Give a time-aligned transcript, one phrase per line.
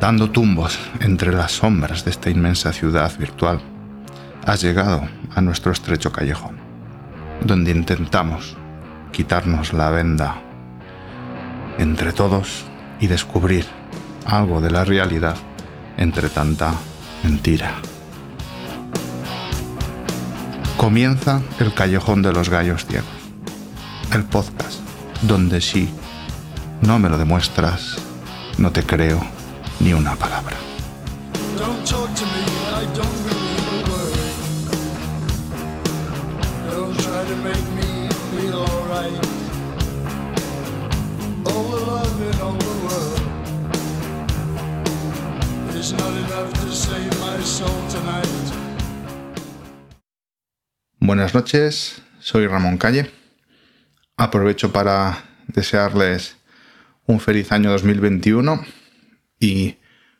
[0.00, 3.60] Dando tumbos entre las sombras de esta inmensa ciudad virtual,
[4.46, 5.02] has llegado
[5.34, 6.56] a nuestro estrecho callejón,
[7.44, 8.56] donde intentamos
[9.12, 10.40] quitarnos la venda
[11.78, 12.64] entre todos
[13.00, 13.66] y descubrir
[14.24, 15.36] algo de la realidad
[15.96, 16.72] entre tanta
[17.24, 17.74] mentira.
[20.76, 23.08] Comienza el Callejón de los Gallos Ciegos,
[24.12, 24.78] el podcast
[25.22, 25.88] donde si
[26.82, 27.96] no me lo demuestras,
[28.58, 29.20] no te creo
[29.80, 30.56] ni una palabra.
[51.00, 53.10] Buenas noches, soy Ramón Calle.
[54.16, 56.37] Aprovecho para desearles
[57.08, 58.62] un feliz año 2021
[59.40, 59.76] y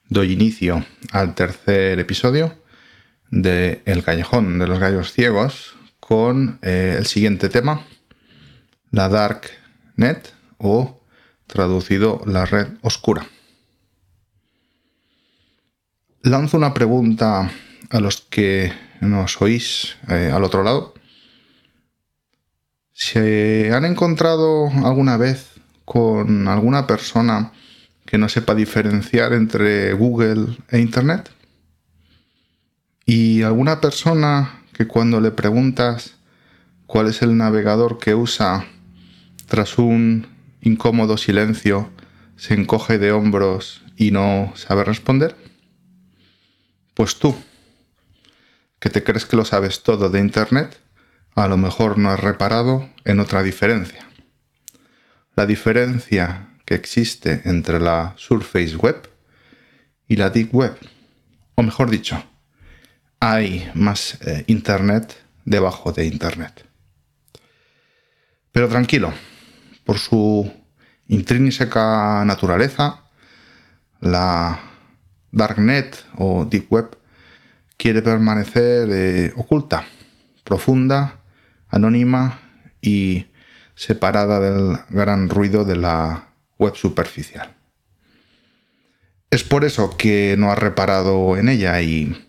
[0.08, 2.62] doy inicio al tercer episodio
[3.30, 7.86] de El Callejón de los Gallos Ciegos con eh, el siguiente tema,
[8.90, 9.42] la Dark
[9.96, 11.04] Net o
[11.46, 13.26] traducido la red oscura.
[16.22, 17.50] Lanzo una pregunta
[17.90, 20.94] a los que nos oís eh, al otro lado.
[22.94, 25.47] ¿Se han encontrado alguna vez
[25.88, 27.52] con alguna persona
[28.04, 31.30] que no sepa diferenciar entre Google e Internet?
[33.06, 36.16] ¿Y alguna persona que cuando le preguntas
[36.86, 38.66] cuál es el navegador que usa,
[39.46, 40.26] tras un
[40.60, 41.88] incómodo silencio,
[42.36, 45.36] se encoge de hombros y no sabe responder?
[46.92, 47.34] Pues tú,
[48.78, 50.78] que te crees que lo sabes todo de Internet,
[51.34, 54.07] a lo mejor no has reparado en otra diferencia.
[55.38, 59.08] La diferencia que existe entre la Surface Web
[60.08, 60.76] y la Deep Web.
[61.54, 62.20] O mejor dicho,
[63.20, 66.66] hay más eh, Internet debajo de Internet.
[68.50, 69.14] Pero tranquilo,
[69.84, 70.52] por su
[71.06, 73.04] intrínseca naturaleza,
[74.00, 74.58] la
[75.30, 76.98] Darknet o Deep Web
[77.76, 79.84] quiere permanecer eh, oculta,
[80.42, 81.20] profunda,
[81.68, 82.40] anónima
[82.82, 83.27] y
[83.78, 87.54] separada del gran ruido de la web superficial.
[89.30, 92.28] Es por eso que no has reparado en ella y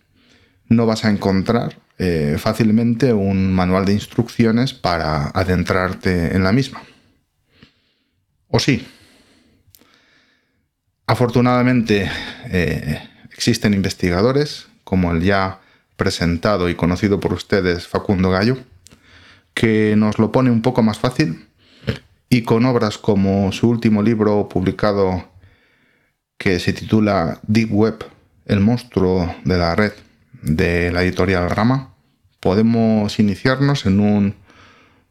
[0.67, 6.83] no vas a encontrar eh, fácilmente un manual de instrucciones para adentrarte en la misma.
[8.47, 8.87] ¿O sí?
[11.07, 12.11] Afortunadamente
[12.45, 13.01] eh,
[13.33, 15.61] existen investigadores como el ya
[15.95, 18.59] presentado y conocido por ustedes Facundo Gallo,
[19.59, 21.45] que nos lo pone un poco más fácil
[22.29, 25.27] y con obras como su último libro publicado
[26.37, 28.05] que se titula Deep Web,
[28.45, 29.91] el monstruo de la red
[30.41, 31.93] de la editorial Rama,
[32.39, 34.35] podemos iniciarnos en un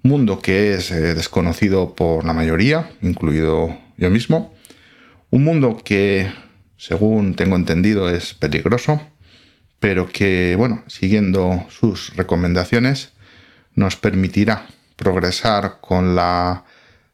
[0.02, 4.54] mundo que es eh, desconocido por la mayoría, incluido yo mismo,
[5.28, 6.32] un mundo que,
[6.78, 9.02] según tengo entendido, es peligroso,
[9.78, 13.12] pero que, bueno, siguiendo sus recomendaciones,
[13.78, 14.66] nos permitirá
[14.96, 16.64] progresar con la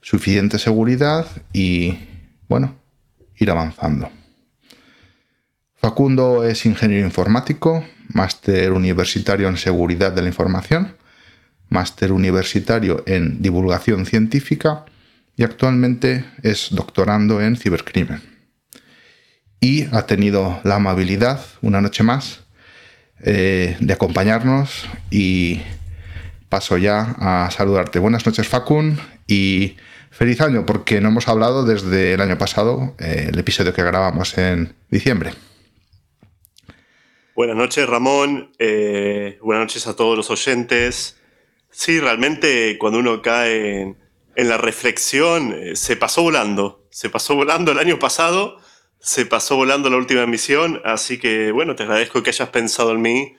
[0.00, 1.98] suficiente seguridad y,
[2.48, 2.74] bueno,
[3.36, 4.10] ir avanzando.
[5.76, 10.96] Facundo es ingeniero informático, máster universitario en seguridad de la información,
[11.68, 14.86] máster universitario en divulgación científica
[15.36, 18.22] y actualmente es doctorando en cibercrimen.
[19.60, 22.40] Y ha tenido la amabilidad, una noche más,
[23.20, 25.60] eh, de acompañarnos y
[26.54, 27.98] paso ya a saludarte.
[27.98, 29.74] Buenas noches, Facun, y
[30.12, 34.38] feliz año, porque no hemos hablado desde el año pasado, eh, el episodio que grabamos
[34.38, 35.32] en diciembre.
[37.34, 38.52] Buenas noches, Ramón.
[38.60, 41.18] Eh, buenas noches a todos los oyentes.
[41.72, 43.96] Sí, realmente cuando uno cae
[44.36, 46.86] en, la reflexión, se pasó volando.
[46.88, 48.58] Se pasó volando el año pasado
[49.00, 53.02] se pasó volando la última emisión, así que bueno, te agradezco que hayas pensado en
[53.02, 53.36] mí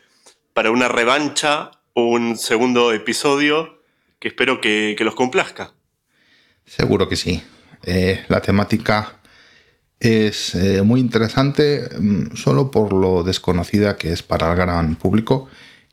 [0.53, 3.81] para una revancha un segundo episodio
[4.19, 5.71] que espero que, los complazca.
[6.65, 7.41] Seguro que sí.
[7.83, 9.19] Eh, la temática
[9.99, 15.47] es eh, muy interesante mm, solo por lo desconocida que es para el gran público,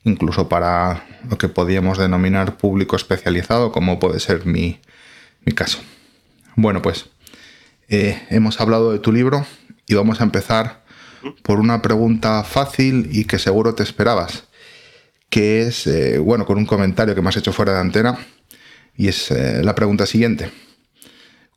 [0.04, 4.81] incluso para lo que podríamos denominar público especializado, como puede ser mi,
[5.55, 5.78] caso.
[6.56, 7.10] Bueno, pues
[7.88, 9.46] eh, hemos hablado de tu libro,
[9.87, 10.82] y vamos a empezar
[11.43, 14.44] por una pregunta fácil y que seguro te esperabas,
[15.32, 18.19] que es, eh, bueno, con un comentario que me has hecho fuera de antena,
[18.94, 20.50] y es eh, la pregunta siguiente.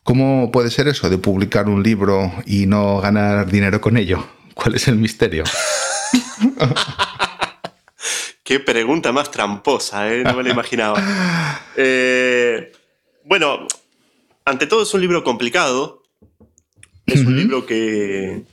[0.02, 4.26] ¿Cómo puede ser eso de publicar un libro y no ganar dinero con ello?
[4.54, 5.44] ¿Cuál es el misterio?
[8.46, 10.24] Qué pregunta más tramposa, ¿eh?
[10.24, 10.98] no me lo imaginaba.
[11.78, 12.72] Eh,
[13.26, 13.68] bueno,
[14.46, 16.04] ante todo es un libro complicado.
[17.06, 18.44] Es un libro que,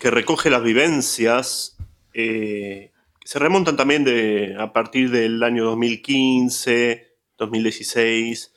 [0.00, 1.76] recoge las vivencias
[2.14, 2.90] eh, que
[3.30, 8.52] se remontan también de, a partir del año 2015, 2016,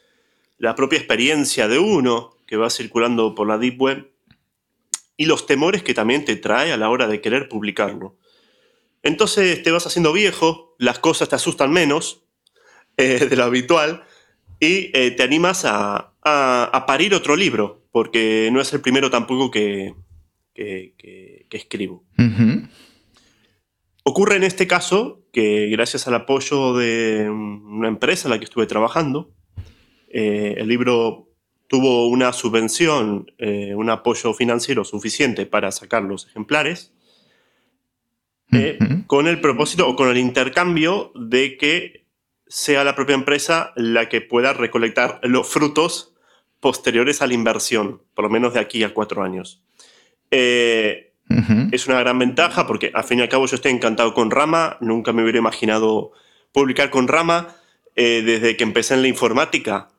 [0.57, 4.11] la propia experiencia de uno que va circulando por la Deep Web
[5.15, 8.17] y los temores que también te trae a la hora de querer publicarlo.
[9.03, 12.23] Entonces te vas haciendo viejo, las cosas te asustan menos
[12.97, 14.05] eh, de lo habitual
[14.59, 16.15] y eh, te animas a,
[16.87, 19.93] parir otro libro, porque no es el primero tampoco que,
[21.51, 22.03] escribo.
[24.03, 28.67] Ocurre en este caso que gracias al apoyo de una empresa en la que estuve
[28.67, 29.31] trabajando,
[30.09, 31.29] eh, el libro
[31.67, 36.93] tuvo una subvención, un apoyo financiero suficiente para sacar los ejemplares
[38.55, 38.77] eh,
[39.07, 42.05] con el propósito o con el intercambio de que
[42.47, 46.13] sea la propia empresa la que pueda recolectar los frutos
[46.59, 49.63] posteriores a la inversión, por lo menos de aquí a cuatro años.
[50.29, 51.12] Eh,
[51.71, 54.77] es una gran ventaja porque al fin y al cabo yo estoy encantado con Rama,
[54.81, 56.11] nunca me hubiera imaginado
[56.51, 57.55] publicar con Rama.
[57.95, 59.89] Eh, desde que empecé en la informática,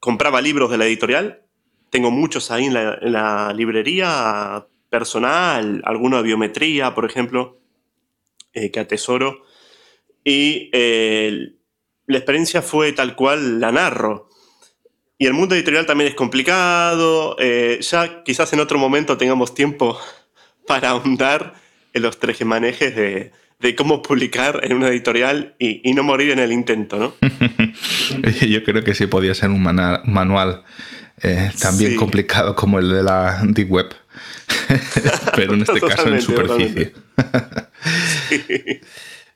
[0.00, 1.42] compraba libros de la editorial,
[1.90, 7.58] tengo muchos ahí en la, en la librería personal, alguno de biometría, por ejemplo.
[8.58, 9.44] Eh, que atesoro.
[10.24, 11.52] Y eh,
[12.06, 14.28] la experiencia fue tal cual la narro.
[15.18, 17.36] Y el mundo editorial también es complicado.
[17.38, 19.98] Eh, ya quizás en otro momento tengamos tiempo
[20.68, 21.54] para ahondar
[21.92, 26.52] en los trejemanejes de, de cómo publicar en una editorial y, no morir en el
[26.52, 27.14] intento, ¿no?
[28.46, 30.62] Yo creo que sí podía ser un manual
[31.60, 33.88] también complicado como el de la Deep Web,
[35.34, 36.92] pero en este caso en superficie.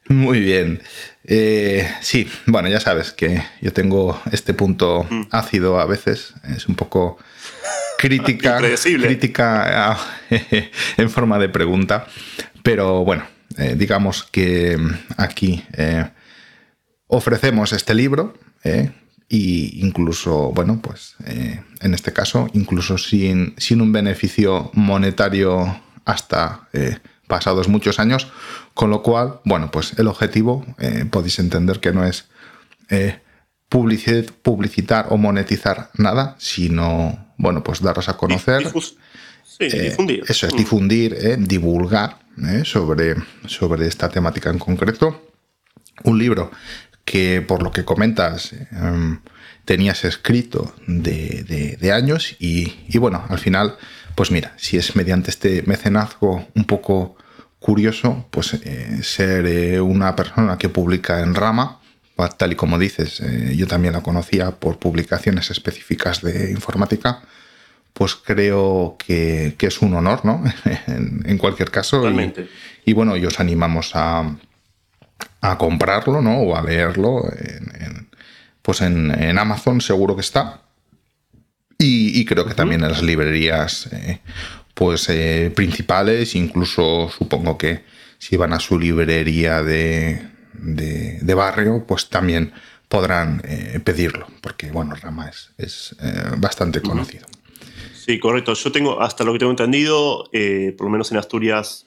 [0.09, 0.83] Muy bien.
[1.25, 5.23] Eh, sí, bueno, ya sabes que yo tengo este punto mm.
[5.31, 6.35] ácido a veces.
[6.55, 7.19] Es un poco
[7.99, 9.99] crítica, crítica ah,
[10.97, 12.07] en forma de pregunta.
[12.63, 13.25] Pero bueno,
[13.59, 14.79] eh, digamos que
[15.17, 16.09] aquí eh,
[17.07, 18.35] ofrecemos este libro.
[19.29, 26.69] y incluso, bueno, pues en este caso, incluso sin, sin un beneficio monetario hasta
[27.33, 28.31] pasados muchos años,
[28.75, 32.27] con lo cual, bueno, pues el objetivo eh, podéis entender que no es
[32.91, 33.21] eh,
[33.73, 38.71] publicitar o monetizar nada, sino, bueno, pues daros a conocer.
[39.45, 40.25] Sí, eh, difundir.
[40.29, 40.57] Eso es, mm.
[40.57, 42.19] difundir, divulgar
[42.65, 43.17] sobre,
[43.47, 45.31] sobre esta temática en concreto.
[46.05, 46.51] Un libro
[47.05, 49.21] que, por lo que comentas, em,
[49.65, 53.77] tenías escrito de, años y, y, bueno, al final,
[54.15, 57.17] pues mira, si es mediante este mecenazgo un poco
[57.63, 61.81] curioso pues eh, ser eh, una persona que publica en rama,
[62.39, 67.23] tal y como dices, eh, yo también la conocía por publicaciones específicas de informática,
[67.93, 70.43] pues creo que, es un honor, ¿no?
[70.87, 72.03] en, cualquier caso.
[72.85, 74.37] Y, bueno, y os animamos a,
[75.41, 76.39] a comprarlo, ¿no?
[76.39, 77.25] O a leerlo.
[78.63, 80.63] pues en, Amazon seguro que está.
[81.79, 83.91] Y, creo que también en las librerías
[84.75, 87.85] pues eh, principales, incluso supongo que
[88.19, 90.23] si van a su librería de,
[90.55, 92.53] de, barrio, pues también
[92.89, 97.27] podrán eh, pedirlo, porque bueno, Rama es, eh, bastante conocido.
[97.95, 98.55] Sí, correcto.
[98.55, 100.25] Yo tengo, hasta lo que tengo entendido,
[100.77, 101.87] por lo menos en Asturias,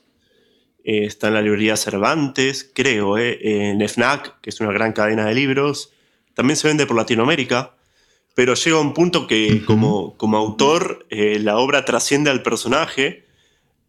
[0.83, 5.91] está en la librería Cervantes, creo, en FNAC, que es una gran cadena de libros.
[6.33, 7.75] También se vende por Latinoamérica
[8.35, 13.25] pero llega un punto que como, como autor eh, la obra trasciende al personaje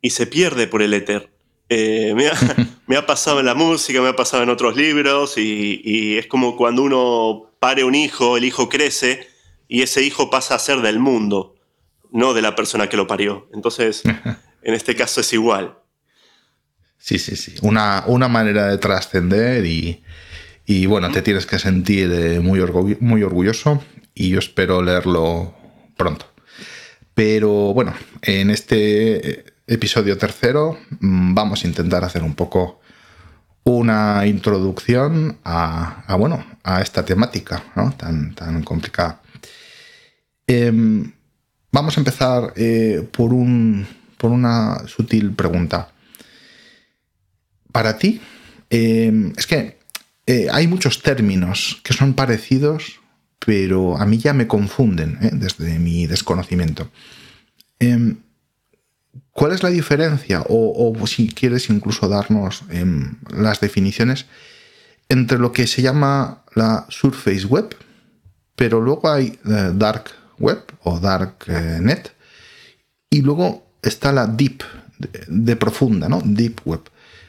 [0.01, 1.31] y se pierde por el éter.
[1.69, 2.15] Eh,
[2.87, 6.57] me, ha, pasado en la música, me ha pasado en otros libros y, es como
[6.57, 9.27] cuando uno pare un hijo, el hijo crece
[9.69, 11.57] y ese hijo pasa a ser del mundo,
[12.13, 13.49] no de la persona que lo parió.
[13.53, 14.03] Entonces,
[14.63, 15.79] en este caso es igual.
[16.99, 17.55] Sí, sí, sí.
[17.63, 20.03] Una, una manera de trascender y,
[20.65, 22.61] y, bueno, te tienes que sentir eh, muy,
[23.01, 23.83] muy orgulloso
[24.15, 25.55] y yo espero leerlo
[25.97, 26.27] pronto.
[27.15, 32.81] Pero bueno, en este episodio tercero mm, vamos a intentar hacer un poco
[33.65, 37.63] una introducción a, bueno, a esta temática
[37.97, 39.21] tan, tan complicada.
[40.47, 41.13] Em,
[41.73, 43.85] vamos a empezar eh, por, un,
[44.19, 45.91] por una sutil pregunta.
[47.73, 48.21] Para ti,
[48.71, 49.79] em, es que
[50.27, 53.01] eh, hay muchos términos que son parecidos
[53.47, 55.31] pero a mí ya me confunden ¿eh?
[55.33, 56.91] desde mi desconocimiento.
[59.37, 60.45] Em, ¿Cuál es la diferencia?
[60.49, 64.27] O, si quieres incluso darnos em, las definiciones
[65.09, 67.77] entre lo que se llama la Surface Web,
[68.57, 72.13] pero luego hay eh, Dark Web o Dark eh, Net,
[73.11, 74.63] y luego está la Deep,
[75.29, 76.23] de, profunda, ¿no?
[76.25, 76.81] Deep Web.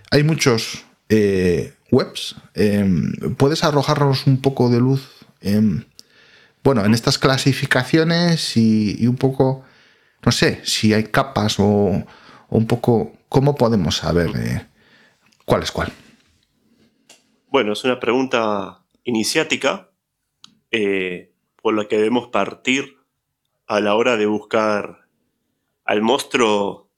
[0.10, 2.36] Hay muchos eh, webs.
[2.54, 5.08] Em, ¿Puedes arrojarnos un poco de luz
[5.42, 5.86] en,
[6.64, 9.64] bueno, en estas clasificaciones y, un poco,
[10.28, 12.04] no sé, si hay capas o,
[12.50, 14.68] un poco, ¿cómo podemos saber
[15.46, 15.94] cuál es cuál?
[17.48, 19.90] Bueno, es una pregunta iniciática
[20.70, 21.32] eh,
[21.62, 22.98] por la que debemos partir
[23.68, 25.08] a la hora de buscar
[25.86, 26.90] al monstruo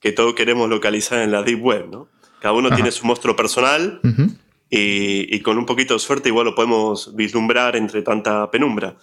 [0.00, 2.08] que todos queremos localizar en la Deep Web, ¿no?
[2.40, 4.00] Cada uno tiene su monstruo personal
[4.70, 8.96] y, con un poquito de suerte igual lo podemos vislumbrar entre tanta penumbra.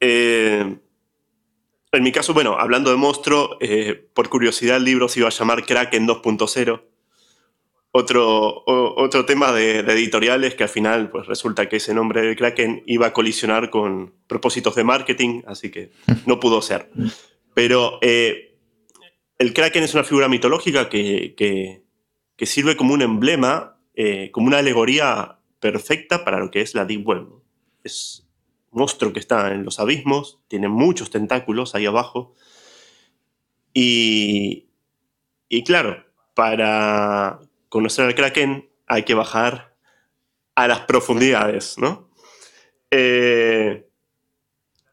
[0.00, 0.80] Eh,
[1.96, 5.32] en mi caso, bueno, hablando de monstruo, eh, por curiosidad el libro se iba a
[5.32, 6.82] llamar Kraken 2.0
[7.96, 12.82] otro, otro tema de, editoriales que al final pues resulta que ese nombre de Kraken
[12.86, 15.90] iba a colisionar con propósitos de marketing, así que
[16.26, 16.90] no pudo ser.
[17.54, 18.58] Pero eh,
[19.38, 21.82] el Kraken es una figura mitológica que,
[22.38, 27.06] sirve como un emblema, eh, como una alegoría perfecta para lo que es la Deep
[27.06, 27.26] Web.
[27.82, 28.25] Es
[28.76, 32.34] monstruo que está en los abismos, tiene muchos tentáculos ahí abajo.
[33.74, 34.68] Y,
[35.48, 36.04] y claro,
[36.34, 39.74] para conocer al Kraken hay que bajar
[40.54, 42.10] a las profundidades, ¿no?
[42.90, 43.86] Eh,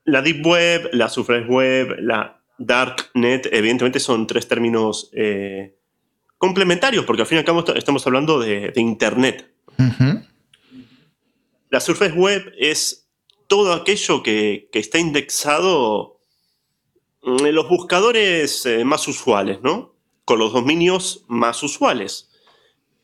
[0.06, 5.78] la Deep Web, la Surface Web, la Dark Net, evidentemente son tres términos eh,
[6.38, 9.50] complementarios, porque al fin y al cabo estamos hablando de, Internet.
[11.70, 13.03] La Surface Web es
[13.48, 16.20] todo aquello que, está indexado
[17.22, 19.94] en los buscadores eh, más usuales, ¿no?
[20.26, 22.30] Con los dominios más usuales.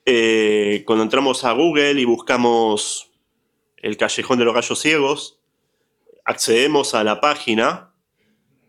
[0.06, 3.12] Eh, cuando entramos a Google y buscamos
[3.78, 5.40] el callejón de los gallos ciegos,
[6.26, 7.94] accedemos a la página,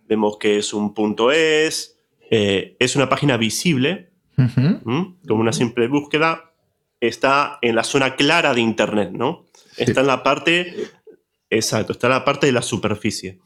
[0.07, 1.99] vemos que es un punto es,
[2.31, 6.53] eh, es una página visible, como una simple búsqueda,
[7.01, 9.47] está en la zona clara de Internet, ¿no?
[9.77, 10.91] Está en la parte,
[11.51, 13.41] exacto, está la parte de la superficie.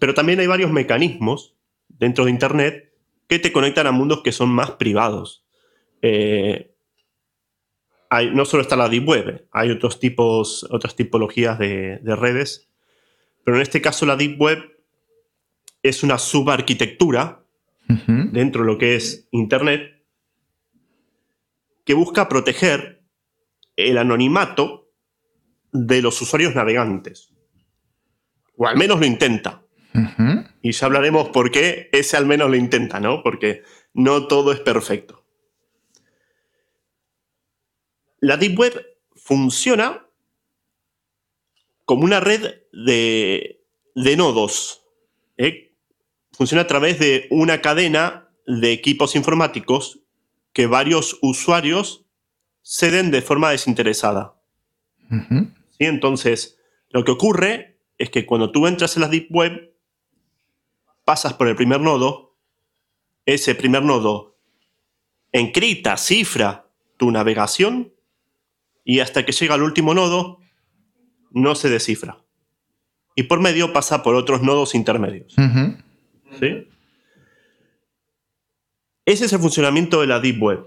[0.00, 1.54] Pero también hay varios mecanismos
[1.88, 2.92] dentro de Internet
[3.28, 5.44] que te conectan a mundos que son más privados.
[6.00, 6.72] Eh,
[8.32, 12.68] no solo está la Deep Web, hay otros tipos, otras tipologías de, redes,
[13.44, 14.58] pero en este caso la Deep Web
[15.82, 17.44] es una subarquitectura
[17.86, 20.02] dentro de lo que es Internet
[21.84, 23.02] que busca proteger
[23.76, 24.81] el anonimato
[25.72, 27.32] de los usuarios navegantes.
[28.56, 29.62] O al menos lo intenta.
[30.62, 33.22] Y ya hablaremos por qué ese al menos lo intenta, ¿no?
[33.22, 33.62] Porque
[33.92, 35.24] no todo es perfecto.
[38.20, 38.86] La Deep Web
[39.16, 40.06] funciona
[41.84, 43.60] como una red de,
[44.16, 44.84] nodos.
[45.36, 45.74] ¿eh?
[46.32, 50.00] Funciona a través de una cadena de equipos informáticos
[50.52, 52.06] que varios usuarios
[52.62, 54.34] ceden de forma desinteresada.
[55.86, 56.58] Entonces,
[56.90, 59.74] lo que ocurre es que cuando tú entras en la Deep Web,
[61.04, 62.36] pasas por el primer nodo,
[63.26, 64.32] ese primer nodo
[65.32, 67.92] encripta, cifra tu navegación
[68.84, 70.38] y hasta que llega al último nodo
[71.30, 72.18] no se descifra.
[73.14, 75.34] Y por medio pasa por otros nodos intermedios.
[76.38, 76.68] ¿Sí?
[79.04, 80.66] Ese es el funcionamiento de la Deep Web.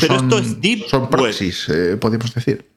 [0.00, 2.73] Pero esto es Deep son proxies, eh, podemos decir.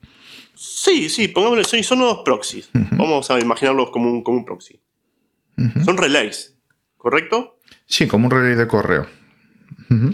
[0.58, 2.70] Sí, sí, pongámosle, son nodos proxies.
[2.74, 4.82] Vamos a imaginarlos como un, como un proxy.
[5.86, 6.56] Son relays,
[6.98, 7.60] ¿correcto?
[7.86, 9.08] Sí, como un relay de correo.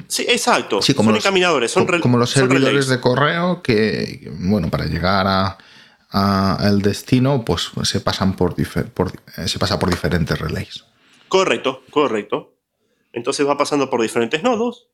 [0.07, 0.79] Sí, exacto.
[0.95, 6.57] como son los, encaminadores, son Como los servidores de correo que, bueno, para llegar a,
[6.67, 10.83] el destino, pues se pasan por, eh, se pasa por diferentes relays.
[11.27, 12.53] Correcto, correcto.
[13.13, 14.89] Entonces va pasando por diferentes nodos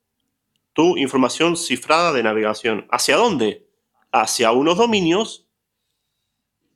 [0.73, 2.85] tu información cifrada de navegación.
[2.91, 3.68] ¿Hacia dónde?
[4.11, 5.47] Hacia unos dominios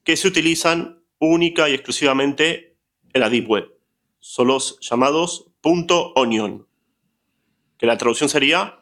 [0.04, 2.78] que se utilizan única y exclusivamente
[3.14, 3.74] en la Deep Web.
[4.20, 6.68] Son los llamados .onion
[7.78, 8.80] que la traducción sería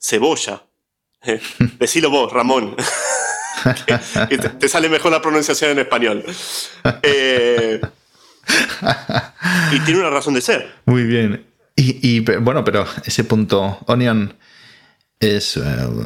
[0.00, 0.64] cebolla.
[1.78, 2.74] Decilo vos, Ramón.
[4.28, 6.24] que, te, sale mejor la pronunciación en español.
[7.04, 7.80] Eh,
[9.70, 10.74] y tiene una razón de ser.
[10.86, 11.46] Muy bien.
[11.76, 14.36] Y, bueno, pero ese punto onion
[15.22, 15.60] es, eh,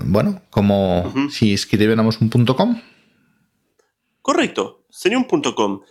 [0.04, 2.80] bueno, como si escribiéramos un punto com.
[4.20, 4.84] Correcto.
[4.90, 5.82] sería un .com.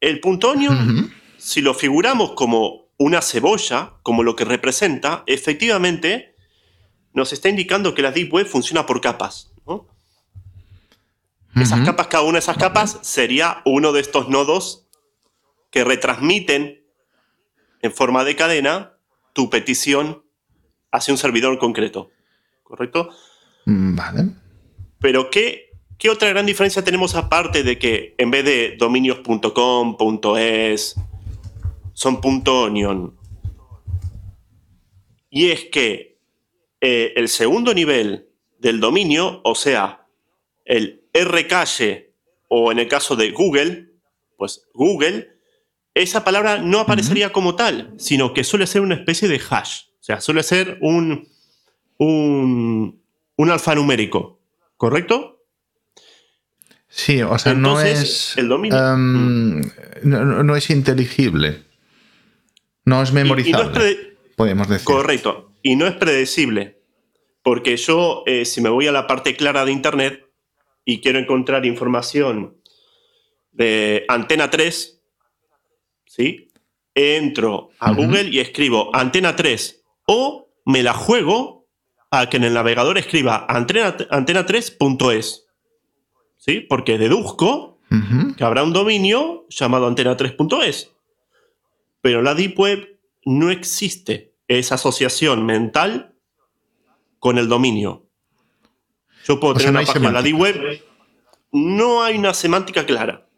[0.00, 6.34] El .onion, si lo figuramos como una cebolla, como lo que representa, efectivamente
[7.12, 9.52] nos está indicando que la Deep Web funciona por capas.
[11.54, 14.86] Esas capas, cada una de esas capas sería uno de estos nodos
[15.70, 16.84] que retransmiten
[17.80, 18.98] en forma de cadena
[19.32, 20.22] tu petición
[20.92, 22.10] hacia un servidor concreto.
[22.66, 23.10] ¿Correcto?
[23.64, 24.30] Mm, vale.
[24.98, 29.96] Pero ¿qué, ¿qué otra gran diferencia tenemos aparte de que en vez de dominios.com,
[30.36, 30.96] .es,
[31.92, 33.16] son .onion?
[35.30, 36.18] Y es que
[36.80, 40.08] eh, el segundo nivel del dominio, o sea,
[40.64, 42.14] el Rcache
[42.48, 43.90] o en el caso de Google,
[44.36, 45.28] pues Google,
[45.94, 49.82] esa palabra no aparecería como tal, sino que suele ser una especie de hash.
[50.00, 51.28] O sea, suele ser un,
[51.98, 53.02] un,
[53.38, 54.40] alfanumérico,
[54.76, 55.44] ¿correcto?
[56.88, 58.36] Sí, o sea, no es.
[58.36, 58.78] El dominio.
[58.78, 59.60] Em,
[60.02, 61.64] no, es inteligible.
[62.84, 64.16] No es memorizable.
[64.36, 64.84] podemos decir.
[64.84, 65.52] Correcto.
[65.62, 66.80] Y no es predecible.
[67.42, 70.26] Porque yo, eh, si me voy a la parte clara de Internet,
[70.86, 72.56] y quiero encontrar información
[73.50, 75.02] de Antena 3,
[76.06, 76.48] ¿sí?
[76.94, 81.55] Entro a Google y escribo Antena 3 o me la juego
[82.10, 85.46] a que en el navegador escriba antena3.es.
[86.36, 86.60] ¿Sí?
[86.60, 87.80] Porque deduzco
[88.36, 90.92] que habrá un dominio llamado antena3.es.
[92.00, 96.14] Pero la Deep Web no existe esa asociación mental
[97.18, 98.06] con el dominio.
[99.24, 100.82] Yo puedo tener una página en la D-Web.
[101.50, 103.28] No hay una semántica clara.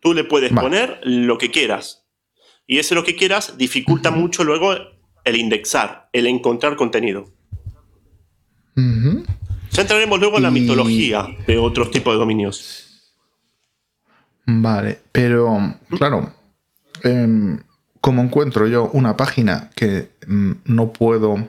[0.00, 2.04] Tú le puedes poner lo que quieras.
[2.66, 4.74] Y ese lo que quieras dificulta mucho luego
[5.24, 7.26] el indexar, el encontrar contenido.
[8.74, 13.12] Ya entraremos luego en la mitología de otros tipos de dominios.
[14.46, 16.32] Vale, pero claro,
[17.02, 17.58] em,
[18.00, 21.48] como encuentro yo una página que mm, no puedo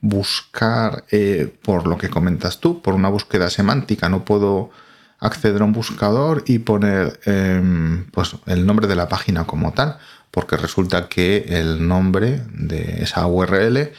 [0.00, 4.08] buscar eh, por lo que comentas tú, por una búsqueda semántica.
[4.08, 4.70] No puedo
[5.18, 9.98] acceder a un buscador y poner em, pues, el nombre de la página como tal,
[10.38, 13.90] porque resulta que el nombre de esa URL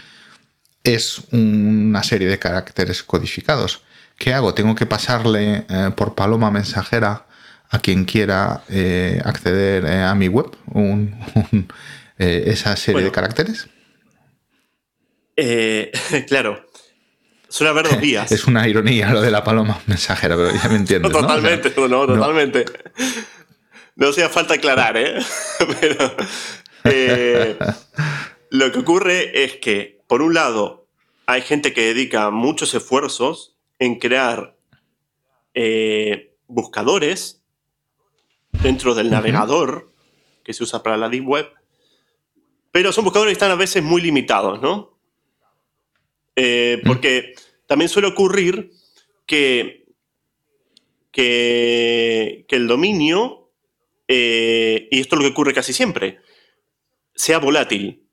[0.85, 3.81] es una serie de caracteres codificados.
[4.17, 4.53] ¿Qué hago?
[4.53, 7.25] ¿Tengo que pasarle eh, por paloma mensajera
[7.69, 10.49] a quien quiera eh, acceder a mi web
[12.17, 13.67] esa serie de caracteres?
[15.35, 15.91] Eh,
[16.29, 16.65] claro,
[17.49, 18.31] suele haber dos días.
[18.31, 21.11] Es una ironía lo de la paloma mensajera, pero ya me entiendes.
[21.11, 22.63] No, totalmente, no, totalmente.
[22.63, 23.38] No
[24.07, 25.19] hacía falta aclarar, ¿eh?
[25.81, 26.15] pero
[26.85, 27.57] eh,
[28.49, 30.87] lo que ocurre es que, por un lado,
[31.25, 34.55] hay gente que dedica muchos esfuerzos en crear
[35.53, 37.43] eh, buscadores
[38.51, 39.91] dentro del navegador
[40.43, 41.49] que se usa para la Deep Web,
[42.71, 44.97] pero son buscadores que están a veces muy limitados, ¿no?
[46.35, 47.33] Eh, porque
[47.67, 48.71] también suele ocurrir
[49.25, 49.85] que,
[51.11, 53.38] que, el dominio,
[54.11, 56.19] eh, y esto es lo que ocurre casi siempre,
[57.13, 58.07] sea volátil.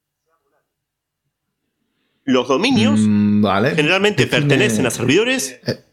[2.22, 5.58] Los dominios mm, generalmente pertenecen a servidores.
[5.66, 5.84] Eh.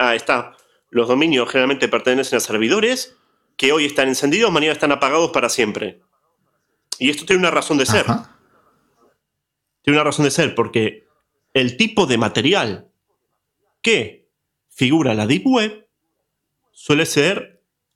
[0.00, 0.56] Ahí está.
[0.90, 3.16] Los dominios generalmente pertenecen a servidores
[3.56, 6.00] que hoy están encendidos, mañana están apagados para siempre.
[6.98, 8.06] Y esto tiene una razón de ser.
[9.82, 11.06] Tiene una razón de ser porque
[11.52, 12.88] el tipo de material
[13.80, 14.28] que
[14.70, 15.88] figura la Deep Web
[16.72, 17.53] suele ser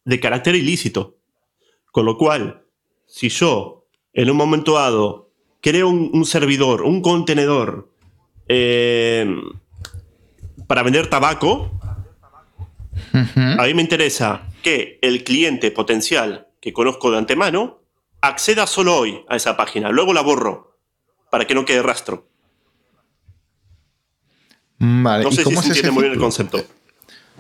[0.09, 1.19] de carácter ilícito.
[1.93, 2.63] Con lo cual,
[3.07, 7.93] si yo en un momento dado creo un, servidor, un contenedor
[8.49, 9.37] eh,
[10.67, 11.79] para vender tabaco,
[13.13, 17.83] a mí me interesa que el cliente potencial que conozco de antemano
[18.23, 19.91] acceda solo hoy a esa página.
[19.91, 20.79] Luego la borro
[21.31, 22.27] para que no quede rastro.
[24.79, 25.25] Vale.
[25.25, 26.65] No sé si se entiende muy bien el concepto.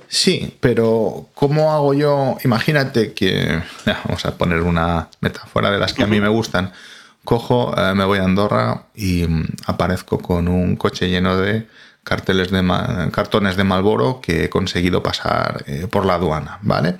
[0.08, 2.38] Sí, pero ¿cómo hago yo?
[2.42, 3.62] Imagínate que,
[4.04, 6.72] vamos a poner una metáfora de las que a mí me gustan.
[7.24, 11.66] Cojo, eh, me voy a Andorra y mm, aparezco con un coche lleno de
[12.04, 12.64] carteles de
[13.12, 16.96] cartones de Malboro que he conseguido pasar eh, por la aduana, ¿vale?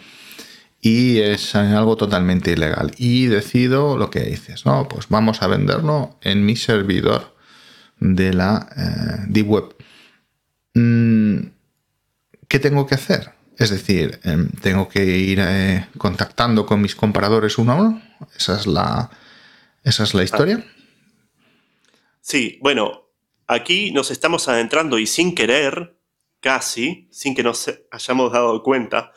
[0.83, 2.93] Y es algo totalmente ilegal.
[2.99, 4.87] Y decido lo que dices, ¿no?
[4.87, 7.35] Pues vamos a venderlo en mi servidor
[8.01, 9.77] de la eh, Deep Web.
[10.75, 11.39] Mm,
[12.49, 13.33] ¿qué tengo que hacer?
[13.59, 18.03] Es decir, em, tengo que ir eh, contactando con mis comparadores uno a uno.
[18.37, 19.11] Esa es la,
[19.85, 20.65] esa es la historia.
[22.21, 23.09] Sí, bueno,
[23.47, 25.97] aquí nos estamos adentrando y sin querer,
[26.41, 29.13] casi, sin que nos hayamos dado cuenta,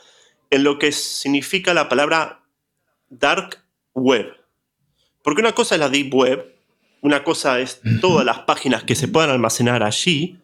[0.50, 2.44] en lo que significa la palabra
[3.10, 3.63] dark
[3.94, 4.28] web.
[5.24, 6.56] Porque una cosa es la deep web,
[7.02, 10.40] una cosa es todas las páginas que se puedan almacenar allí,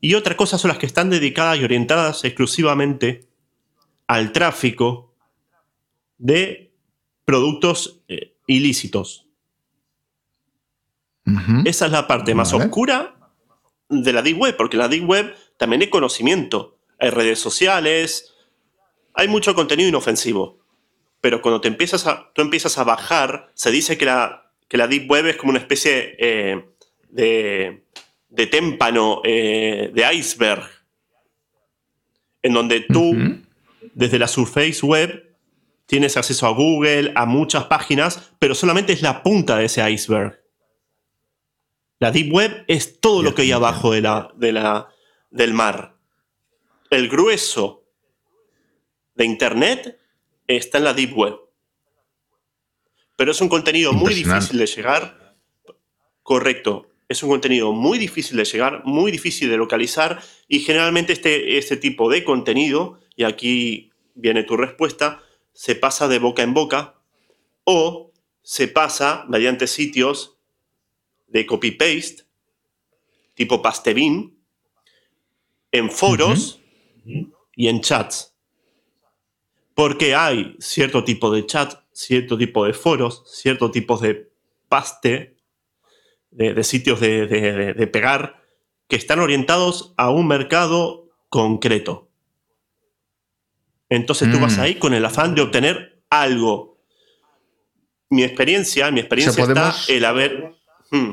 [0.00, 3.26] y otra cosa son las que están dedicadas y orientadas exclusivamente
[4.06, 5.14] al tráfico
[6.18, 6.72] de
[7.24, 9.26] productos eh, ilícitos.
[11.64, 13.14] Esa es la parte más oscura
[13.88, 16.76] de la Deep Web, porque la Deep Web también hay conocimiento.
[16.98, 18.34] Hay redes sociales,
[19.14, 20.58] hay mucho contenido inofensivo.
[21.20, 24.88] Pero cuando te empiezas a, tú empiezas a bajar, se dice que la, que la
[24.88, 26.64] Deep Web es como una especie eh,
[27.10, 27.84] de,
[28.30, 30.68] de, témpano, eh, de iceberg,
[32.42, 33.14] en donde tú,
[33.92, 35.36] desde la Surface Web,
[35.86, 40.40] tienes acceso a Google, a muchas páginas, pero solamente es la punta de ese iceberg.
[41.98, 44.88] La Deep Web es todo lo que hay abajo de la, de la,
[45.30, 45.96] del mar.
[46.88, 47.84] El grueso
[49.14, 50.00] de Internet
[50.46, 51.36] está en la Deep Web.
[53.16, 55.36] Pero es un contenido muy difícil de llegar.
[56.22, 56.90] Correcto.
[57.10, 61.76] Es un contenido muy difícil de llegar, muy difícil de localizar y generalmente este, este
[61.76, 65.20] tipo de contenido, y aquí viene tu respuesta,
[65.52, 67.02] se pasa de boca en boca
[67.64, 70.38] o se pasa mediante sitios
[71.26, 72.22] de copy-paste,
[73.34, 74.38] tipo Pastebin,
[75.72, 76.60] en foros
[77.56, 78.36] y en chats.
[79.74, 84.30] Porque hay cierto tipo de chat, cierto tipo de foros, cierto tipo de
[84.68, 85.39] paste,
[86.30, 88.42] de, sitios de, pegar,
[88.88, 92.08] que están orientados a un mercado concreto.
[93.88, 94.60] Entonces tú vas mm.
[94.60, 96.78] ahí con el afán de obtener algo.
[98.08, 101.12] Mi experiencia, mi experiencia está el haber Hmm.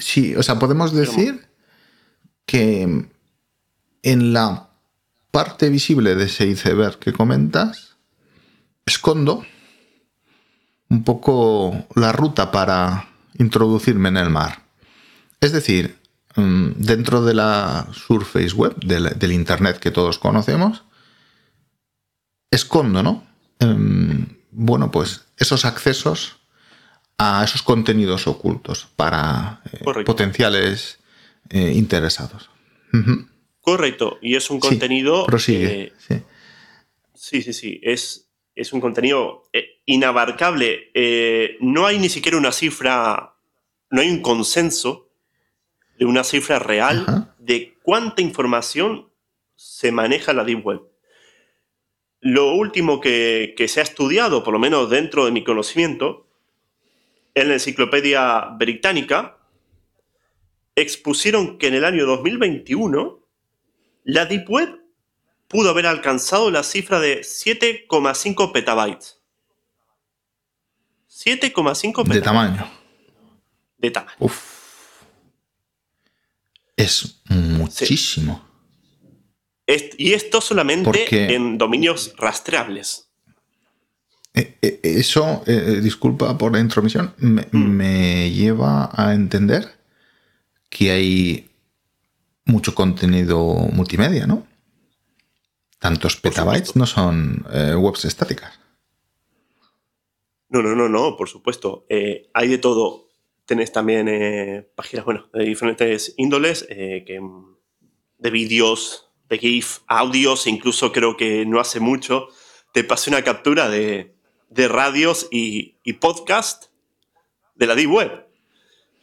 [0.00, 1.48] Sí, o sea, podemos decir
[2.46, 3.08] que
[4.02, 4.70] en la
[5.30, 7.96] parte visible de ese iceberg que comentas,
[8.86, 9.44] escondo
[10.88, 14.62] un poco la ruta para introducirme en el mar.
[15.40, 15.96] Es decir,
[16.36, 20.84] mm, dentro de la Surface Web, del, Internet que todos conocemos,
[22.50, 23.26] escondo, ¿no?
[23.58, 26.36] Em, bueno, pues esos accesos
[27.18, 30.98] a esos contenidos ocultos para eh, potenciales
[31.50, 32.50] eh, interesados.
[33.60, 35.26] Correcto, y es un contenido...
[35.26, 36.22] prosigue, sí.
[37.14, 37.42] sí.
[37.42, 38.25] sí, sí, es,
[38.56, 40.90] es un contenido eh, inabarcable.
[41.60, 43.36] no hay ni siquiera una cifra,
[43.90, 45.08] no hay un consenso
[45.98, 49.10] de una cifra real de cuánta información
[49.54, 50.80] se maneja en la Deep Web.
[52.20, 56.26] Lo último que, que se ha estudiado, por lo menos dentro de mi conocimiento,
[57.34, 59.38] en la Enciclopedia Británica
[60.74, 63.22] expusieron que en el año 2021
[64.04, 64.85] la Deep Web
[65.56, 69.16] pudo haber alcanzado la cifra de 7,5 petabytes.
[71.08, 72.14] 7,5 petabytes.
[72.14, 72.70] De tamaño.
[73.78, 74.16] De tamaño.
[74.18, 74.38] Uf.
[76.76, 78.46] Es muchísimo.
[79.66, 83.08] y esto solamente en dominios rastreables.
[84.34, 87.56] Eh, eh, eso, eh, disculpa por la intromisión, mm.
[87.56, 89.74] me, lleva a entender
[90.68, 91.50] que hay
[92.44, 94.46] mucho contenido multimedia, ¿no?
[95.86, 97.46] Tantos petabytes no son
[97.76, 98.58] webs estáticas.
[100.48, 101.86] No, no, no, no, por supuesto.
[102.34, 103.08] hay de todo.
[103.44, 107.20] Tenés también páginas, bueno, de diferentes índoles, que,
[108.18, 112.28] de vídeos, de GIF, audios, e incluso creo que no hace mucho
[112.76, 114.14] te pasé una captura de,
[114.50, 116.64] de radios y, y podcast
[117.54, 118.26] de la Deep Web.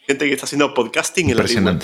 [0.05, 1.81] Gente que está haciendo podcasting en la Deep Web.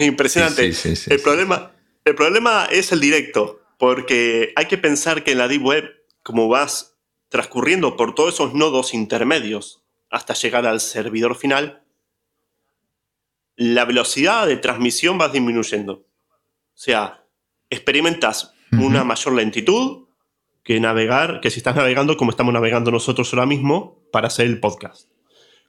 [0.00, 0.66] Impresionante.
[1.06, 1.72] el, problema,
[2.04, 5.90] el problema es el directo, porque hay que pensar que en la Deep Web,
[6.22, 6.98] como vas
[7.30, 11.82] transcurriendo por todos esos nodos intermedios hasta llegar al servidor final,
[13.56, 15.94] la velocidad de transmisión va disminuyendo.
[15.94, 17.24] O sea,
[17.70, 20.08] experimentas una mayor lentitud,
[20.62, 24.60] que navegar, que si estás navegando como estamos navegando nosotros ahora mismo para hacer el
[24.60, 25.08] podcast.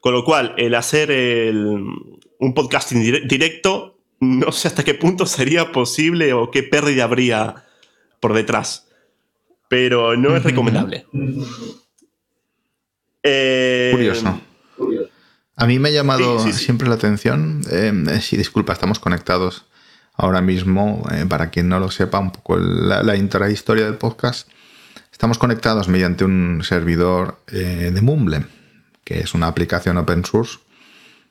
[0.01, 6.33] Con lo cual, el hacer un podcasting directo, no sé hasta qué punto sería posible
[6.33, 7.67] o qué pérdida habría
[8.21, 8.87] por detrás.
[9.67, 11.05] Pero no es recomendable.
[13.23, 14.41] Eh, Curioso.
[15.57, 17.61] A mí me ha llamado siempre la atención.
[17.69, 19.65] Eh, si disculpa, estamos conectados
[20.13, 21.05] ahora mismo.
[21.11, 24.49] Eh, para quien no lo sepa, un poco la, la intrahistoria del podcast
[25.21, 28.43] Estamos conectados mediante un servidor eh, de Mumble,
[29.03, 30.57] que es una aplicación open source,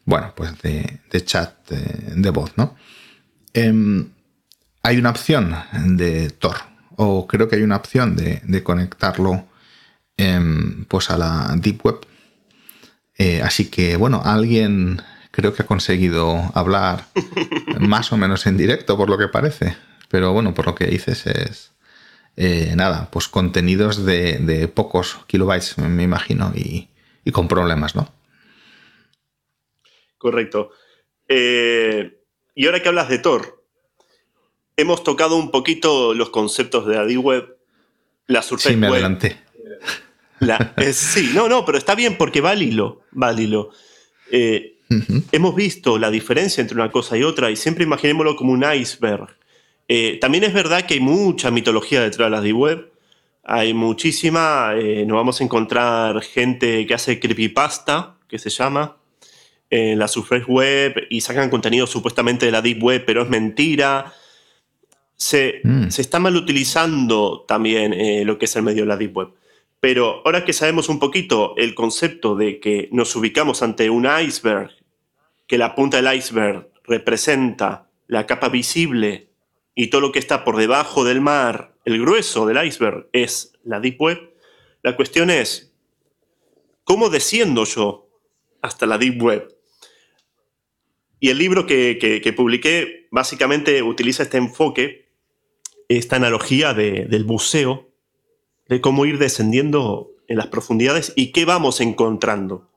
[0.05, 2.77] bueno, pues de, chat de, voz, ¿no?
[3.53, 4.11] Em,
[4.85, 5.57] hay una opción
[5.97, 6.57] de Tor
[7.03, 9.47] o creo que hay una opción de, conectarlo
[10.19, 12.01] em, pues a la Deep Web.
[13.17, 17.07] Eh, así que bueno, alguien creo que ha conseguido hablar
[17.81, 19.79] más o menos en directo por lo que parece.
[20.11, 21.73] Pero bueno, por lo que dices es
[22.37, 26.91] eh, nada, pues contenidos de, pocos kilobytes, me imagino, y,
[27.33, 28.13] con problemas, ¿no?
[30.19, 30.73] Correcto.
[31.29, 32.21] Eh,
[32.55, 33.60] y ahora que hablas de Tor,
[34.81, 37.57] hemos tocado un poquito los conceptos de la D-Web,
[38.27, 39.37] la Surface sí, me Adelanté.
[40.93, 43.71] sí, no, no, pero está bien porque va al hilo, va hilo.
[44.31, 44.77] Eh,
[45.33, 49.29] hemos visto la diferencia entre una cosa y otra y siempre imaginémoslo como un iceberg.
[49.89, 52.91] Eh, también es verdad que hay mucha mitología detrás de la D-Web.
[53.43, 54.75] Hay muchísima.
[54.77, 58.97] Eh, nos vamos a encontrar gente que hace creepypasta, que se llama,
[59.71, 64.13] en la Surface Web y sacan contenido supuestamente de la Deep Web, pero es mentira.
[65.21, 65.89] Se, mm.
[65.99, 69.29] está mal utilizando también eh, lo que es el medio de la Deep Web.
[69.79, 74.71] Pero ahora que sabemos un poquito el concepto de que nos ubicamos ante un iceberg,
[75.47, 79.29] que la punta del iceberg representa la capa visible
[79.75, 83.79] y todo lo que está por debajo del mar, el grueso del iceberg, es la
[83.79, 84.31] Deep Web,
[84.83, 85.75] la cuestión es,
[86.85, 88.09] ¿cómo desciendo yo
[88.63, 89.61] hasta la Deep Web?
[91.21, 95.00] Y el libro que, publiqué básicamente utiliza este enfoque,
[95.99, 97.91] esta analogía del buceo,
[98.69, 102.71] de cómo ir descendiendo en las profundidades y qué vamos encontrando.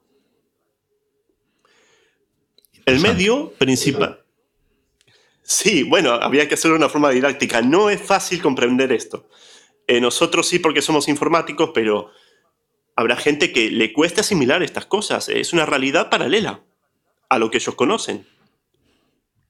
[2.86, 4.23] El medio principal,
[5.43, 7.62] Sí, bueno, había que hacerlo de una forma didáctica.
[7.62, 9.28] No es fácil comprender esto.
[9.88, 12.12] Eh, nosotros sí porque somos informáticos, pero
[12.95, 15.28] habrá gente que le cuesta asimilar estas cosas.
[15.28, 16.62] Es una realidad paralela
[17.28, 18.26] a lo que ellos conocen.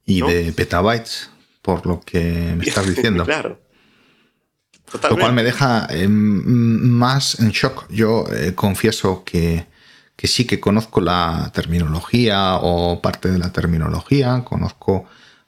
[0.05, 1.29] Y de petabytes,
[1.63, 3.25] por lo que me estás diciendo.
[3.25, 3.59] claro.
[5.09, 7.89] Lo cual me deja eh, más en shock.
[7.89, 9.65] Yo eh, confieso que,
[10.15, 15.05] que sí que conozco la terminología o parte de la terminología, conozco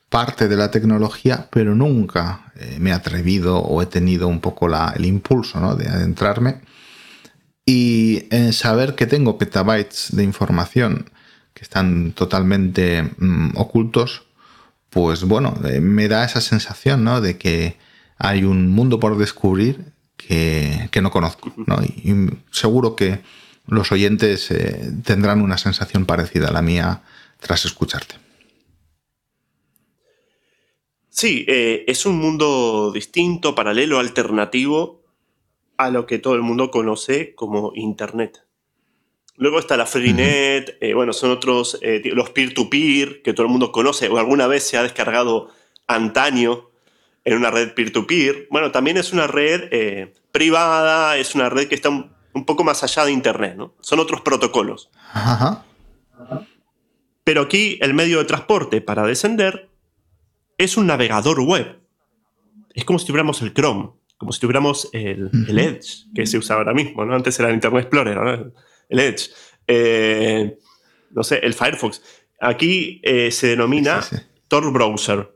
[0.09, 4.67] parte de la tecnología, pero nunca eh, me he atrevido o he tenido un poco
[4.67, 6.61] el impulso de adentrarme.
[7.67, 11.09] Y en saber que tengo petabytes de información
[11.53, 14.24] que están totalmente mm, ocultos,
[14.95, 17.75] pues bueno, eh, me da esa sensación de que
[18.17, 21.51] hay un mundo por descubrir que, no conozco.
[22.01, 22.13] Y,
[22.49, 23.19] seguro que
[23.67, 27.03] los oyentes eh, tendrán una sensación parecida a la mía
[27.41, 28.15] tras escucharte.
[31.09, 35.03] Sí, eh, es un mundo distinto, paralelo, alternativo
[35.75, 38.44] a lo que todo el mundo conoce como Internet.
[39.37, 43.71] Luego está la Freenet, eh, bueno, son otros, eh, los peer-to-peer, que todo el mundo
[43.71, 45.49] conoce o alguna vez se ha descargado
[45.87, 46.69] antaño
[47.25, 48.47] en una red peer-to-peer.
[48.49, 53.05] Bueno, también es una red privada, es una red que está un, poco más allá
[53.05, 53.73] de Internet, ¿no?
[53.81, 54.89] Son otros protocolos.
[57.23, 59.69] Pero aquí el medio de transporte para descender
[60.57, 61.79] es un navegador web.
[62.73, 66.73] Es como si tuviéramos el Chrome, como si tuviéramos el, Edge, que se usa ahora
[66.73, 67.15] mismo, ¿no?
[67.15, 68.51] Antes era el Internet Explorer,
[68.89, 69.29] El Edge.
[69.67, 70.57] Eh,
[71.11, 72.01] no sé, el Firefox.
[72.39, 74.01] Aquí eh, se denomina
[74.47, 75.31] Tor Browser.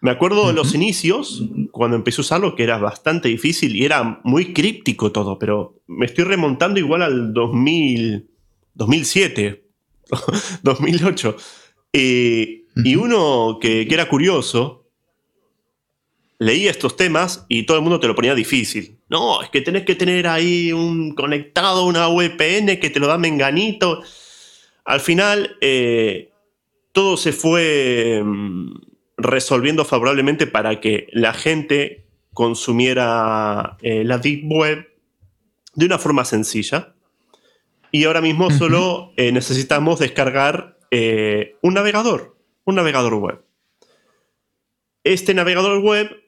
[0.00, 4.20] Me acuerdo de los inicios, cuando empecé a usarlo, que era bastante difícil y era
[4.24, 8.30] muy críptico todo, pero me estoy remontando igual al 2000,
[8.74, 9.64] 2007,
[10.62, 11.36] 2008.
[11.92, 14.79] Y y uno que, era curioso,
[16.40, 18.98] leía estos temas y todo el mundo te lo ponía difícil.
[19.08, 23.16] No, es que tenés que tener ahí un conectado, una VPN que te lo da
[23.16, 24.02] menganito.
[24.84, 26.30] Al final, eh,
[26.90, 28.72] todo se fue mm,
[29.18, 34.88] resolviendo favorablemente para que la gente consumiera eh, la Deep Web
[35.76, 36.94] de una forma sencilla.
[37.92, 40.76] Y ahora mismo solo eh, necesitamos descargar
[41.62, 43.42] un navegador un navegador web.
[45.04, 46.19] Este navegador web,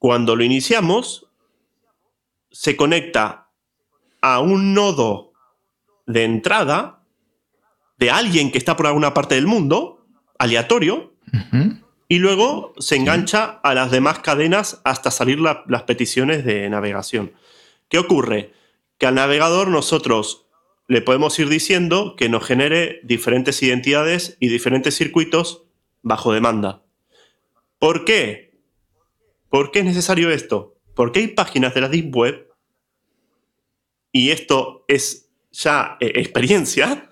[0.00, 1.26] cuando lo iniciamos,
[2.50, 3.50] se conecta
[4.22, 5.34] a un nodo
[6.06, 7.04] de entrada
[7.98, 10.06] de alguien que está por alguna parte del mundo,
[10.38, 11.12] aleatorio,
[12.08, 17.32] y luego se engancha a las demás cadenas hasta salir las peticiones de navegación.
[17.90, 18.54] ¿Qué ocurre?
[18.96, 20.46] Que al navegador nosotros
[20.88, 25.64] le podemos ir diciendo que nos genere diferentes identidades y diferentes circuitos
[26.00, 26.82] bajo demanda.
[27.78, 28.49] ¿Por qué?
[29.50, 30.76] ¿Por qué es necesario esto?
[30.94, 32.48] Porque hay páginas de la Deep Web,
[34.12, 37.10] y esto es ya eh, experiencia,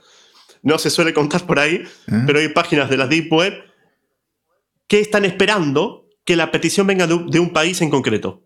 [0.62, 2.22] no se suele contar por ahí, ¿Eh?
[2.26, 3.54] pero hay páginas de la Deep Web
[4.86, 8.42] que están esperando que la petición venga de un país en concreto.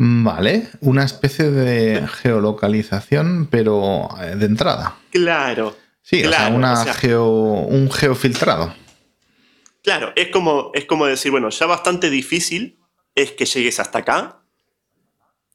[0.00, 4.96] Vale, una especie de geolocalización, pero eh, de entrada.
[5.10, 5.76] Claro.
[6.02, 6.84] Sí, o sea, una
[7.18, 8.74] un geofiltrado.
[9.88, 12.78] Claro, es como, es como decir, bueno, ya bastante difícil
[13.14, 14.42] es que llegues hasta acá.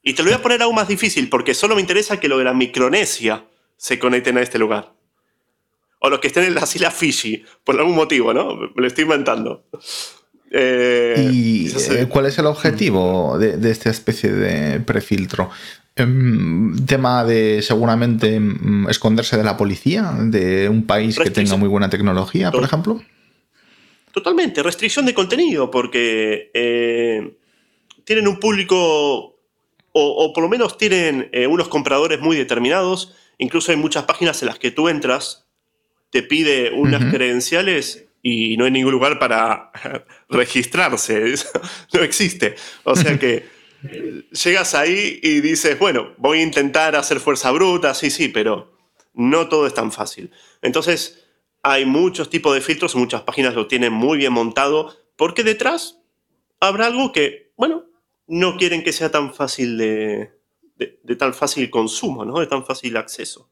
[0.02, 2.40] Y te lo voy a poner aún más difícil, porque solo me interesa que lo
[2.40, 3.46] de la Micronesia
[3.78, 4.96] se conecten a este lugar.
[6.00, 8.56] O los que estén en las Islas Fiji, por algún motivo, ¿no?
[8.56, 9.68] Me lo estoy inventando.
[10.50, 15.52] Eh, ¿Y eh, cuál es el objetivo de, esta especie de prefiltro?
[15.96, 21.70] Em, tema de seguramente mm, esconderse de la policía, de un país que tenga muy
[21.70, 23.00] buena tecnología, por ejemplo.
[24.14, 27.36] Totalmente, restricción de contenido, porque eh,
[28.06, 29.40] tienen un público,
[29.92, 33.16] o, por lo menos tienen unos compradores muy determinados.
[33.40, 35.48] Incluso hay muchas páginas en las que tú entras,
[36.12, 39.72] te pide unas credenciales y no hay ningún lugar para
[40.30, 41.34] registrarse.
[41.94, 42.56] no existe.
[42.84, 43.46] O sea que
[44.32, 48.78] llegas ahí y dices, bueno, voy a intentar hacer fuerza bruta, sí, sí, pero
[49.14, 50.32] no todo es tan fácil.
[50.62, 51.23] Entonces,
[51.64, 56.00] hay muchos tipos de filtros, muchas páginas lo tienen muy bien montado, porque detrás
[56.60, 57.86] habrá algo que, bueno,
[58.28, 60.32] no quieren que sea tan fácil de,
[60.76, 62.40] de, tan fácil consumo, ¿no?
[62.40, 63.50] De tan fácil acceso.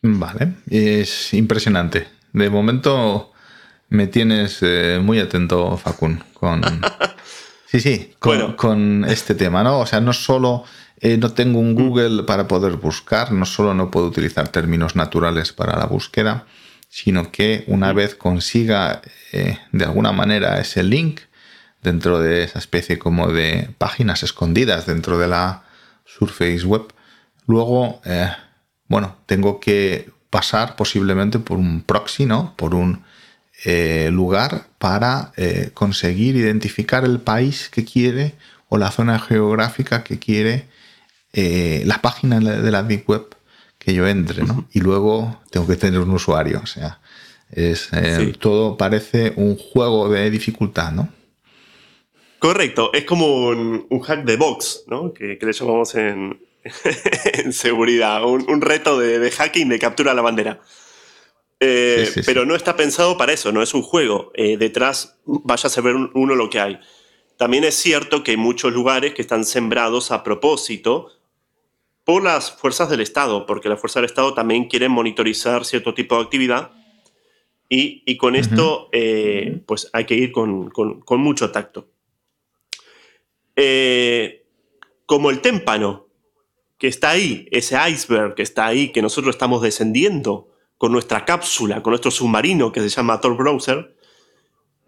[0.00, 2.06] Vale, es impresionante.
[2.32, 3.32] De momento
[3.88, 6.62] me tienes eh, muy atento, Facun, con...
[7.72, 9.80] Sí, sí, con, este tema, ¿no?
[9.80, 10.62] O sea, no solo
[11.02, 15.52] eh, no tengo un Google para poder buscar, no solo no puedo utilizar términos naturales
[15.52, 16.46] para la búsqueda,
[16.88, 21.20] sino que una vez consiga eh, de alguna manera ese link
[21.82, 25.64] dentro de esa especie como de páginas escondidas dentro de la
[26.06, 26.92] Surface Web,
[27.46, 28.00] luego
[28.88, 32.54] bueno, tengo que pasar posiblemente por un proxy, ¿no?
[32.56, 33.04] Por un
[33.64, 38.34] eh, lugar para eh, conseguir identificar el país que quiere
[38.68, 40.66] o la zona geográfica que quiere
[41.32, 43.36] eh, la página de la Deep Web
[43.78, 44.68] que yo entre, ¿no?
[44.72, 47.00] Y luego tengo que tener un usuario, o sea,
[47.50, 47.90] es,
[48.38, 51.08] todo parece un juego de dificultad, ¿no?
[52.38, 55.12] Correcto, es como un, hack de box, ¿no?
[55.12, 56.40] que le llamamos en,
[57.44, 60.60] en seguridad, un, reto de, hacking de captura a la bandera.
[61.60, 64.32] Eh, pero no está pensado para eso, no es un juego.
[64.34, 66.80] Eh, detrás vaya a saber uno lo que hay.
[67.36, 71.10] También es cierto que hay muchos lugares que están sembrados a propósito
[72.04, 76.16] por las fuerzas del Estado, porque las fuerzas del Estado también quieren monitorizar cierto tipo
[76.16, 76.72] de actividad
[77.68, 81.88] y, con esto eh, pues hay que ir con, con mucho tacto.
[85.06, 86.06] como el témpano,
[86.82, 91.80] que está ahí, ese iceberg que está ahí, que nosotros estamos descendiendo con nuestra cápsula,
[91.80, 93.96] con nuestro submarino que se llama Tor Browser,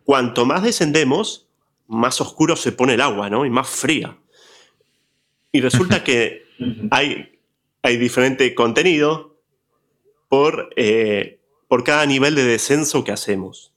[0.02, 1.46] cuanto más descendemos,
[1.86, 3.46] más oscuro se pone el agua, ¿no?
[3.46, 4.18] Y más fría.
[5.52, 6.43] Y resulta que
[6.90, 7.38] hay,
[7.82, 9.38] hay diferente contenido
[10.28, 13.72] por, eh, por cada nivel de descenso que hacemos.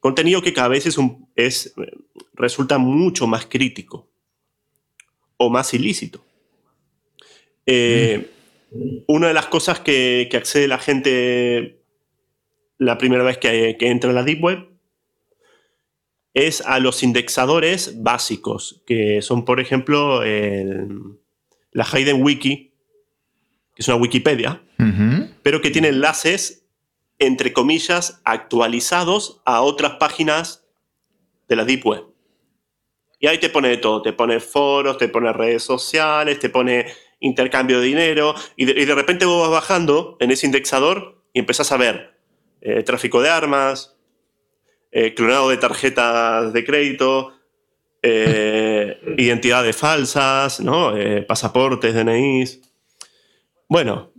[0.00, 0.98] Contenido que cada vez es,
[1.36, 1.74] es
[2.34, 4.08] resulta mucho más crítico
[5.36, 6.24] o más ilícito.
[7.66, 8.30] Eh,
[9.06, 11.80] una de las cosas que, accede la gente
[12.78, 14.68] la primera vez que, entra en la Deep Web
[16.34, 20.24] es a los indexadores básicos, que son, por ejemplo,
[21.74, 22.72] la Hayden Wiki,
[23.74, 24.62] que es una Wikipedia,
[25.42, 26.66] pero que tiene enlaces,
[27.18, 30.66] entre comillas, actualizados a otras páginas
[31.48, 32.04] de la Deep Web.
[33.18, 36.86] Y ahí te pone de todo, te pone foros, te pone redes sociales, te pone
[37.20, 41.76] intercambio de dinero, y de, repente vos vas bajando en ese indexador y empezás a
[41.76, 42.18] ver
[42.60, 43.96] eh, tráfico de armas,
[44.92, 47.33] eh, clonado de tarjetas de crédito,
[48.04, 50.92] eh, identidades falsas, ¿no?
[51.26, 52.60] pasaportes, DNIs.
[53.68, 54.12] Bueno,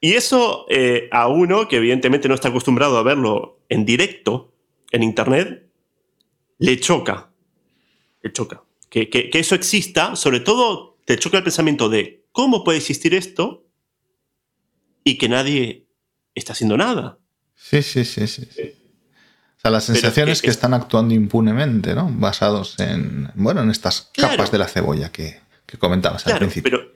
[0.00, 0.66] y eso
[1.10, 4.52] a uno que evidentemente no está acostumbrado a verlo en directo,
[4.92, 5.68] en Internet,
[6.58, 7.30] le choca.
[8.22, 8.62] Le choca.
[8.88, 13.64] que eso exista, sobre todo te choca el pensamiento de cómo puede existir esto
[15.04, 15.86] y que nadie
[16.34, 17.18] está haciendo nada.
[17.54, 18.42] Sí, sí, sí, sí.
[18.52, 18.75] O
[19.66, 22.08] sea, la sensación es que están actuando impunemente, ¿no?
[22.10, 25.40] Basados en, bueno, en estas capas de la cebolla que,
[25.78, 26.70] comentabas al principio.
[26.70, 26.92] Pero,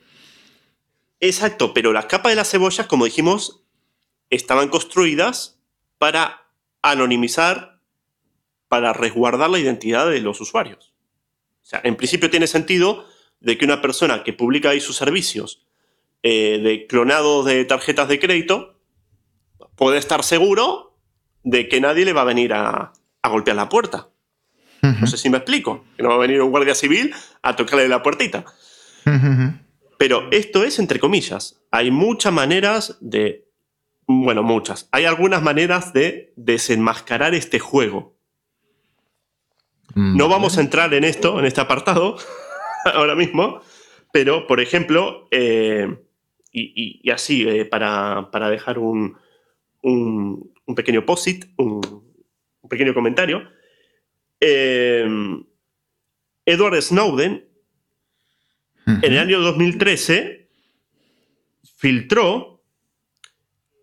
[1.18, 3.62] exacto, pero las capas de la cebolla, como dijimos,
[4.31, 5.59] estaban construidas
[5.99, 6.47] para
[6.83, 7.81] anonimizar,
[8.68, 10.95] para resguardar la identidad de los usuarios.
[11.62, 13.05] O sea, en principio tiene sentido
[13.41, 15.66] de que una persona que publica ahí sus servicios
[16.23, 18.81] eh, de clonado de tarjetas de crédito
[19.75, 20.89] puede estar seguro
[21.43, 24.09] de que nadie le va a venir a, a golpear la puerta.
[24.82, 25.84] No sé si me explico.
[25.97, 28.45] Que no va a venir un guardia civil a tocarle la puertita.
[29.99, 31.61] Pero esto es entre comillas.
[31.70, 33.47] Hay muchas maneras de...
[34.07, 34.88] Bueno, muchas.
[34.91, 38.16] Hay algunas maneras de desenmascarar este juego.
[39.95, 42.16] No vamos a entrar en esto, en este apartado,
[42.95, 43.61] ahora mismo,
[44.12, 45.99] pero, por ejemplo, eh,
[46.53, 49.16] y, así, eh, para, dejar un,
[49.82, 51.81] un, pequeño post-it, un,
[52.69, 53.43] pequeño comentario,
[54.41, 55.07] eh,
[56.45, 57.49] Edward Snowden,
[58.87, 60.51] en el año 2013,
[61.77, 62.63] filtró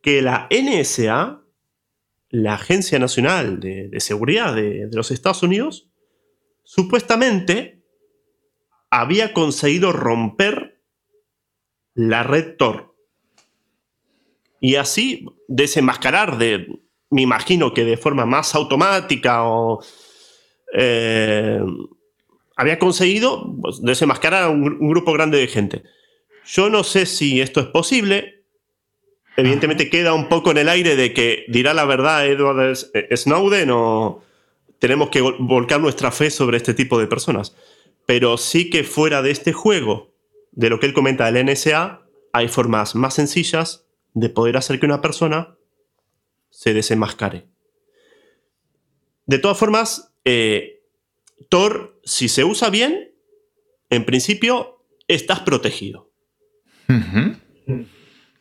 [0.02, 1.42] que la NSA,
[2.30, 5.90] la Agencia Nacional de, Seguridad de, los Estados Unidos,
[6.64, 7.84] supuestamente
[8.90, 10.82] había conseguido romper
[11.94, 12.96] la red Tor.
[14.60, 16.68] Y así desenmascarar de,
[17.10, 19.84] me imagino que de forma más automática o...
[20.74, 21.62] Eh,
[22.58, 25.84] había conseguido pues, desenmascarar a un, grupo grande de gente.
[26.46, 28.44] Yo no sé si esto es posible.
[29.38, 32.76] Evidentemente queda un poco en el aire de que dirá la verdad Edward
[33.16, 34.24] Snowden o
[34.80, 37.56] tenemos que volcar nuestra fe sobre este tipo de personas.
[38.08, 40.14] Pero sí que fuera de este juego,
[40.52, 42.02] de lo que él comenta del NSA,
[42.34, 43.87] hay formas más sencillas
[44.20, 45.56] de poder hacer que una persona
[46.50, 47.48] se desenmascare.
[49.28, 50.82] De todas formas, eh,
[51.50, 53.12] Tor, si se usa bien,
[53.90, 56.10] en principio estás protegido.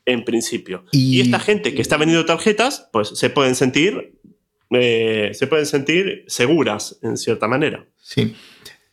[0.07, 0.85] En principio.
[0.93, 1.20] y...
[1.20, 4.18] esta gente que está vendiendo tarjetas, pues se pueden sentir
[4.70, 7.87] eh, se pueden sentir seguras en cierta manera.
[8.01, 8.35] Sí.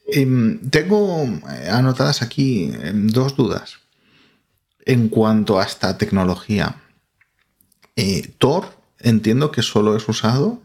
[0.06, 1.26] Em, tengo
[1.72, 3.83] anotadas aquí em, dos dudas
[4.86, 6.82] en cuanto a esta tecnología.
[7.96, 8.66] Eh, Tor
[9.00, 10.62] entiendo que solo es usado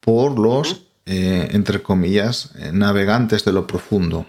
[0.00, 4.26] por los, entre comillas, navegantes de lo profundo.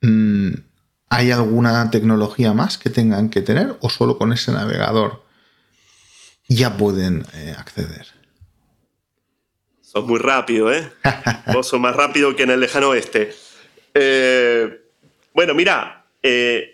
[0.00, 0.54] Mm,
[1.08, 5.24] ¿Hay alguna tecnología más que tengan que tener o solo con ese navegador
[6.48, 7.24] ya pueden
[7.56, 8.06] acceder?
[9.94, 10.90] Sos muy rápido, ¿eh?
[11.54, 13.32] Vos sos más rápido que en el lejano oeste.
[13.94, 14.90] Eh,
[15.32, 16.73] bueno, mira, eh,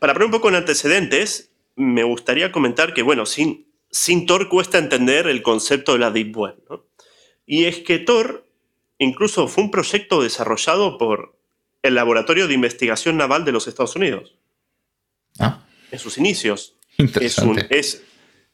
[0.00, 4.78] para poner un poco en antecedentes, me gustaría comentar que, bueno, sin, sin Tor cuesta
[4.78, 6.56] entender el concepto de la Deep Web.
[6.68, 6.86] ¿no?
[7.46, 8.46] Y es que Tor
[8.98, 11.38] incluso fue un proyecto desarrollado por
[11.82, 14.36] el Laboratorio de Investigación Naval de los Estados Unidos.
[15.38, 15.64] Ah.
[15.90, 16.76] En sus inicios.
[16.98, 17.66] Interesante.
[17.70, 18.02] Es,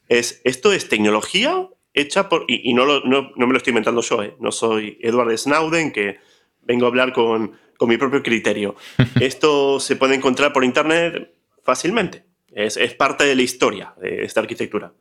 [0.08, 4.36] es, esto es tecnología hecha por, y, no, no, me lo estoy inventando yo, ¿eh?
[4.38, 6.18] no soy Edward Snowden, que
[6.62, 8.76] vengo a hablar con, con mi propio criterio.
[9.20, 11.35] Esto se puede encontrar por internet
[11.66, 14.94] fácilmente, es, es, parte de la historia de esta arquitectura.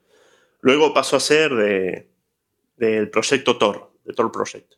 [0.61, 2.09] Luego pasó a ser de,
[2.75, 4.73] del proyecto Tor, de Tor Project.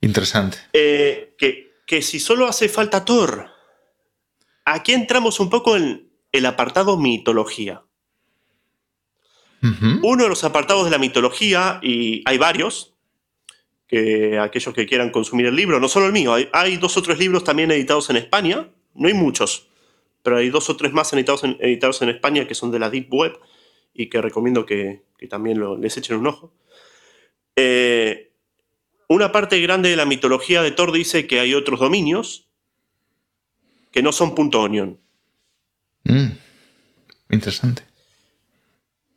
[0.00, 0.58] Interesante.
[0.72, 3.50] Eh, que, que si solo hace falta Tor,
[4.64, 7.82] aquí entramos un poco en el apartado mitología.
[9.60, 12.94] Uno de los apartados de la mitología, y hay varios,
[13.88, 17.18] que aquellos que quieran consumir el libro, no solo el mío, hay, dos o tres
[17.18, 19.67] libros también editados en España, no hay muchos,
[20.28, 22.90] pero hay dos o tres más editados en, editados en España que son de la
[22.90, 23.40] Deep Web
[23.94, 26.52] y que recomiendo que, también les echen un ojo.
[27.56, 28.30] Eh,
[29.08, 32.46] una parte grande de la mitología de Thor dice que hay otros dominios
[33.90, 35.00] que no son punto .onion.
[36.04, 36.32] Mm,
[37.30, 37.84] interesante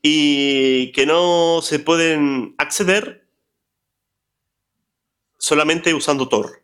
[0.02, 3.28] y que no se pueden acceder
[5.38, 6.64] solamente usando Tor.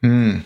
[0.00, 0.38] Mm,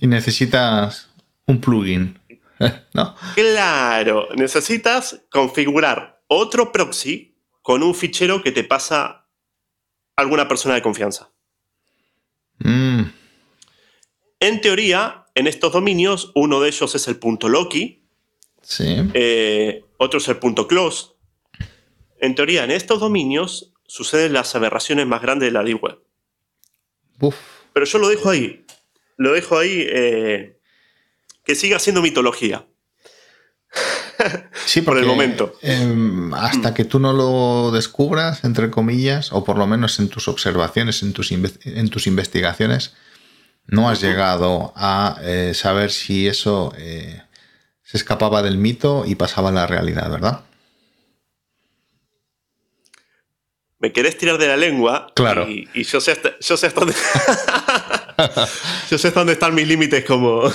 [0.00, 1.13] y necesitas
[1.46, 2.18] un plugin,
[2.94, 3.14] ¿no?
[3.34, 9.26] Claro, necesitas configurar otro proxy con un fichero que te pasa
[10.16, 11.30] alguna persona de confianza.
[12.58, 13.02] Mm.
[14.40, 18.06] En teoría, en estos dominios, uno de ellos es el punto .loki.
[18.62, 18.96] Sí.
[19.14, 21.12] Eh, otro es el punto close.
[22.18, 25.98] En teoría, en estos dominios suceden las aberraciones más grandes de la Deep Web.
[27.72, 28.64] Pero yo lo dejo ahí.
[29.16, 30.58] Lo dejo ahí eh,
[31.44, 32.66] que siga siendo mitología.
[34.66, 35.58] Sí, por el momento.
[35.60, 40.28] Em, hasta que tú no lo descubras, entre comillas, o por lo menos en tus
[40.28, 42.94] observaciones, en tus, en tus investigaciones,
[43.66, 47.22] no has llegado a eh, saber si eso eh,
[47.82, 50.44] se escapaba del mito y pasaba a la realidad, ¿verdad?
[53.78, 55.12] Me querés tirar de la lengua.
[55.14, 55.46] Claro.
[55.48, 56.94] Y, yo sé hasta, yo sé dónde.
[58.90, 60.50] yo sé dónde están mis límites como,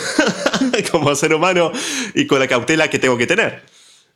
[0.92, 1.72] como ser humano
[2.14, 3.64] y con la cautela que tengo que tener.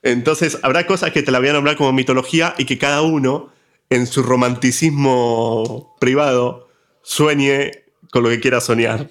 [0.01, 3.53] Entonces, habrá cosas que te la voy a nombrar como mitología y que cada uno,
[3.89, 6.69] en su romanticismo privado,
[7.01, 9.09] sueñe con lo que quiera soñar.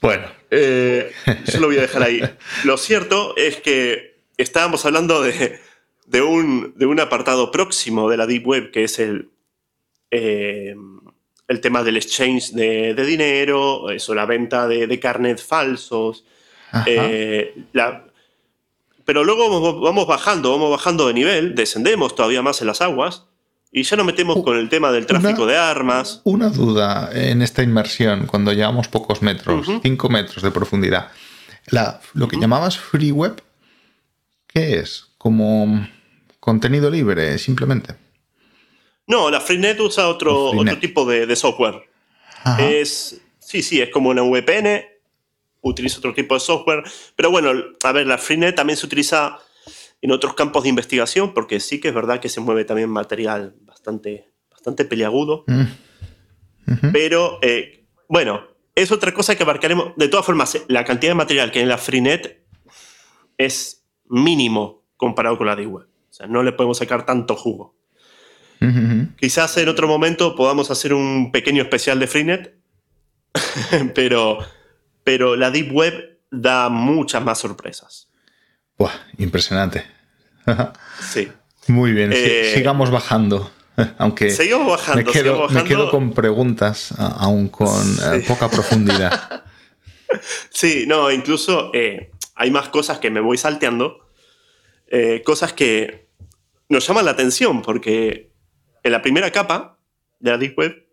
[0.00, 1.12] Bueno, eh,
[1.52, 2.20] yo lo voy a dejar ahí.
[2.64, 5.60] Lo cierto es que estábamos hablando de,
[6.22, 9.30] un, de un, apartado próximo de la Deep Web, que es el,
[10.10, 10.74] eh,
[11.48, 16.24] el tema del exchange de, dinero, eso, la venta de, de carnets falsos.
[16.86, 17.54] Eh,
[19.04, 23.24] pero luego vamos bajando, vamos bajando de nivel, descendemos todavía más en las aguas
[23.70, 26.20] y ya nos metemos con el tema del tráfico de armas.
[26.24, 31.10] Una duda en esta inmersión, cuando llevamos pocos metros, 5 metros de profundidad.
[31.68, 33.42] La, lo que llamabas free web,
[34.46, 35.06] ¿qué es?
[35.16, 35.88] ¿Como
[36.38, 37.94] contenido libre, simplemente?
[39.06, 41.88] No, la FreeNet usa otro, otro tipo de, software.
[42.58, 44.84] Es, sí, sí, es como una VPN,
[45.62, 46.84] utiliza otro tipo de software.
[47.16, 47.50] Pero bueno,
[47.82, 49.38] a ver, la FreeNet también se utiliza
[50.00, 53.54] en otros campos de investigación, porque sí que es verdad que se mueve también material
[53.62, 55.44] bastante, bastante peliagudo.
[55.46, 56.90] Mm.
[56.92, 58.42] Pero, eh, bueno,
[58.74, 59.92] es otra cosa que abarcaremos.
[59.96, 62.44] De todas formas, la cantidad de material que hay en la FreeNet
[63.38, 65.86] es mínimo comparado con la de web.
[66.10, 67.74] O sea, no le podemos sacar tanto jugo.
[69.18, 72.54] Quizás en otro momento podamos hacer un pequeño especial de Freenet,
[73.94, 74.38] pero,
[75.04, 78.08] pero la Deep Web da muchas más sorpresas.
[78.78, 79.84] Buah, impresionante.
[81.00, 81.30] sí.
[81.68, 83.50] Muy bien, eh, sigamos bajando.
[83.98, 87.82] Aunque seguimos bajando, me, quedo, me quedo con preguntas, aún con
[88.12, 89.44] eh, poca profundidad.
[90.50, 94.08] sí, no, incluso eh, hay más cosas que me voy salteando,
[95.24, 96.10] cosas que
[96.68, 98.30] nos llaman la atención, porque
[98.82, 99.78] en la primera capa
[100.20, 100.86] de la Deep Web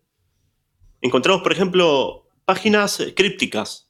[1.02, 3.89] encontramos, por ejemplo, páginas crípticas.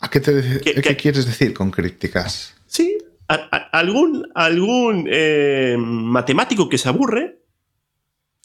[0.00, 2.54] ¿A qué, te, ¿qué, quieres decir con crípticas?
[2.66, 2.98] Sí,
[3.28, 7.42] algún, algún eh, matemático que se aburre.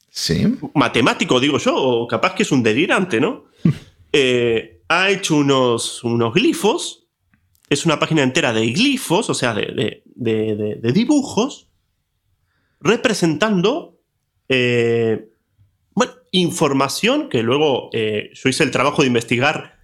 [0.09, 0.57] Sí.
[0.73, 3.45] Matemático, digo yo, o capaz que es un delirante, ¿no?
[4.17, 7.09] Eh, ha hecho unos, unos glifos.
[7.69, 11.67] Es una página entera de glifos, o sea, de, de dibujos
[12.79, 13.99] representando
[14.47, 15.29] eh,
[15.93, 19.74] bueno, información que luego yo hice el trabajo de investigar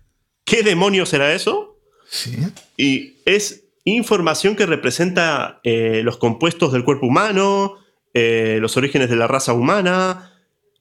[0.45, 1.77] qué demonios era eso.
[2.07, 2.37] Sí.
[2.77, 7.77] Y es información que representa eh, los compuestos del cuerpo humano,
[8.13, 10.33] los orígenes de la raza humana,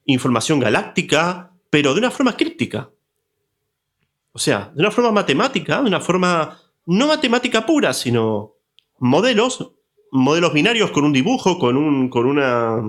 [0.04, 2.90] información galáctica, pero de una forma críptica.
[4.32, 8.56] O sea, de una forma matemática, de una forma no matemática pura, sino
[8.98, 9.72] modelos
[10.12, 12.82] modelos binarios con un dibujo, con, un, con una,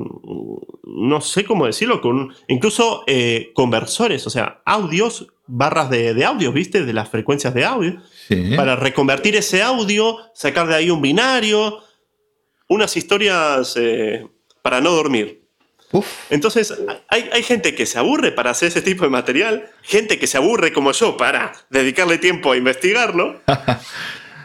[0.84, 6.52] no sé cómo decirlo, con incluso eh, conversores, o sea, audios, barras de, de audio,
[6.52, 6.86] ¿viste?
[6.86, 8.02] De las frecuencias de audio.
[8.56, 11.84] Para reconvertir ese audio, sacar de ahí un binario,
[12.70, 14.26] unas historias eh,
[14.62, 15.42] para no dormir.
[16.30, 16.74] Entonces,
[17.10, 20.38] hay, hay, gente que se aburre para hacer ese tipo de material, gente que se
[20.38, 23.42] aburre como yo para dedicarle tiempo a investigarlo.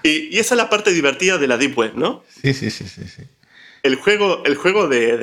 [0.02, 2.22] Y, esa es la parte divertida de la Deep Web, ¿no?
[2.28, 3.08] Sí, sí, sí, sí.
[3.08, 3.22] sí.
[3.82, 5.16] El juego, el juego de,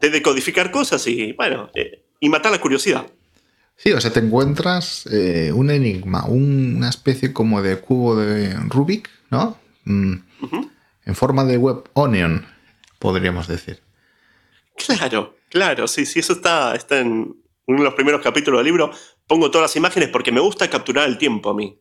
[0.00, 3.06] de, decodificar cosas y, bueno, eh, y matar la curiosidad.
[3.78, 9.08] Sí, o sea, te encuentras eh, un enigma, una especie como de cubo de Rubik,
[9.30, 9.56] ¿no?
[9.84, 10.14] Mm,
[11.06, 12.46] en forma de web onion,
[12.98, 13.80] podríamos decir.
[14.76, 17.34] Claro, claro, sí, sí, eso está, está en
[17.66, 18.90] uno de los primeros capítulos del libro.
[19.26, 21.78] Pongo todas las imágenes porque me gusta capturar el tiempo a mí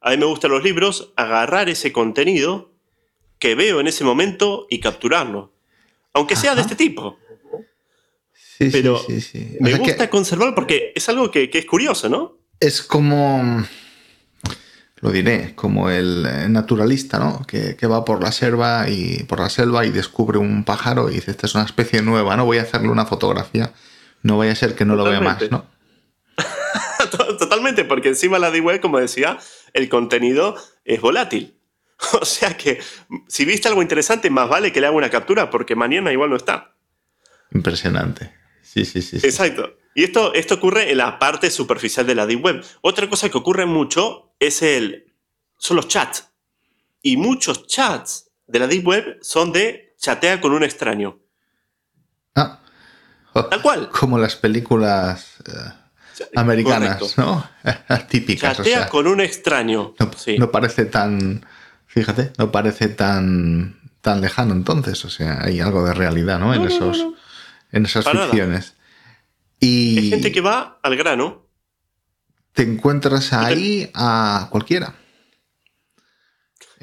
[0.00, 2.72] a mí me gustan los libros, agarrar ese contenido
[3.38, 5.52] que veo en ese momento y capturarlo.
[6.12, 7.18] Aunque sea de este tipo.
[8.60, 12.36] Sí, Pero sí, sí, me gusta conservarlo porque es algo que, es curioso, ¿no?
[12.60, 13.64] Es como,
[14.96, 17.46] lo diré, como el naturalista, ¿no?
[17.46, 21.30] Que, va por la selva y por la selva y descubre un pájaro y dice,
[21.30, 23.72] esta es una especie nueva, no voy a hacerle una fotografía,
[24.22, 25.64] no vaya a ser que no lo vea más, ¿no?
[27.38, 29.38] Totalmente, porque encima la D-Web, como decía,
[29.72, 30.54] el contenido
[30.84, 31.56] es volátil.
[32.20, 32.80] O sea que
[33.26, 36.36] si viste algo interesante, más vale que le haga una captura porque mañana igual no
[36.36, 36.74] está.
[37.52, 38.39] Impresionante.
[38.72, 39.16] Sí, sí, sí.
[39.16, 39.76] Exacto.
[39.96, 42.64] Y esto, esto ocurre en la parte superficial de la Deep Web.
[42.82, 45.12] Otra cosa que ocurre mucho es el,
[45.58, 46.28] son los chats.
[47.02, 51.18] Y muchos chats de la Deep Web son de chatea con un extraño.
[52.36, 52.60] Ah.
[53.32, 53.88] Tal cual.
[53.90, 57.44] Como las películas eh, americanas, ¿no?
[58.08, 58.56] Típicas.
[58.56, 59.94] Chatea con un extraño.
[60.38, 61.44] No, parece tan.
[61.86, 65.04] Fíjate, no parece tan, tan lejano entonces.
[65.04, 66.54] O sea, hay algo de realidad, ¿no?
[66.54, 67.04] en, esos,
[67.72, 68.76] en esas ficciones.
[69.58, 69.98] Y.
[69.98, 71.46] Hay gente que va al grano.
[72.52, 74.94] Te encuentras ahí a cualquiera.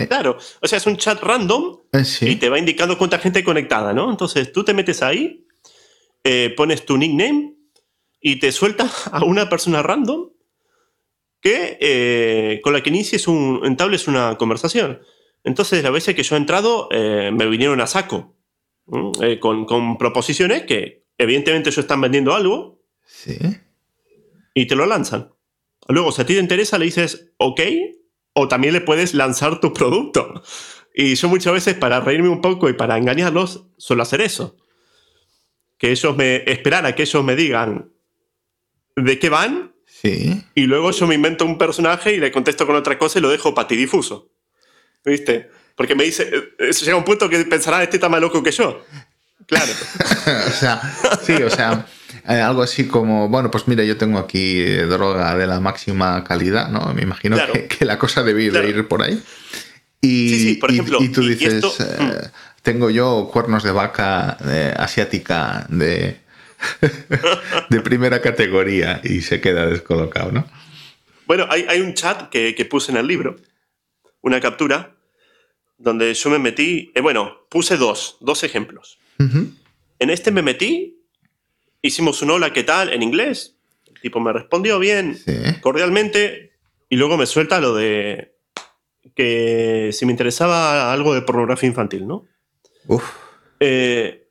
[0.07, 2.27] Claro, o sea, es un chat random Eh, sí.
[2.27, 4.11] y te va indicando cuánta gente conectada, ¿no?
[4.11, 5.47] Entonces tú te metes ahí,
[6.23, 7.55] eh, pones tu nickname
[8.21, 10.29] y te suelta a una persona random
[11.41, 15.01] que eh, con la que inicies un, entables una conversación.
[15.43, 18.35] Entonces, las veces que yo he entrado, eh, me vinieron a saco.
[19.21, 23.38] Eh, con, con proposiciones que, evidentemente, ellos están vendiendo algo Sí.
[24.53, 25.31] y te lo lanzan.
[25.89, 27.61] Luego, si a ti te interesa, le dices OK
[28.33, 30.41] o también le puedes lanzar tu producto.
[30.93, 34.57] Y yo muchas veces, para reírme un poco y para engañarlos, suelo hacer eso.
[35.77, 37.91] Que ellos me esperar a que ellos me digan
[38.95, 40.43] de qué van Sí.
[40.55, 43.29] y luego yo me invento un personaje y le contesto con otra cosa y lo
[43.29, 44.31] dejo patidifuso.
[45.05, 45.49] ¿Viste?
[45.78, 48.43] Porque me dice, eh, eso llega a un punto que pensará, este está más loco
[48.43, 48.84] que yo.
[49.45, 49.71] Claro.
[50.47, 50.82] o sea,
[51.23, 51.86] sí, o sea,
[52.28, 56.21] eh, algo así como, bueno, pues mira, yo tengo aquí eh, droga de la máxima
[56.25, 56.93] calidad, ¿no?
[56.93, 57.53] Me imagino Claro.
[57.53, 59.21] que, que la cosa debía de ir por ahí.
[60.01, 62.61] Y, Sí, sí, por ejemplo, y, tú y dices, esto- eh, mm.
[62.63, 66.17] tengo yo cuernos de vaca eh, asiática de,
[67.69, 70.47] de primera categoría y se queda descolocado, ¿no?
[71.25, 73.36] Bueno, hay, hay un chat que, que puse en el libro,
[74.21, 74.91] una captura,
[75.78, 78.97] donde yo me metí, eh, bueno, puse dos, dos ejemplos.
[79.19, 80.99] En este me metí,
[81.82, 82.93] hicimos un hola, ¿qué tal?
[82.93, 83.55] en inglés.
[83.86, 85.34] El tipo me respondió bien, Sí.
[85.61, 86.53] cordialmente,
[86.89, 88.36] y luego me suelta lo de
[89.15, 92.25] que si me interesaba algo de pornografía infantil, ¿no?
[92.88, 93.03] Uf.
[93.59, 94.28] Eh,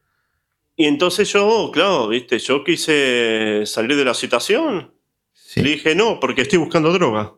[0.76, 4.92] y entonces yo, claro, viste, yo quise salir de la situación.
[5.32, 5.62] Sí.
[5.62, 7.32] Le dije, no, porque estoy buscando droga.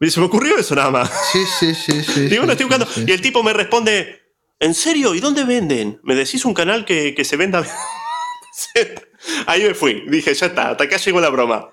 [0.00, 1.10] Y se me ocurrió eso nada más.
[1.32, 2.20] Sí, sí, sí, sí.
[2.28, 2.86] Digo, sí, no estoy buscando.
[2.86, 3.04] sí.
[3.06, 4.20] Y el tipo me responde,
[4.60, 5.14] ¿en serio?
[5.14, 6.00] ¿Y dónde venden?
[6.02, 7.64] ¿Me decís un canal que, que se venda?
[9.46, 10.04] Ahí me fui.
[10.08, 11.70] Dije, ya está, hasta acá llegó la broma.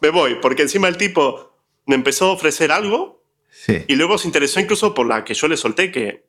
[0.00, 1.52] Me voy, porque encima el tipo
[1.86, 3.18] me empezó a ofrecer algo
[3.50, 3.82] Sí.
[3.88, 6.24] y luego se interesó incluso por la que yo le solté, que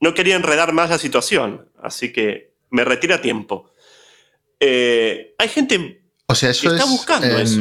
[0.00, 1.68] no quería enredar más la situación.
[1.82, 3.72] Así que me retira tiempo.
[4.60, 6.90] Eh, hay gente O sea, eso Está es.
[6.90, 7.60] buscando eso.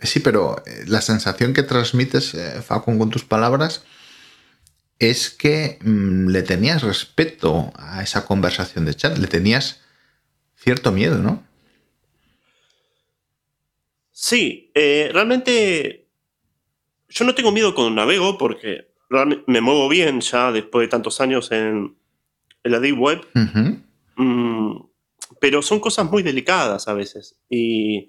[0.00, 3.84] Sí, pero eh, la sensación que transmites, eh, Facun, con tus palabras,
[4.98, 9.82] es que mm, le tenías respeto a esa conversación de chat, le tenías
[10.56, 11.42] cierto miedo, ¿no?
[14.12, 16.08] Sí, eh, realmente
[17.08, 18.88] yo no tengo miedo cuando navego porque
[19.46, 21.96] me muevo bien ya después de tantos años en,
[22.64, 23.26] en la Deep Web.
[24.16, 24.78] Mm,
[25.40, 28.08] pero son cosas muy delicadas a veces y,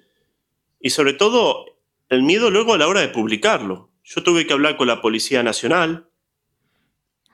[0.80, 1.77] y sobre todo
[2.10, 3.92] el miedo luego a la hora de publicarlo.
[4.04, 6.08] Yo tuve que hablar con la Policía Nacional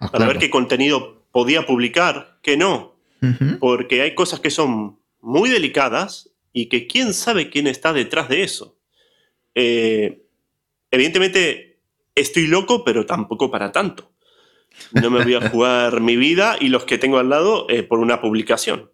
[0.04, 0.34] Ah, para claro.
[0.34, 2.98] ver qué contenido podía publicar, qué no,
[3.62, 8.44] porque hay cosas que son muy delicadas y que quién sabe quién está detrás de
[8.44, 8.78] eso.
[9.56, 10.26] Eh,
[10.92, 11.80] evidentemente
[12.16, 14.12] estoy loco, pero tampoco para tanto.
[14.92, 18.00] No me voy a jugar mi vida y los que tengo al lado eh, por
[18.00, 18.92] una publicación.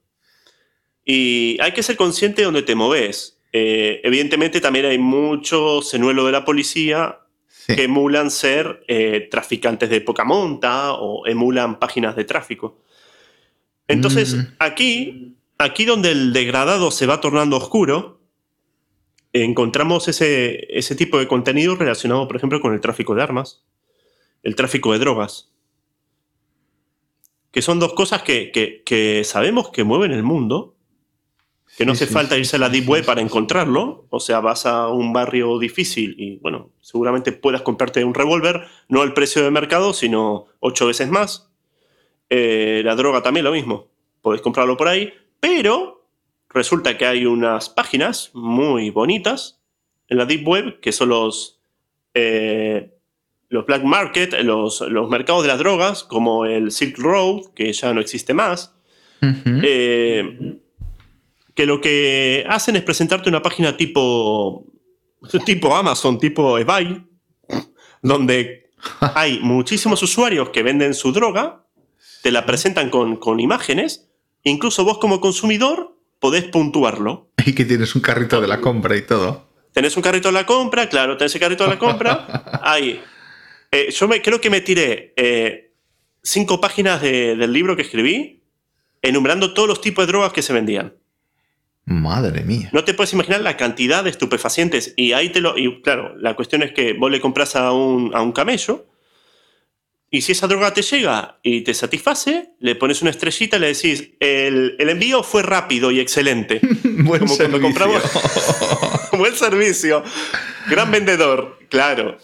[1.03, 3.38] Y hay que ser consciente de dónde te moves.
[3.51, 7.75] Eh, evidentemente también hay mucho senuelo de la policía Sí.
[7.75, 12.77] que emulan ser eh, traficantes de poca monta o emulan páginas de tráfico.
[13.87, 14.39] Entonces, Mm.
[14.59, 18.21] aquí, aquí donde el degradado se va tornando oscuro,
[19.33, 23.63] encontramos ese, ese tipo de contenido relacionado, por ejemplo, con el tráfico de armas,
[24.41, 25.51] el tráfico de drogas,
[27.51, 30.75] que son dos cosas que, que- que sabemos que mueven el mundo,
[31.77, 34.05] que no Sí, hace sí, falta irse a la Deep Web para encontrarlo.
[34.09, 39.01] O sea, vas a un barrio difícil y, bueno, seguramente puedas comprarte un revólver, no
[39.01, 41.49] al precio de mercado, sino ocho veces más.
[42.29, 43.87] Eh, la droga también lo mismo.
[44.21, 46.05] Podés comprarlo por ahí, pero
[46.49, 49.61] resulta que hay unas páginas muy bonitas
[50.07, 51.61] en la Deep Web que son los,
[52.13, 52.91] eh,
[53.49, 57.93] los black market, los, los mercados de las drogas, como el Silk Road, que ya
[57.93, 58.75] no existe más.
[59.21, 60.59] Eh,
[61.59, 64.65] que lo que hacen es presentarte una página tipo,
[65.45, 67.03] tipo Amazon, tipo eBay,
[68.01, 68.71] donde
[69.13, 71.65] hay muchísimos usuarios que venden su droga,
[72.23, 74.07] te la presentan con, con imágenes,
[74.45, 77.27] e incluso vos como consumidor podés puntuarlo.
[77.45, 79.49] Y que tienes un carrito de la compra y todo.
[79.73, 82.61] Tenés un carrito de la compra, claro, tenés el carrito de la compra.
[82.63, 83.01] Ahí.
[83.73, 85.73] Eh, yo me, creo que me tiré eh,
[86.23, 88.43] cinco páginas de- del libro que escribí,
[89.01, 90.93] enumerando todos los tipos de drogas que se vendían.
[91.89, 92.69] Madre mía.
[92.71, 94.93] No te puedes imaginar la cantidad de estupefacientes.
[94.95, 95.57] Y ahí te lo.
[95.57, 98.85] Y claro, la cuestión es que vos le compras a un, a un camello.
[100.11, 103.67] Y si esa droga te llega y te satisface, le pones una estrellita y le
[103.73, 106.59] decís: el, el envío fue rápido y excelente.
[106.83, 107.61] Buen Como cuando servicio.
[107.61, 108.03] compramos.
[109.17, 110.03] Buen servicio.
[110.69, 112.19] Gran vendedor, claro.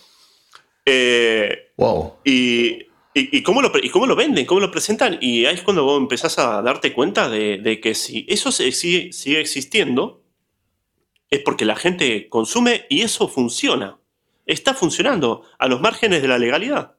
[0.86, 2.18] Eh, wow.
[2.24, 2.86] y,
[3.18, 4.46] ¿Y, cómo lo, ¿Y cómo lo venden?
[4.46, 5.18] ¿Cómo lo presentan?
[5.22, 9.40] Y ahí es cuando vos empezás a darte cuenta de, que si eso sigue, sigue
[9.40, 10.22] existiendo,
[11.30, 14.00] es porque la gente consume y eso funciona.
[14.46, 16.98] Está funcionando a los márgenes de la legalidad.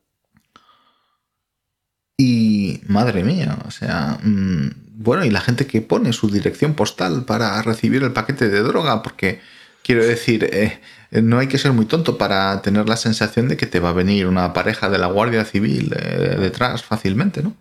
[2.16, 7.26] Y madre mía, o sea, mm, bueno, y la gente que pone su dirección postal
[7.26, 9.42] para recibir el paquete de droga, porque
[9.86, 10.80] quiero decir, eh,
[11.12, 13.92] no hay que ser muy tonto para tener la sensación de que te va a
[13.92, 17.54] venir una pareja de la Guardia Civil eh, detrás fácilmente, ¿no?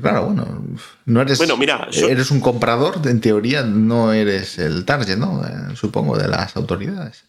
[0.00, 0.64] Claro, bueno,
[1.04, 5.42] no eres, bueno, mira, eres un comprador, en teoría no eres el target, ¿no?
[5.44, 7.24] Eh, supongo, de las autoridades.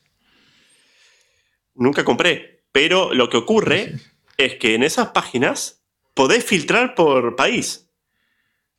[1.75, 3.95] Nunca compré, pero lo que ocurre
[4.37, 5.81] es que en esas páginas
[6.13, 7.87] podés filtrar por país.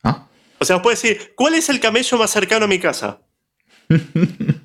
[0.02, 0.26] ¿Ah?
[0.58, 3.20] O sea, puedes decir, ¿cuál es el camello más cercano a mi casa?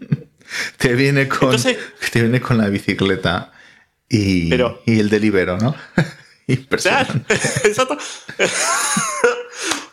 [0.83, 3.53] te, viene con, te viene con la bicicleta
[4.09, 4.53] y,
[4.85, 5.73] y el delibero, ¿no?
[6.47, 7.33] Impresionante.
[7.63, 7.97] Exacto.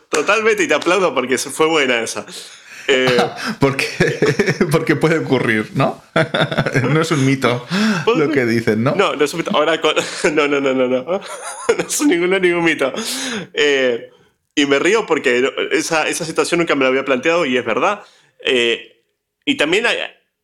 [0.09, 2.25] Totalmente, y te aplaudo porque fue buena esa.
[2.89, 3.17] Eh,
[3.59, 3.87] porque,
[4.69, 6.03] porque puede ocurrir, ¿no?
[6.89, 7.65] no es un mito
[8.17, 8.93] lo que dicen, ¿no?
[8.93, 9.51] No, no es un mito.
[9.55, 9.79] Ahora,
[10.33, 11.03] no, no, no, no, no.
[11.03, 11.21] No
[11.87, 12.91] es ningún, ningún mito.
[13.53, 14.09] Eh,
[14.55, 18.03] y me río porque esa, esa, situación nunca me la había planteado y es verdad.
[18.43, 19.05] Eh,
[19.45, 19.85] y también,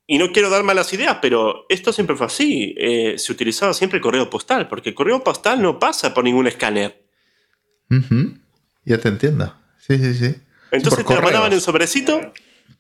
[0.07, 2.75] y no quiero dar malas ideas, pero esto siempre fue así.
[3.17, 7.05] se utilizaba siempre el correo postal, porque el correo postal no pasa por ningún escáner.
[8.85, 9.53] Ya te entiendo.
[9.79, 10.35] Sí, sí, sí.
[10.71, 12.33] Entonces te mandaban en sobrecito.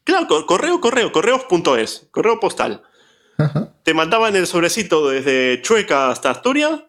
[0.03, 2.83] Claro, correo, correo, correos.es, correo postal.
[3.83, 6.83] Te mandaban el sobrecito desde Chueca hasta Asturias.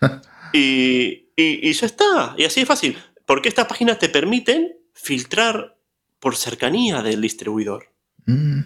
[0.52, 2.34] y, y, ya está.
[2.36, 2.98] Y así es fácil.
[3.24, 5.76] Porque estas páginas te permiten filtrar
[6.20, 7.92] por cercanía del distribuidor.
[8.26, 8.60] Mm.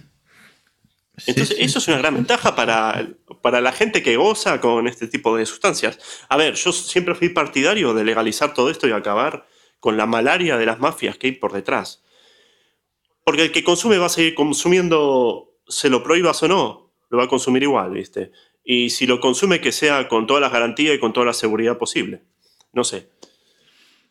[1.26, 3.08] Entonces, eso es una gran ventaja para,
[3.42, 5.98] para la gente que goza con este tipo de sustancias.
[6.28, 9.46] A ver, yo siempre fui partidario de legalizar todo esto y acabar
[9.80, 12.02] con la malaria de las mafias que hay por detrás.
[13.24, 17.24] Porque el que consume va a seguir consumiendo, se lo prohíbas o no, lo va
[17.24, 18.32] a consumir igual, ¿viste?
[18.64, 21.78] Y si lo consume, que sea con todas las garantías y con toda la seguridad
[21.78, 22.22] posible.
[22.72, 23.10] No sé.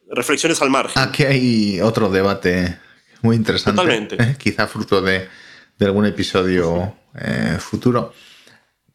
[0.10, 1.02] Reflexiones al margen.
[1.02, 2.78] Aquí hay otro debate
[3.22, 3.82] muy interesante.
[3.82, 4.16] Totalmente.
[4.20, 5.28] Eh, quizá fruto de,
[5.80, 8.14] algún episodio eh, futuro.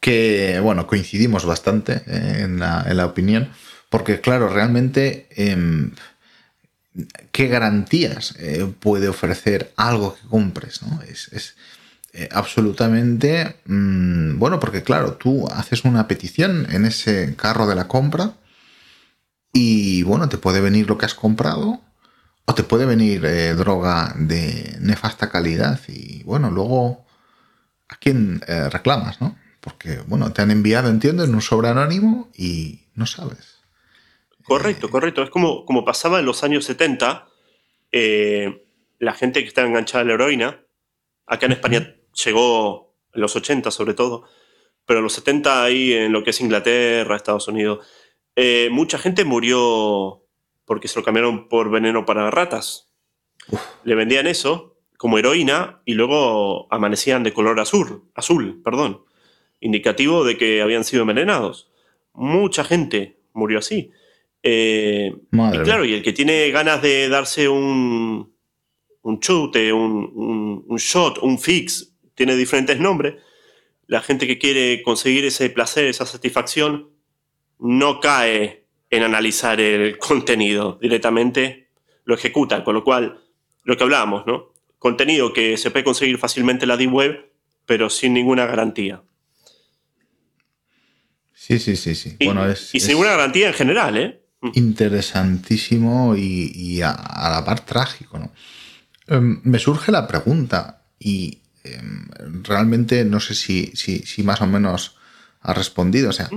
[0.01, 3.51] Que, bueno, coincidimos bastante eh, en, la, opinión.
[3.89, 5.29] Porque, claro, realmente.
[5.31, 5.93] Em,
[7.33, 11.01] qué garantías eh, puede ofrecer algo que compres, ¿no?
[11.03, 11.57] Es,
[12.13, 17.89] eh, absolutamente, mm, bueno, porque claro, tú haces una petición en ese carro de la
[17.89, 18.35] compra
[19.53, 21.81] y bueno, te puede venir lo que has comprado
[22.45, 23.23] o te puede venir
[23.57, 27.04] droga de nefasta calidad y bueno, luego
[27.89, 29.37] a quién reclamas, ¿no?
[29.61, 33.55] Porque bueno, te han enviado, entiendo, en un sobre anónimo y no sabes.
[34.45, 35.23] Correcto, correcto.
[35.23, 37.27] Es como, como pasaba en los años 70,
[37.93, 38.67] eh,
[38.99, 40.67] la gente que estaba enganchada a la heroína,
[41.27, 44.29] acá en España llegó en los 80 sobre todo,
[44.85, 47.87] pero en los 70 ahí en lo que es Inglaterra, Estados Unidos,
[48.37, 50.27] eh, mucha gente murió
[50.67, 52.93] porque se lo cambiaron por veneno para ratas.
[53.83, 59.03] Le vendían eso como heroína y luego amanecían de color azul, azul, perdón,
[59.61, 61.71] indicativo de que habían sido envenenados.
[62.13, 63.91] Mucha gente murió así.
[64.43, 68.35] Eh, y claro, y el que tiene ganas de darse un,
[69.05, 73.15] un chute, un, shot, un fix, tiene diferentes nombres,
[73.87, 76.91] la gente que quiere conseguir ese placer, esa satisfacción,
[77.59, 81.69] no cae en analizar el contenido, directamente
[82.05, 83.21] lo ejecuta, con lo cual,
[83.65, 84.54] lo que hablábamos, ¿no?
[84.85, 87.33] Contenido que se puede conseguir fácilmente en la Deep Web,
[87.65, 89.03] pero sin ninguna garantía.
[91.33, 92.17] Sí, sí, sí, sí.
[92.19, 94.21] Y, bueno, y sin ninguna garantía en general, ¿eh?
[94.53, 98.19] interesantísimo y, a, la par trágico.
[98.19, 98.31] ¿no?
[99.07, 102.07] Em, me surge la pregunta y em,
[102.43, 104.99] realmente no sé si, si, más o menos
[105.41, 106.11] ha respondido.
[106.11, 106.29] O sea,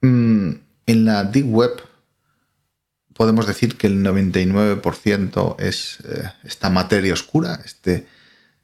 [0.00, 0.50] mm,
[0.86, 1.87] en la Deep Web
[3.18, 8.06] podemos decir que el 99% es eh, esta materia oscura, este,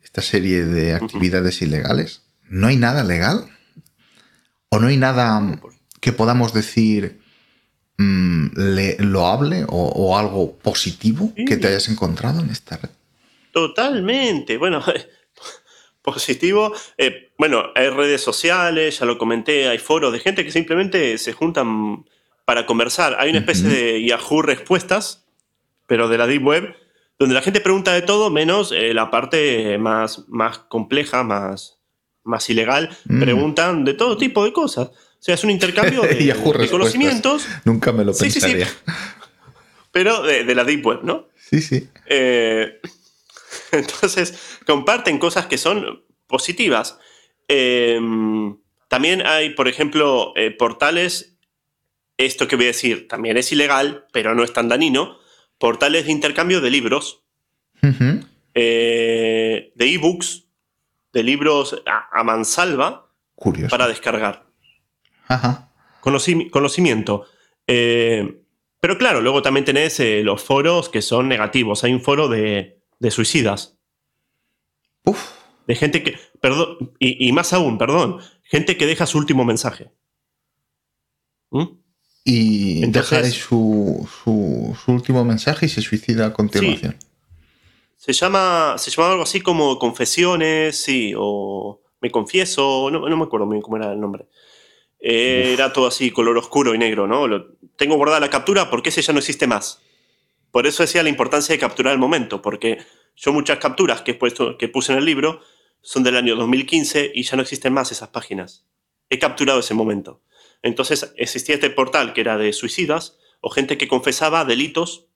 [0.02, 2.22] esta serie de actividades ilegales.
[2.48, 3.50] ¿No hay nada legal?
[4.70, 5.60] ¿O no hay nada
[6.00, 7.22] que podamos decir
[7.96, 8.48] Mm,
[8.98, 12.90] lo hable o, algo positivo que te hayas encontrado en esta red?
[13.52, 14.56] Totalmente.
[14.58, 14.82] Bueno,
[16.02, 16.72] positivo.
[16.98, 21.32] Eh, bueno, hay redes sociales, ya lo comenté, hay foros de gente que simplemente se
[21.32, 22.04] juntan
[22.44, 23.16] para conversar.
[23.18, 25.26] Hay una especie de Yahoo respuestas,
[25.86, 26.74] pero de la Deep Web,
[27.18, 31.78] donde la gente pregunta de todo menos eh, la parte más, más compleja, más,
[32.22, 32.96] más ilegal.
[33.06, 33.20] Mm.
[33.20, 34.90] Preguntan de todo tipo de cosas
[35.24, 38.52] sea, es un intercambio de, conocimientos, Nunca me lo Sí, sí, sí.
[38.52, 38.68] pensaría.
[39.90, 41.28] pero de, de la Deep Web, ¿no?
[41.38, 41.88] Sí, sí.
[42.06, 42.78] Eh,
[43.72, 46.98] entonces, comparten cosas que son positivas.
[47.48, 47.98] Eh,
[48.88, 51.33] también hay, por ejemplo, portales,
[52.16, 55.18] esto que voy a decir también es ilegal, pero no es tan dañino,
[55.58, 57.24] portales de intercambio de libros,
[57.82, 58.20] Ujú.
[58.54, 60.44] eh, de ebooks,
[61.12, 63.70] de libros a, a mansalva Curioso.
[63.70, 64.46] para descargar.
[65.28, 65.70] Ajá.
[66.00, 67.26] Conoci- conocimiento.
[67.66, 68.40] Eh,
[68.80, 71.82] pero claro, luego también tenés eh, los foros que son negativos.
[71.84, 73.76] Hay un foro de, de suicidas.
[75.04, 75.18] Uf.
[75.66, 76.18] De gente que.
[76.40, 76.92] Perdón.
[76.98, 78.18] Y, y más aún, perdón.
[78.42, 79.90] Gente que deja su último mensaje.
[81.50, 81.64] ¿Mm?
[82.24, 86.96] Y Entonces- deja ahí su, su, su último mensaje y se suicida a continuación.
[87.96, 88.76] Se llama.
[88.78, 93.62] Se llama algo así como confesiones, sí, o me confieso, no, no me acuerdo bien
[93.62, 94.26] cómo era el nombre.
[95.00, 97.26] Eh, era todo así, color oscuro y negro, ¿no?
[97.26, 97.46] Lo-
[97.76, 99.80] tengo guardada la captura porque ese ya no existe más.
[100.50, 102.78] Por eso decía la importancia de capturar el momento, porque
[103.16, 105.40] yo muchas capturas que, he puesto, que puse en el libro
[105.82, 108.64] son del año 2015 y ya no existen más esas páginas.
[109.10, 110.22] He capturado ese momento.
[110.64, 115.06] Entonces existía este portal que era de suicidas o gente que confesaba delitos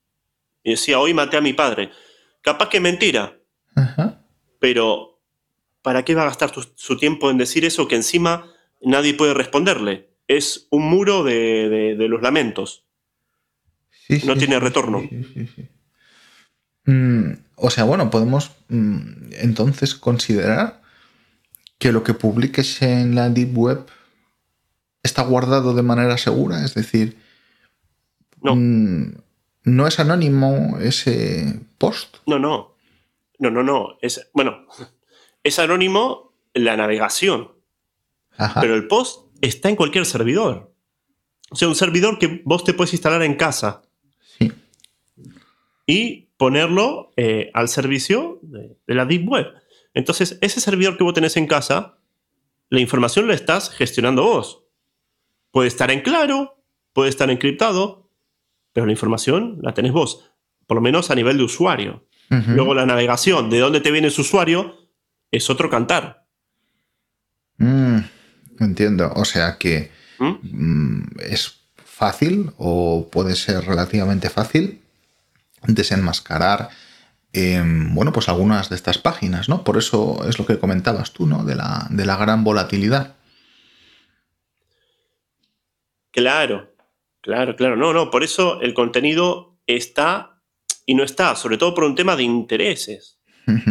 [0.62, 1.90] y decía, hoy maté a mi padre.
[2.42, 3.38] Capaz que mentira,
[3.74, 4.22] Ajá.
[4.60, 5.20] pero
[5.82, 9.32] ¿para qué va a gastar tu- su tiempo en decir eso que encima nadie puede
[9.34, 10.10] responderle?
[10.26, 12.84] Es un muro de, de- de los lamentos.
[13.90, 15.02] Sí, No sí, tiene sí, retorno.
[16.84, 20.82] Mm, o sea, bueno, podemos mm, entonces considerar
[21.78, 23.86] que lo que publiques en la Deep Web
[25.02, 27.18] está guardado de manera segura, es decir,
[28.42, 28.54] No.
[28.56, 29.14] mm,
[29.64, 32.16] no es anónimo ese post.
[32.26, 32.74] No, no.
[33.38, 33.98] No, no, no.
[34.02, 34.66] Es, bueno,
[35.44, 37.52] es anónimo la navegación,
[38.36, 38.60] Ajá.
[38.60, 40.72] pero el post está en cualquier servidor.
[41.50, 43.82] O sea, un servidor que vos te puedes instalar en casa
[44.38, 44.52] Sí.
[45.86, 49.46] y ponerlo eh, al servicio de, de la Deep Web.
[49.94, 51.98] Entonces, ese servidor que vos tenés en casa,
[52.70, 54.62] la información la estás gestionando vos.
[55.50, 58.10] Puede estar en claro, puede estar encriptado,
[58.72, 60.30] pero la información la tenés vos,
[60.66, 62.06] por lo menos a nivel de usuario.
[62.30, 64.76] Luego la navegación, de dónde te viene ese usuario,
[65.30, 66.26] es otro cantar.
[67.56, 68.00] Mm,
[68.60, 69.10] entiendo.
[69.16, 70.34] O sea que ¿Mm?
[70.42, 74.82] mm, es fácil o puede ser relativamente fácil
[75.66, 76.68] desenmascarar
[77.32, 79.64] em, bueno, pues algunas de estas páginas, ¿no?
[79.64, 81.44] Por eso es lo que comentabas tú, ¿no?
[81.44, 83.14] De la, de la gran volatilidad.
[86.10, 86.74] Claro,
[87.20, 87.76] claro, claro.
[87.76, 90.42] No, no, por eso el contenido está
[90.86, 93.16] y no está, sobre todo por un tema de intereses.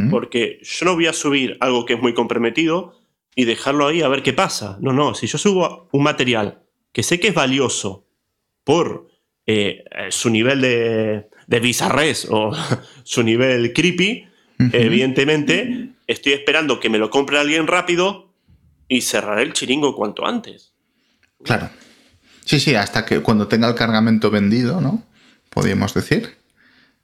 [0.10, 3.00] Porque yo no voy a subir algo que es muy comprometido
[3.36, 4.80] y dejarlo ahí a ver qué pasa.
[4.82, 8.08] No, no, si yo subo un material que sé que es valioso
[8.64, 9.08] por
[9.46, 12.52] eh, eh, su nivel de, de bizarrés o
[13.04, 14.26] su nivel creepy,
[14.74, 18.34] evidentemente estoy esperando que me lo compre alguien rápido
[18.88, 20.74] y cerraré el chiringo cuanto antes.
[21.44, 21.70] Claro.
[22.48, 25.04] Sí, sí, hasta que cuando tenga el cargamento vendido, ¿no?
[25.50, 26.38] Podríamos decir.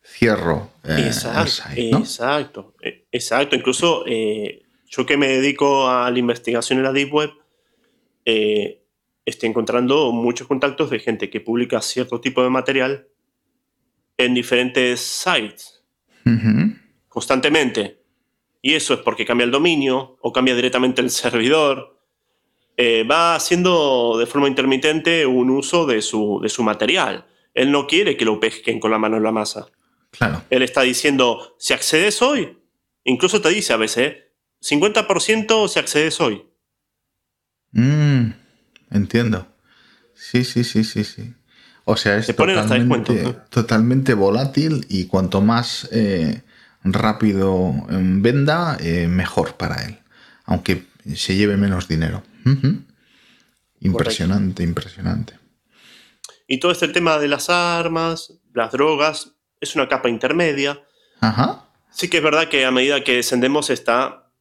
[0.05, 1.99] Cierro eh, el Exacto, site, ¿no?
[1.99, 3.55] exacto, eh, exacto.
[3.55, 7.31] Incluso eh, yo que me dedico a la investigación en la Deep Web,
[8.23, 8.83] eh,
[9.25, 13.07] estoy encontrando muchos contactos de gente que publica cierto tipo de material
[14.17, 15.83] en diferentes sites
[17.09, 18.01] constantemente.
[18.61, 21.92] Y eso es porque cambia el dominio o cambia directamente el servidor.
[22.75, 27.25] Eh, va haciendo de forma intermitente un uso de su, de su material.
[27.53, 29.67] Él no quiere que lo pesquen con la mano en la masa.
[30.11, 30.43] Claro.
[30.49, 32.57] Él está diciendo, si accedes hoy,
[33.03, 34.33] incluso te dice a veces, ¿eh?
[34.61, 36.45] 50% si accedes hoy.
[37.71, 38.31] Mm,
[38.91, 39.47] entiendo.
[40.15, 41.33] Sí, sí, sí, sí, sí.
[41.85, 43.41] O sea, es totalmente, descuento.
[43.49, 46.41] totalmente volátil y cuanto más eh,
[46.83, 49.99] rápido em, venda, eh, mejor para él.
[50.45, 52.23] Aunque se lleve menos dinero.
[53.79, 55.39] Impresionante, impresionante.
[56.47, 60.83] Y todo este tema de las armas, las drogas, es una capa intermedia.
[61.19, 61.69] Ajá.
[61.91, 64.31] Sí que es verdad que a medida que descendemos está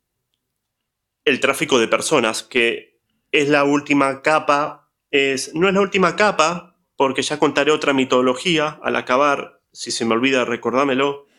[1.24, 3.00] el tráfico de personas, que
[3.30, 4.90] es la última capa.
[5.10, 9.60] Es, no es la última capa, porque ya contaré otra mitología al acabar.
[9.72, 10.44] Si se me olvida.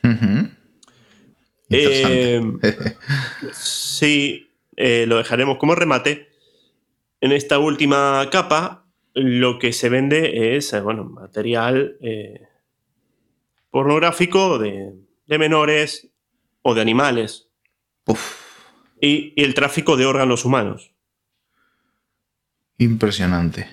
[0.03, 0.49] Ujú.
[1.70, 2.97] Interesante.
[3.53, 6.33] Sí, eh, lo dejaremos como remate.
[7.24, 12.50] En esta última capa, lo que se vende es, eh, bueno, material eh,
[13.72, 14.94] pornográfico de,
[15.26, 16.12] de menores
[16.64, 17.48] o de animales
[19.00, 20.92] y, y el tráfico de órganos humanos.
[22.78, 23.70] Impresionante.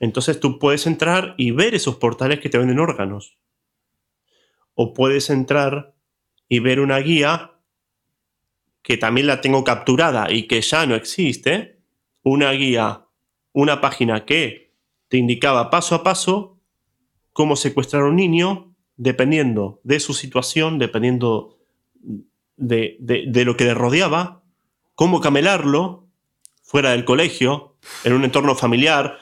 [0.00, 3.36] Entonces tú puedes entrar y ver esos portales que te venden órganos.
[4.72, 5.94] O puedes entrar
[6.48, 7.50] y ver una guía
[8.84, 11.73] que también la tengo capturada y que ya no existe.
[12.24, 13.04] Una guía,
[13.52, 14.74] una página que
[15.06, 16.58] te indicaba paso a paso
[17.32, 21.56] cómo secuestrar a un niño dependiendo de su situación, dependiendo
[22.56, 24.42] de, de lo que le rodeaba,
[24.96, 26.08] cómo camelarlo
[26.62, 29.18] fuera del colegio, en un entorno familiar,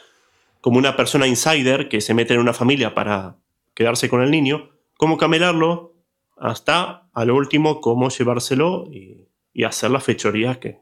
[0.63, 3.37] como una persona insider que se mete en una familia para
[3.75, 5.93] quedarse con el niño, cómo camelarlo
[6.37, 9.29] hasta a lo último cómo llevárselo y,
[9.65, 10.81] hacer las fechorías que,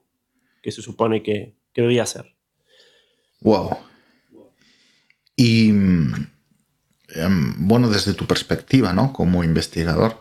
[0.63, 2.35] se supone que, debía hacer.
[3.41, 3.79] Wow.
[5.37, 6.29] Y em,
[7.59, 9.13] bueno, desde tu perspectiva, ¿no?
[9.13, 10.21] Como investigador,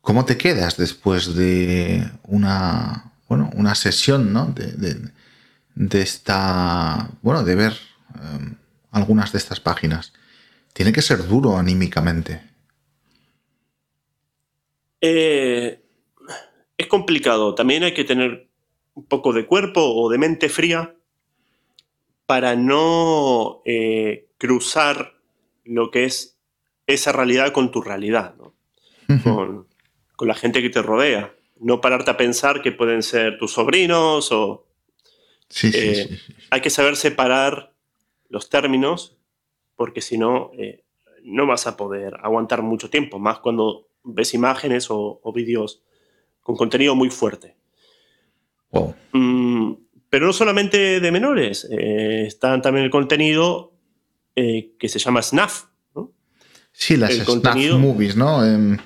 [0.00, 4.46] ¿cómo te quedas después de una, bueno, una sesión, ¿no?
[4.46, 5.12] De,
[5.74, 8.56] de esta, bueno, de ver Em,
[8.90, 10.12] algunas de estas páginas.
[10.72, 12.42] Tiene que ser duro anímicamente.
[15.00, 15.80] Eh,
[16.76, 17.54] es complicado.
[17.54, 18.49] También hay que tener
[18.94, 20.94] un poco de cuerpo o de mente fría
[22.26, 25.14] para no eh, cruzar
[25.64, 26.38] lo que es
[26.86, 28.34] esa realidad con tu realidad,
[29.22, 29.66] con,
[30.20, 31.34] la gente que te rodea.
[31.58, 34.66] No pararte a pensar que pueden ser tus sobrinos o...
[35.62, 36.18] Eh,
[36.50, 37.72] hay que saber separar
[38.28, 39.16] los términos,
[39.74, 40.84] porque si no, eh,
[41.24, 45.82] no vas a poder aguantar mucho tiempo, más cuando ves imágenes o, vídeos
[46.40, 47.56] con contenido muy fuerte.
[49.12, 49.72] Mm,
[50.08, 53.72] pero no solamente de menores, eh, está también el contenido
[54.36, 55.64] eh, que se llama SNAF.
[56.72, 58.44] Sí, las SNAF movies, ¿no?
[58.44, 58.78] Em,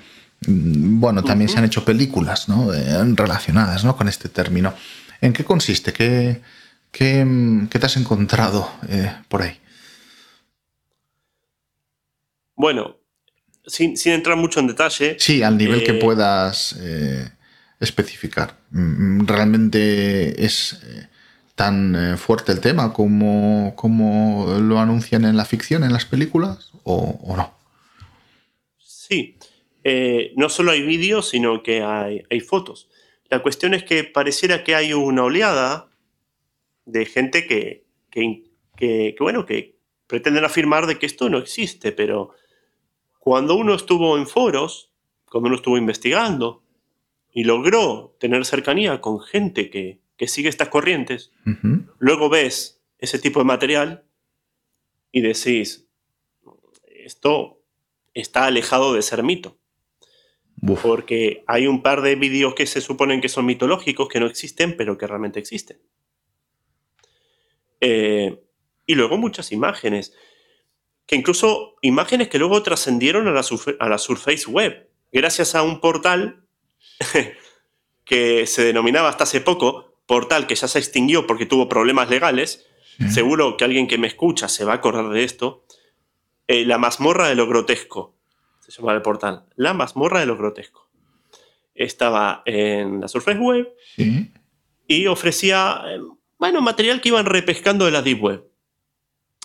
[0.46, 2.70] bueno, también se han hecho películas ¿no?
[3.14, 3.96] relacionadas ¿no?
[3.96, 4.74] con este término.
[5.20, 5.92] ¿En qué consiste?
[5.92, 6.40] ¿Qué,
[6.94, 9.58] ¿Qué, te has encontrado eh, por ahí?
[12.54, 12.98] Bueno,
[13.66, 15.16] sin, entrar mucho en detalle.
[15.18, 17.28] Sí, al nivel que eh, puedas eh,
[17.80, 18.56] especificar.
[18.70, 20.80] Mm, ¿Realmente es
[21.54, 27.34] tan fuerte el tema como, como, lo anuncian en la ficción, en las películas, o,
[27.36, 27.54] no?
[28.78, 29.36] Sí.
[30.36, 32.88] no solo hay vídeos, sino que hay, hay fotos.
[33.30, 35.88] La cuestión es que pareciera que hay una oleada
[36.84, 42.30] de gente que, que, bueno, que pretenden afirmar de que esto no existe, pero
[43.18, 44.90] cuando uno estuvo en foros,
[45.28, 46.62] cuando uno estuvo investigando
[47.34, 51.32] y logró tener cercanía con gente que, sigue estas corrientes,
[51.98, 54.04] luego ves ese tipo de material
[55.12, 55.86] y decís,
[56.88, 57.60] esto
[58.14, 59.58] está alejado de ser mito.
[60.82, 64.78] Porque hay un par de vídeos que se suponen que son mitológicos, que no existen,
[64.78, 65.78] pero que realmente existen.
[67.80, 68.40] Eh,
[68.86, 70.14] y luego muchas imágenes,
[71.04, 73.44] que incluso imágenes que luego trascendieron a la,
[73.80, 76.43] a la Surface Web, gracias a un portal
[78.04, 82.66] que se denominaba hasta hace poco, portal que ya se extinguió porque tuvo problemas legales,
[83.10, 85.64] seguro que alguien que me escucha se va a acordar de esto,
[86.46, 88.14] eh, la mazmorra de lo grotesco,
[88.60, 90.88] se llama el portal, la mazmorra de lo grotesco.
[91.74, 93.74] Estaba en la Surface Web
[94.86, 96.00] y ofrecía eh,
[96.38, 98.44] bueno, material que iban repescando de la Deep Web.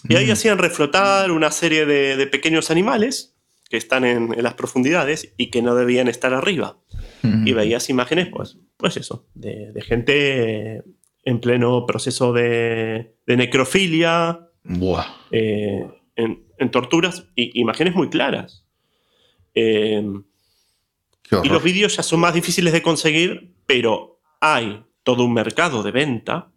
[0.08, 0.32] Y ahí mm.
[0.32, 3.36] hacían reflotar una serie de, pequeños animales
[3.70, 6.78] que están en, las profundidades y que no debían estar arriba.
[7.24, 10.84] Y veías imágenes, pues, pues eso, de, gente
[11.24, 14.48] en pleno proceso de, necrofilia,
[15.32, 18.66] eh, en, torturas, y imágenes muy claras.
[19.54, 20.04] Eh,
[21.44, 25.92] y los vídeos ya son más difíciles de conseguir, pero hay todo un mercado de
[25.92, 26.52] venta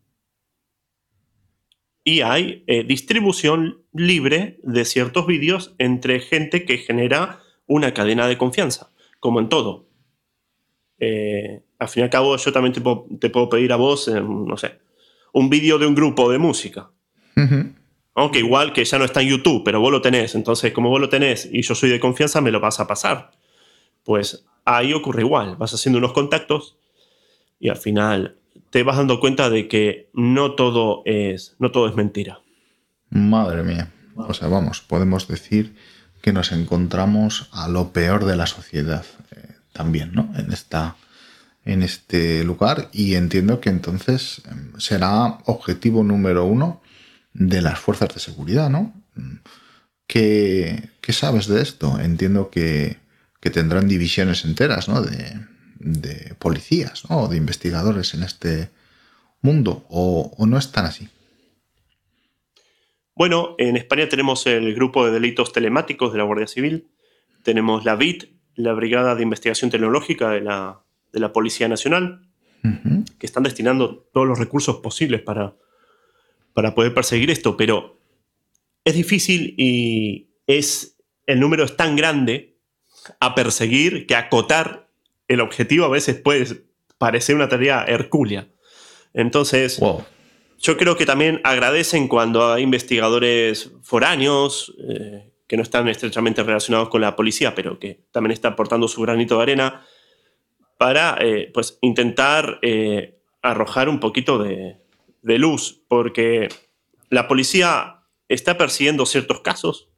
[2.05, 8.39] y hay eh, distribución libre de ciertos vídeos entre gente que genera una cadena de
[8.39, 8.91] confianza,
[9.21, 9.89] como en todo.
[11.05, 14.79] Eh, al fin y al cabo, yo también te puedo, pedir a vos, no sé,
[15.33, 16.91] un vídeo de un grupo de música.
[18.15, 20.37] Aunque igual que ya no está en YouTube, pero vos lo tenés.
[20.37, 23.33] Entonces, como vos lo tenés y yo soy de confianza, me lo vas a pasar.
[24.05, 25.57] Pues ahí ocurre igual.
[25.57, 26.77] Vas haciendo unos contactos
[27.59, 28.37] y al final
[28.71, 32.39] te vas dando cuenta de que no todo es, no todo es mentira.
[33.11, 33.91] Madre mía.
[34.15, 35.75] O sea, vamos, podemos decir
[36.21, 39.32] que nos encontramos a lo peor de la sociedad eh,
[39.73, 40.33] también, ¿no?
[40.37, 40.97] En, esta,
[41.65, 46.83] en este lugar y entiendo que entonces em, será objetivo número uno
[47.33, 48.95] de las fuerzas de seguridad, ¿no?
[50.07, 51.99] ¿Qué, sabes de esto?
[51.99, 52.99] Entiendo que,
[53.41, 55.03] que tendrán divisiones enteras, ¿no?
[55.03, 55.41] De,
[55.79, 58.71] de policías o de investigadores en este
[59.41, 61.09] mundo o, o no es tan así?
[63.15, 66.89] Bueno, en España tenemos el grupo de delitos telemáticos de la Guardia Civil,
[67.43, 68.25] tenemos la BIT,
[68.55, 70.81] la Brigada de Investigación Tecnológica de la,
[71.13, 72.29] de la Policía Nacional,
[73.19, 75.57] que están destinando todos los recursos posibles para,
[76.53, 77.99] para poder perseguir esto, pero
[78.85, 80.97] es difícil y es,
[81.27, 82.57] el número es tan grande
[83.19, 84.89] a perseguir que acotar
[85.29, 86.65] el objetivo a veces puede
[86.99, 88.49] parecer una tarea hercúlea.
[89.15, 90.05] Entonces, Wow.
[90.59, 96.89] yo creo que también agradecen cuando hay investigadores foráneos eh, que no están estrechamente relacionados
[96.89, 99.87] con la policía, pero que también están aportando su granito de arena
[100.79, 104.79] para eh, pues, intentar eh, arrojar un poquito de,
[105.23, 106.49] de luz, porque
[107.11, 109.89] la policía está persiguiendo ciertos casos,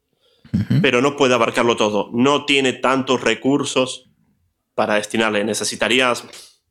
[0.81, 2.09] pero no puede abarcarlo todo.
[2.13, 4.09] No tiene tantos recursos
[4.73, 5.43] para destinarle.
[5.43, 6.23] Necesitarías,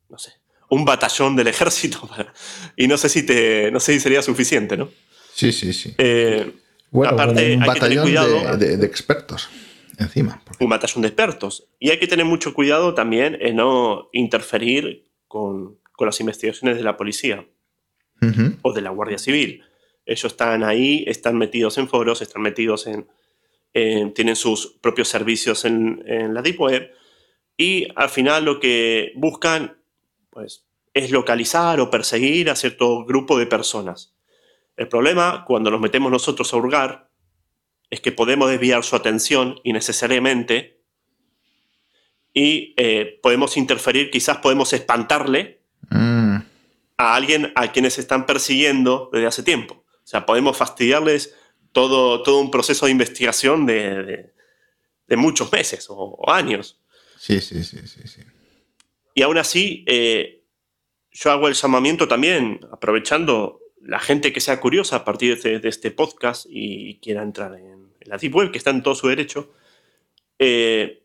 [0.09, 0.33] no sé,
[0.69, 2.33] un batallón del ejército para-
[2.75, 4.89] y no sé si te, no sé si sería suficiente, ¿no?
[5.33, 5.93] Sí, sí, sí.
[5.97, 6.53] Eh,
[6.91, 8.57] Bueno, aparte, un hay que tener batallón cuidado.
[8.57, 9.49] de, de- de expertos
[9.97, 10.41] encima.
[10.59, 11.67] un batallón de expertos.
[11.79, 16.83] Y hay que tener mucho cuidado también en no interferir con, con las investigaciones de
[16.83, 17.45] la policía
[18.21, 18.57] Ujú.
[18.61, 19.63] o de la Guardia Civil.
[20.05, 23.07] Ellos están ahí, están metidos en foros, están metidos en,
[23.73, 26.91] en- tienen sus propios servicios en, en la Deep Web
[27.57, 29.77] y al final lo que buscan
[30.29, 34.13] pues, es localizar o perseguir a cierto grupo de personas.
[34.77, 37.09] El problema, cuando nos metemos nosotros a hurgar,
[37.89, 40.81] es que podemos desviar su atención innecesariamente
[42.33, 45.61] y eh, podemos interferir, quizás podemos espantarle
[45.91, 46.37] Mm,
[46.97, 49.85] a alguien a quienes están persiguiendo desde hace tiempo.
[50.03, 51.35] O sea, podemos fastidiarles
[51.71, 54.33] todo, todo un proceso de investigación de, de-
[55.07, 56.81] de muchos meses o, o años.
[57.19, 58.21] sí, sí, sí, sí, sí.
[59.13, 60.43] Y aún así, eh,
[61.11, 65.59] yo hago el llamamiento también, aprovechando la gente que sea curiosa a partir de este,
[65.59, 68.95] de este podcast y quiera entrar en, en la Deep Web, que está en todo
[68.95, 69.53] su derecho,
[70.39, 71.03] eh,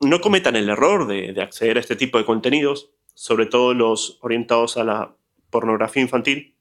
[0.00, 4.18] no cometan el error de, de acceder a este tipo de contenidos, sobre todo los
[4.22, 5.16] orientados a la
[5.50, 6.54] pornografía infantil,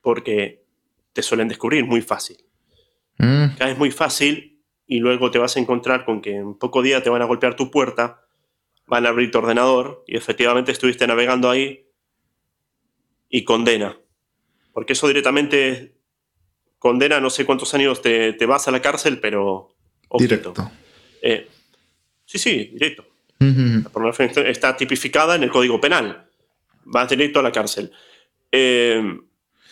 [0.00, 0.62] porque
[1.12, 2.38] te suelen descubrir muy fácil.
[3.18, 7.02] Mm, Caes muy fácil y luego te vas a encontrar con que en poco día
[7.02, 8.24] te van a golpear tu puerta,
[8.86, 11.86] van a abrir tu ordenador y efectivamente estuviste navegando ahí
[13.28, 13.98] y condena.
[14.78, 15.92] Porque eso directamente
[16.78, 19.74] condena, no sé cuántos años te, te vas a la cárcel, pero...
[20.08, 20.36] ojito.
[20.36, 20.70] directo.
[21.20, 21.48] Eh,
[22.24, 23.04] sí, sí, directo.
[23.40, 23.82] Ujú.
[23.82, 26.28] La pornografía está tipificada en el Código Penal.
[26.84, 27.90] Vas directo a la cárcel.
[28.52, 29.02] Eh,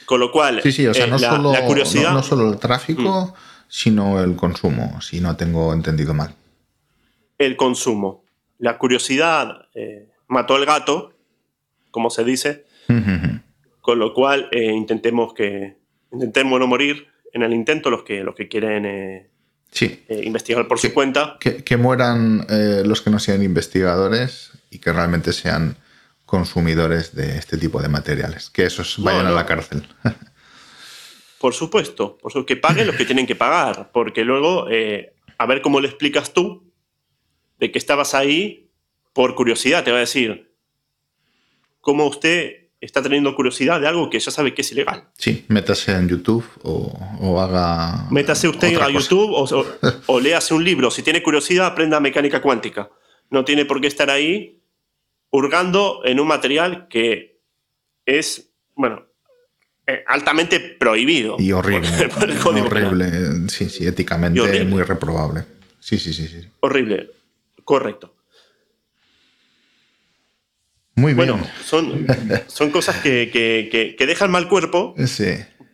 [0.06, 2.10] con lo cual, Sí, sí, o sea, eh, no, la, solo, la curiosidad...
[2.10, 2.14] Mm.
[2.14, 3.32] no, no solo el tráfico,
[3.68, 6.34] sino el consumo, si no tengo entendido mal.
[7.38, 8.24] el consumo.
[8.58, 9.68] La curiosidad
[10.26, 11.12] mató al gato,
[11.92, 13.35] como se dice, Ujú.
[13.86, 15.76] Con lo cual eh, intentemos que
[16.10, 19.30] intentemos no morir en el intento los que, los que quieren eh,
[19.70, 21.36] Sí, eh, investigar por su cuenta.
[21.38, 22.44] que, que mueran
[22.84, 25.76] los que no sean investigadores y que realmente sean
[26.24, 28.50] consumidores de este tipo de materiales.
[28.50, 29.30] Que esos vayan no.
[29.30, 29.86] a la cárcel.
[31.38, 34.66] Por supuesto, por supuesto, que paguen los que tienen que pagar, porque luego,
[35.38, 36.72] a ver cómo le explicas tú
[37.60, 38.70] de que estabas ahí
[39.12, 40.50] por curiosidad, te va a decir,
[41.82, 45.04] ¿cómo usted está teniendo curiosidad de algo que ya sabe que es ilegal?
[45.16, 48.06] Sí, métase en YouTube o, o haga.
[48.10, 48.98] Métase usted otra a cosa.
[49.00, 49.66] YouTube o, o,
[50.06, 50.90] o léase un libro.
[50.90, 52.90] Si tiene curiosidad, aprenda mecánica cuántica.
[53.30, 54.60] No tiene por qué estar ahí
[55.30, 57.40] hurgando en un material que
[58.04, 59.02] es, bueno,
[59.86, 61.36] eh, altamente prohibido.
[61.38, 61.88] Y horrible.
[62.08, 63.48] por- por horrible.
[63.48, 65.44] Sí, sí, éticamente muy reprobable.
[65.80, 66.40] Sí, sí, sí, sí.
[66.60, 67.10] Horrible.
[67.64, 68.14] Correcto.
[70.96, 71.28] Muy bien.
[71.28, 72.06] Bueno, son,
[72.46, 75.26] son cosas que, que- que- que dejan mal cuerpo, Sí.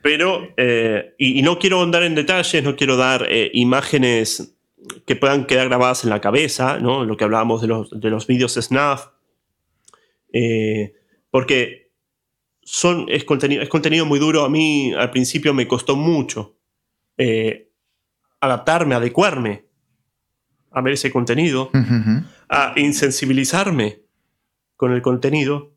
[0.02, 4.54] pero, eh, y, y no quiero andar en detalles, no quiero dar eh, imágenes
[5.06, 7.04] que puedan quedar grabadas en la cabeza, ¿no?
[7.04, 9.06] Lo que hablábamos de los, de los vídeos snuff,
[10.32, 10.94] eh,
[11.30, 11.92] porque
[12.62, 14.44] son, es, contenido, es contenido muy duro.
[14.44, 16.56] A mí al principio me costó mucho
[17.16, 17.70] eh,
[18.40, 19.66] adaptarme, adecuarme
[20.72, 21.70] a ver ese contenido,
[22.48, 24.01] a insensibilizarme
[24.82, 25.70] con el contenido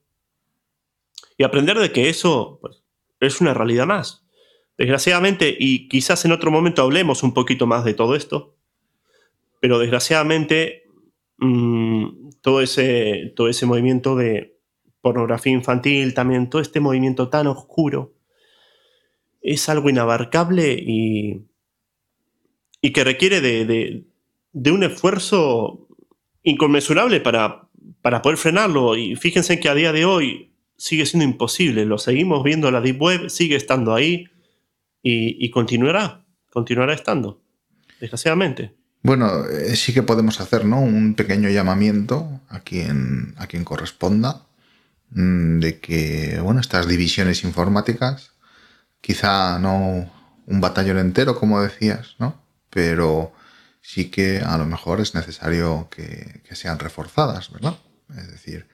[1.38, 2.82] y aprender de que eso pues,
[3.20, 4.26] es una realidad más.
[4.80, 8.56] Desgraciadamente, y quizás en otro momento hablemos un poquito más de todo esto,
[9.62, 10.86] pero desgraciadamente
[11.38, 14.58] mm, todo, ese, todo ese movimiento de
[15.02, 18.16] pornografía infantil, también todo este movimiento tan oscuro,
[19.40, 21.46] es algo inabarcable y,
[22.82, 24.04] y que requiere de, de-
[24.52, 25.88] de un esfuerzo
[26.42, 27.65] inconmensurable para,
[28.02, 28.96] para poder frenarlo.
[28.96, 31.86] Y fíjense que a día de hoy sigue siendo imposible.
[31.86, 34.28] Lo seguimos viendo la Deep Web, sigue estando ahí
[35.02, 37.40] y, continuará, continuará estando,
[38.00, 38.74] desgraciadamente.
[39.04, 40.82] Bueno, eh, sí que podemos hacer ¿no?
[40.82, 44.48] un pequeño llamamiento a quien, a quien corresponda
[45.12, 48.32] mm, de que bueno, estas divisiones informáticas,
[49.00, 50.12] quizá no
[50.48, 52.42] un batallón entero, como decías, ¿no?
[52.72, 53.32] pero
[53.86, 57.78] sí que a lo mejor es necesario que, que sean reforzadas, ¿verdad?
[58.18, 58.68] Es decir,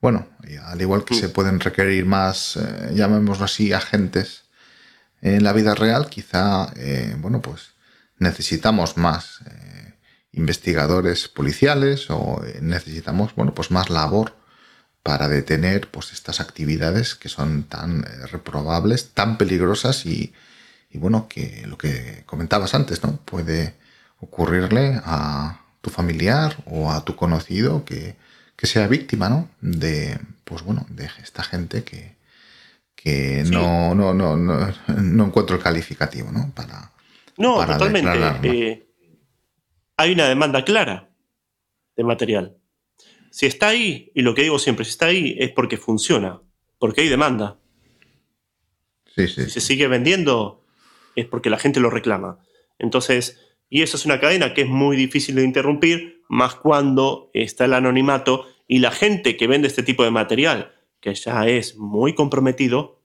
[0.00, 0.28] bueno,
[0.64, 4.44] al igual que se pueden requerir más, eh, llamémoslo así, agentes
[5.22, 7.74] en la vida real, quizá, eh, bueno, pues
[8.18, 9.94] necesitamos más eh,
[10.32, 14.36] investigadores policiales o necesitamos, bueno, pues más labor
[15.02, 20.34] para detener pues estas actividades que son tan reprobables, tan peligrosas y,
[20.90, 23.16] y, bueno, que lo que comentabas antes, ¿no?
[23.24, 23.74] Puede
[24.20, 28.16] ocurrirle a tu familiar o a tu conocido que,
[28.56, 29.48] que sea víctima, ¿no?
[29.60, 32.16] De, pues bueno, de esta gente que,
[32.94, 36.50] que no, no, no, no, encuentro el calificativo, ¿no?
[36.54, 36.90] Para,
[37.36, 38.48] no, totalmente.
[38.48, 38.86] Eh,
[39.96, 41.10] hay una demanda clara
[41.96, 42.56] de material.
[43.30, 46.40] Si está ahí, y lo que digo siempre, si está ahí es porque funciona,
[46.78, 47.58] porque hay demanda.
[49.14, 49.44] Sí, sí.
[49.44, 50.64] Si se sigue vendiendo
[51.14, 52.38] es porque la gente lo reclama.
[52.78, 57.64] Entonces, y eso es una cadena que es muy difícil de interrumpir, más cuando está
[57.64, 62.14] el anonimato y la gente que vende este tipo de material, que ya es muy
[62.14, 63.00] comprometido,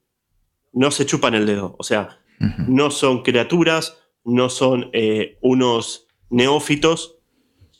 [0.74, 1.76] no se chupan el dedo.
[1.78, 2.20] O sea,
[2.68, 7.20] no son criaturas, no son eh, unos neófitos,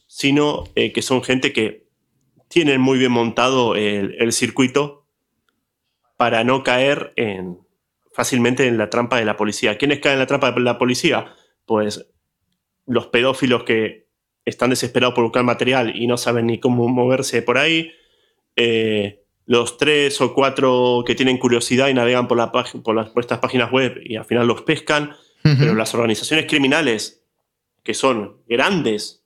[0.06, 1.88] sino eh, que son gente que
[2.48, 5.08] tienen muy bien montado el, circuito
[6.18, 7.60] para no caer en,
[8.14, 9.78] fácilmente en la trampa de la policía.
[9.78, 11.34] ¿Quiénes caen en la trampa de la policía?
[11.66, 12.12] Pues
[12.86, 14.08] los pedófilos que
[14.46, 17.92] están desesperados por buscar material y no saben ni cómo moverse por ahí.
[18.56, 23.40] Eh, los tres o cuatro que tienen curiosidad y navegan por, la por, las, estas
[23.40, 25.16] páginas web y al final los pescan.
[25.44, 27.24] Pero las organizaciones criminales,
[27.82, 29.24] que son grandes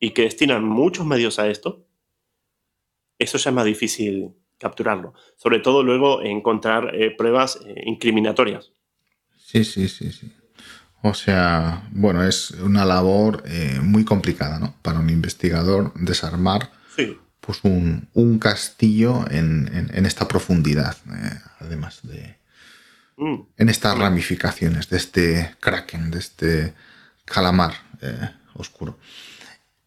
[0.00, 1.86] y que destinan muchos medios a esto,
[3.20, 5.14] eso ya es más difícil capturarlo.
[5.36, 8.72] Sobre todo luego encontrar eh, pruebas eh, incriminatorias.
[9.36, 10.32] Sí, sí, sí, sí.
[11.06, 14.74] O sea, bueno, es una labor eh, muy complicada, ¿no?
[14.80, 16.70] Para un investigador desarmar
[17.42, 22.38] pues un, castillo en, esta profundidad, eh, además de...
[23.18, 23.34] Mm.
[23.58, 26.74] En estas ramificaciones de este kraken, de este
[27.26, 28.98] calamar eh, oscuro.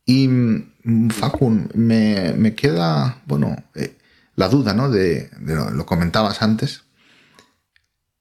[0.06, 3.56] Y mm, Facun, me, queda, bueno,
[4.36, 4.92] la duda, ¿no?
[4.92, 6.84] De, lo comentabas antes.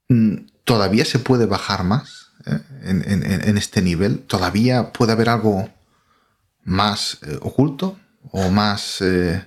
[0.08, 2.25] Mm, ¿Todavía se puede bajar más?
[2.46, 2.58] ¿Eh?
[2.84, 5.68] en, este nivel, ¿todavía puede haber algo
[6.64, 7.98] más eh, oculto
[8.30, 9.44] o más, eh,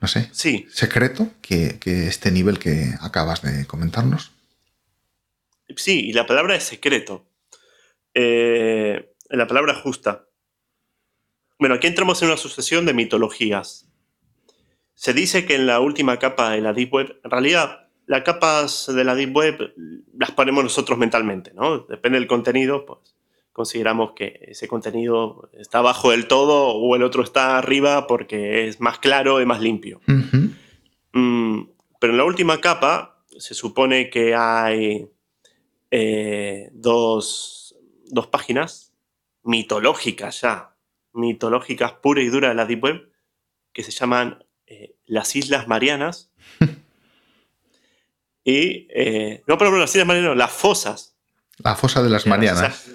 [0.00, 0.66] no sé, sí.
[0.70, 4.32] secreto que, este nivel que acabas de comentarnos?
[5.76, 7.26] Sí, y la palabra es secreto.
[8.14, 10.26] la palabra justa.
[11.58, 13.86] Bueno, aquí entramos en una sucesión de mitologías.
[14.94, 18.90] Se dice que en la última capa de la Deep Web, en realidad las capas
[18.92, 19.72] de la Deep Web
[20.18, 21.78] las ponemos nosotros mentalmente, ¿no?
[21.78, 23.14] Depende del contenido, pues
[23.52, 28.80] consideramos que ese contenido está abajo del todo o el otro está arriba porque es
[28.80, 30.00] más claro y más limpio.
[31.12, 31.62] Mm,
[32.00, 35.08] pero en la última capa se supone que hay
[35.92, 37.76] eh, dos,
[38.32, 38.92] páginas
[39.44, 40.74] mitológicas ya,
[41.12, 43.12] mitológicas puras y duras de la Deep Web,
[43.72, 46.32] que se llaman eh, las Islas Marianas
[48.44, 51.16] y, eh, no, pero las Islas Marianas, las fosas.
[51.58, 52.90] La fosa de las Marianas.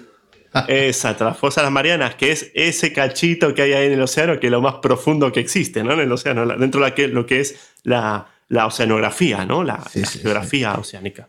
[0.68, 4.00] Exacto, la fosa de las Marianas, que es ese cachito que hay ahí en el
[4.00, 5.92] océano, que es lo más profundo que existe, ¿no?
[5.92, 9.62] En el océano, dentro de lo que es la, oceanografía, ¿no?
[9.62, 11.28] La, geografía oceánica.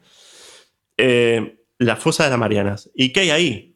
[0.97, 2.89] Eh, la fosa de las Marianas.
[2.95, 3.75] ¿Y qué hay ahí?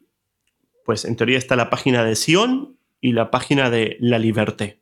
[0.85, 4.81] Pues en teoría está la página de Sion y la página de La Liberté.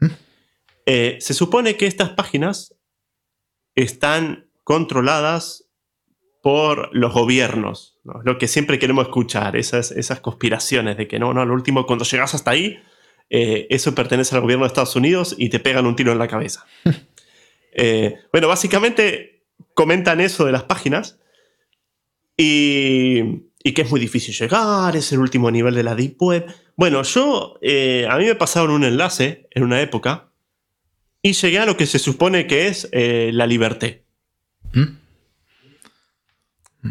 [0.00, 0.06] ¿Mm?
[0.86, 2.73] Eh, se supone que estas páginas
[3.74, 5.68] están controladas
[6.42, 7.98] por los gobiernos.
[8.24, 12.04] Lo que siempre queremos escuchar, esas, esas conspiraciones de que no, no, al último, cuando
[12.04, 12.78] llegas hasta ahí,
[13.30, 16.28] eh, eso pertenece al gobierno de Estados Unidos y te pegan un tiro en la
[16.28, 16.66] cabeza.
[17.76, 21.18] Eh, bueno, básicamente comentan eso de las páginas
[22.36, 26.46] y, que es muy difícil llegar, es el último nivel de la Deep Web.
[26.76, 30.30] Bueno, yo, eh, a mí me pasaron un enlace en una época
[31.24, 33.88] y llegué a lo que se supone que es eh, la libertad.
[34.74, 34.98] ¿Mm?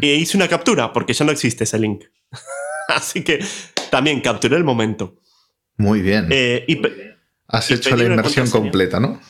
[0.02, 2.06] Y hice una captura, porque ya no existe ese link.
[2.88, 3.38] Así que
[3.92, 5.20] también capturé el momento.
[5.76, 6.26] Muy bien.
[6.30, 6.66] Eh,
[7.46, 9.20] Has hecho la inmersión completa, ¿no?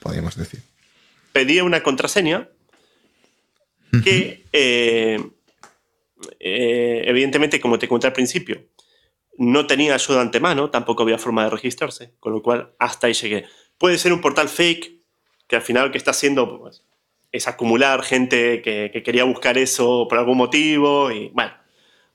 [0.00, 0.60] Podríamos decir.
[1.32, 2.50] pedía una contraseña
[4.02, 5.18] que, eh,
[6.38, 8.68] evidentemente, como te conté al principio,
[9.38, 13.46] no tenía ayuda antemano, tampoco había forma de registrarse, con lo cual hasta ahí llegué.
[13.84, 14.94] Puede ser un portal fake,
[15.46, 16.82] que al final lo que está haciendo pues,
[17.32, 21.52] es acumular gente que, que, quería buscar eso por algún motivo, y bueno,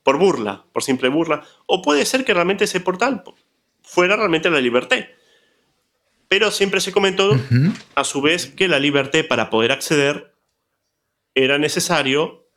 [0.02, 1.44] por burla, por simple burla.
[1.68, 3.22] O puede ser que realmente ese portal
[3.84, 4.98] fuera realmente la libertad.
[6.28, 7.40] Pero siempre se comentó,
[7.94, 10.34] a su vez, que la libertad para poder acceder
[11.36, 12.48] era necesario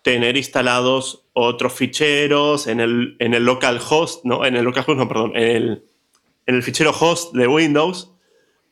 [0.00, 4.98] tener instalados otros ficheros en el, en el local host, no, en el local host,
[4.98, 5.84] no, perdón, en el,
[6.46, 8.11] en el fichero host de Windows,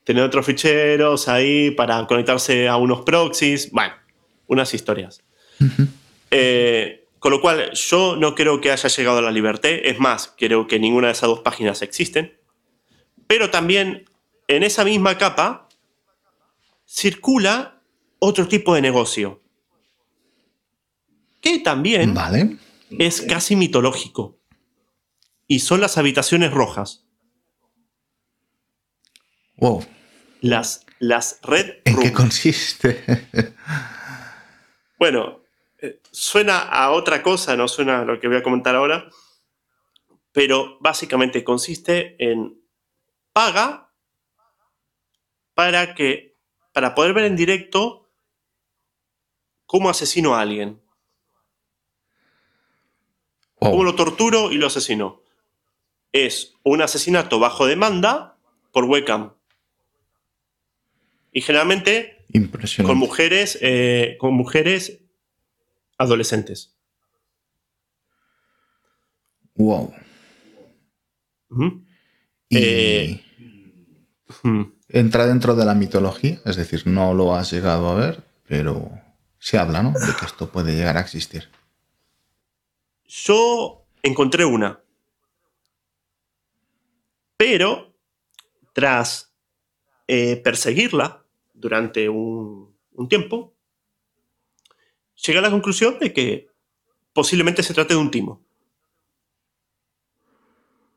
[0.04, 3.94] tener otros ficheros ahí para conectarse a unos proxies, bueno,
[4.46, 5.22] unas historias.
[6.30, 10.34] eh, con lo cual, yo no creo que haya llegado a la libertad, es más,
[10.38, 12.38] creo que ninguna de esas dos páginas existen,
[13.26, 14.06] pero también
[14.48, 15.68] en esa misma capa
[16.86, 17.80] circula
[18.18, 19.42] otro tipo de negocio,
[21.40, 22.56] que también vale.
[22.98, 24.38] es casi mitológico,
[25.46, 27.04] y son las habitaciones rojas.
[29.60, 29.84] Wow.
[30.40, 33.04] Las, las red ¿En qué consiste?
[34.98, 35.42] bueno,
[35.78, 39.08] eh, suena a otra cosa, no suena a lo que voy a comentar ahora,
[40.32, 42.58] pero básicamente consiste en
[43.34, 43.92] paga
[45.54, 46.38] para que
[46.72, 48.08] para poder ver en directo
[49.66, 50.80] cómo asesino a alguien.
[53.56, 55.22] Cómo lo torturo y lo asesino.
[56.12, 58.38] Es un asesinato bajo demanda
[58.72, 59.34] por webcam.
[61.32, 62.24] Y generalmente
[62.84, 65.00] con mujeres, eh, con mujeres
[65.98, 66.76] adolescentes.
[69.54, 69.92] Wow.
[72.48, 73.24] Y Eh,
[74.88, 78.90] entra dentro de la mitología, es decir, no lo has llegado a ver, pero
[79.38, 79.92] se habla, ¿no?
[79.92, 81.48] De que esto puede llegar a existir.
[83.06, 84.80] Yo encontré una.
[87.36, 87.94] Pero
[88.72, 89.34] tras
[90.06, 91.19] eh, perseguirla
[91.60, 93.54] durante un, un tiempo,
[95.26, 96.48] llegué a la conclusión de que
[97.12, 98.42] posiblemente se trate de un timo.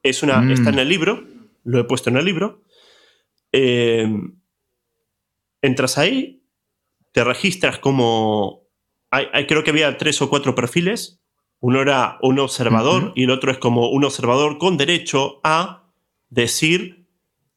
[0.01, 0.51] Es una, Mm.
[0.51, 1.23] Está en el libro,
[1.63, 2.61] lo he puesto en el libro.
[3.51, 4.07] Eh,
[5.61, 6.43] entras ahí,
[7.11, 8.63] te registras como...
[9.11, 11.19] hay- hay- creo que había tres o cuatro perfiles.
[11.59, 15.87] Uno era un observador y el otro es como un observador con derecho a
[16.29, 17.05] decir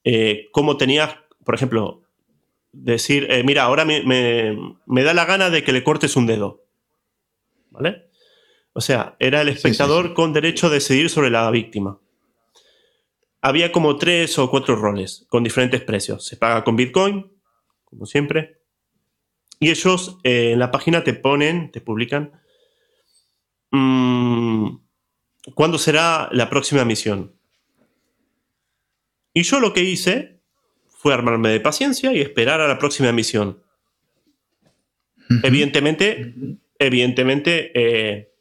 [0.05, 2.03] eh, cómo tenías, por ejemplo,
[2.85, 6.27] decir, eh, mira, ahora me, me- me da la gana de que le cortes un
[6.27, 6.65] dedo.
[7.71, 8.11] ¿Vale?
[8.73, 10.15] O sea, era el sí, espectador sí.
[10.15, 11.99] con derecho a decidir sobre la víctima.
[13.41, 16.25] Había como tres o cuatro roles con diferentes precios.
[16.27, 17.33] Se paga con Bitcoin,
[17.85, 18.61] como siempre.
[19.61, 22.33] Y ellos eh, en la página te ponen, te publican,
[23.71, 24.69] mm,
[25.55, 27.35] cuándo será la próxima misión.
[29.33, 30.36] Y yo lo que hice
[30.97, 33.63] fue armarme de paciencia y esperar a la próxima misión.
[35.43, 36.35] Evidentemente,
[36.79, 38.33] evidentemente, eh,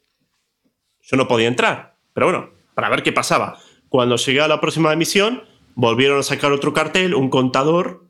[1.02, 1.96] yo no podía entrar.
[2.12, 3.58] Pero bueno, para ver qué pasaba.
[3.88, 8.06] Cuando llegué a la próxima emisión, volvieron a sacar otro cartel, un contador,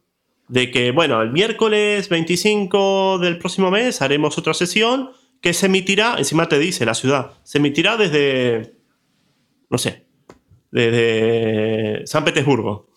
[0.48, 5.10] de que, bueno, el miércoles 25 del próximo mes haremos otra sesión
[5.40, 8.76] que se emitirá, encima te dice la ciudad, se emitirá desde,
[9.68, 10.06] no sé,
[10.70, 12.88] desde San Petersburgo.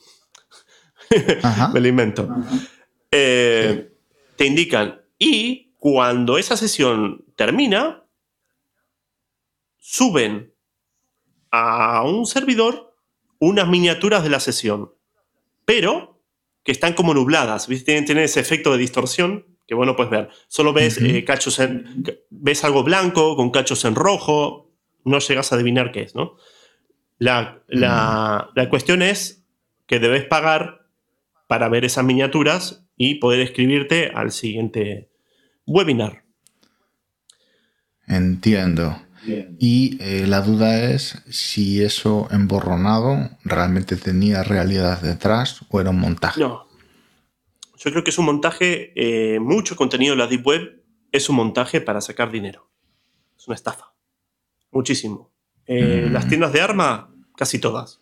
[1.73, 2.27] Me lo invento.
[3.11, 3.91] Eh,
[4.35, 5.01] te indican.
[5.17, 8.03] Y cuando esa sesión termina,
[9.77, 10.53] suben
[11.51, 12.95] a un servidor
[13.39, 14.93] unas miniaturas de la sesión.
[15.65, 16.21] Pero
[16.63, 17.67] que están como nubladas.
[17.67, 20.29] Tienen, tienen ese efecto de distorsión que bueno puedes ver.
[20.47, 22.03] Solo ves eh, cachos en.
[22.31, 24.71] ves algo blanco con cachos en rojo.
[25.05, 26.35] No llegas a adivinar qué es, ¿no?
[27.19, 29.45] La, la- la cuestión es
[29.85, 30.78] que debes pagar
[31.49, 35.09] para ver esas miniaturas y poder escribirte al siguiente
[35.65, 36.23] webinar.
[38.05, 39.01] Entiendo.
[39.57, 45.99] Y eh, la duda es si eso emborronado realmente tenía realidad detrás o era un
[45.99, 46.39] montaje.
[46.39, 46.67] No.
[47.77, 51.35] Yo creo que es un montaje, eh, mucho contenido en la Deep Web es un
[51.37, 52.69] montaje para sacar dinero.
[53.35, 53.91] Es una estafa.
[54.71, 55.31] Muchísimo.
[55.65, 56.13] Eh, Mm.
[56.13, 58.01] Las tiendas de arma, casi todas.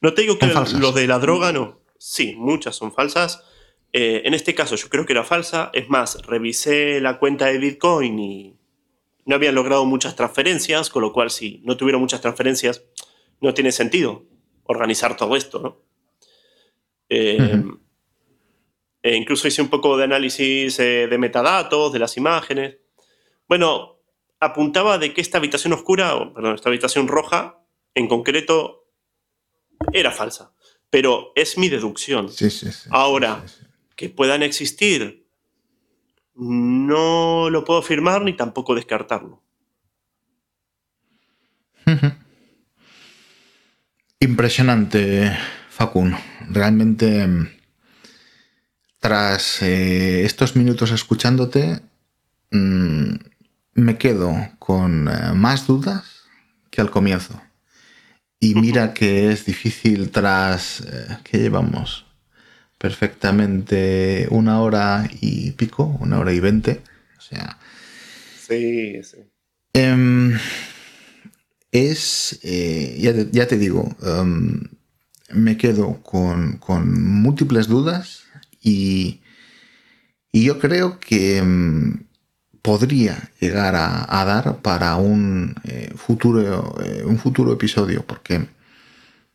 [0.00, 1.80] No te digo que los de la droga no.
[1.98, 3.44] Sí, muchas son falsas.
[3.92, 5.70] Eh, en este caso yo creo que era falsa.
[5.72, 8.56] Es más, revisé la cuenta de Bitcoin y
[9.24, 12.84] no habían logrado muchas transferencias, con lo cual si no tuvieron muchas transferencias,
[13.40, 14.24] no tiene sentido
[14.64, 15.82] organizar todo esto, ¿no?
[17.08, 17.62] Eh.
[19.02, 22.78] E incluso hice un poco de análisis eh, de metadatos, de las imágenes.
[23.46, 24.00] Bueno,
[24.40, 27.62] apuntaba de que esta habitación oscura, o, perdón, esta habitación roja,
[27.94, 28.77] en concreto,
[29.92, 30.52] era falsa.
[30.90, 32.30] Pero es mi deducción.
[32.30, 32.88] Sí, sí, sí.
[32.90, 33.44] Ahora,
[33.94, 35.26] que puedan existir,
[36.34, 39.42] no lo puedo afirmar ni tampoco descartarlo.
[44.20, 45.36] Impresionante,
[45.70, 46.14] Facun.
[46.50, 47.48] Realmente, mm,
[48.98, 51.80] tras eh, estos minutos escuchándote,
[52.50, 53.14] mm,
[53.74, 56.24] me quedo con eh, más dudas
[56.70, 57.40] que al comienzo.
[58.40, 62.06] Y mira que es difícil tras, eh, ¿qué llevamos?
[62.78, 66.82] Perfectamente una hora y pico, una hora y veinte.
[67.18, 67.58] O sea,
[68.34, 69.30] Sí, sí.
[69.74, 70.38] Em,
[71.72, 74.60] es, eh, ya, te, ya te digo, em,
[75.30, 78.24] me quedo con, con múltiples dudas
[78.62, 79.20] y,
[80.32, 82.04] y yo creo que em,
[82.68, 88.40] podría llegar a, a dar para un, eh, futuro, eh, un futuro episodio, porque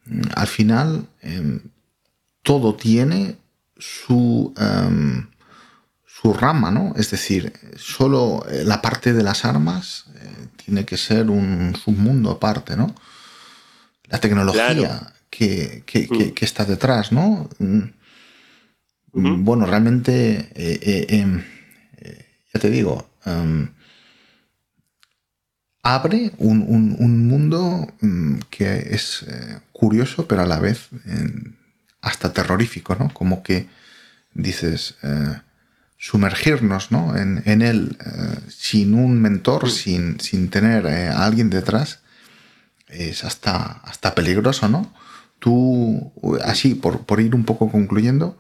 [0.06, 1.60] mm, al final em,
[2.44, 3.38] todo tiene
[3.76, 5.26] su, em,
[6.06, 6.94] su rama, ¿no?
[6.96, 10.06] Es decir, solo eh, la parte de las armas
[10.64, 12.94] tiene que ser un submundo aparte, ¿no?
[14.10, 15.08] La tecnología Claro.
[15.32, 16.34] que, que- que- Mm.
[16.36, 17.50] que está detrás, ¿no?
[17.58, 17.90] Mm.
[19.44, 21.44] Bueno, realmente, eh, eh, em, eh,
[22.54, 23.70] ya te digo, em,
[25.84, 31.56] abre un, un- un mundo mm, que es eh, curioso, pero a la vez em,
[32.02, 33.10] hasta terrorífico, ¿no?
[33.14, 33.68] Como que
[34.34, 35.40] dices, eh,
[35.98, 37.16] sumergirnos ¿no?
[37.18, 42.00] en, en él eh, sin un mentor, sin, sin tener a alguien detrás,
[42.88, 44.94] es hasta, hasta peligroso, ¿no?
[45.40, 46.14] Tú,
[46.46, 48.38] así, por, por ir un poco concluyendo,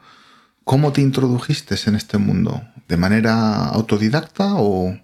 [0.63, 2.61] ¿cómo te introdujiste en este mundo?
[2.87, 4.97] ¿De manera autodidacta o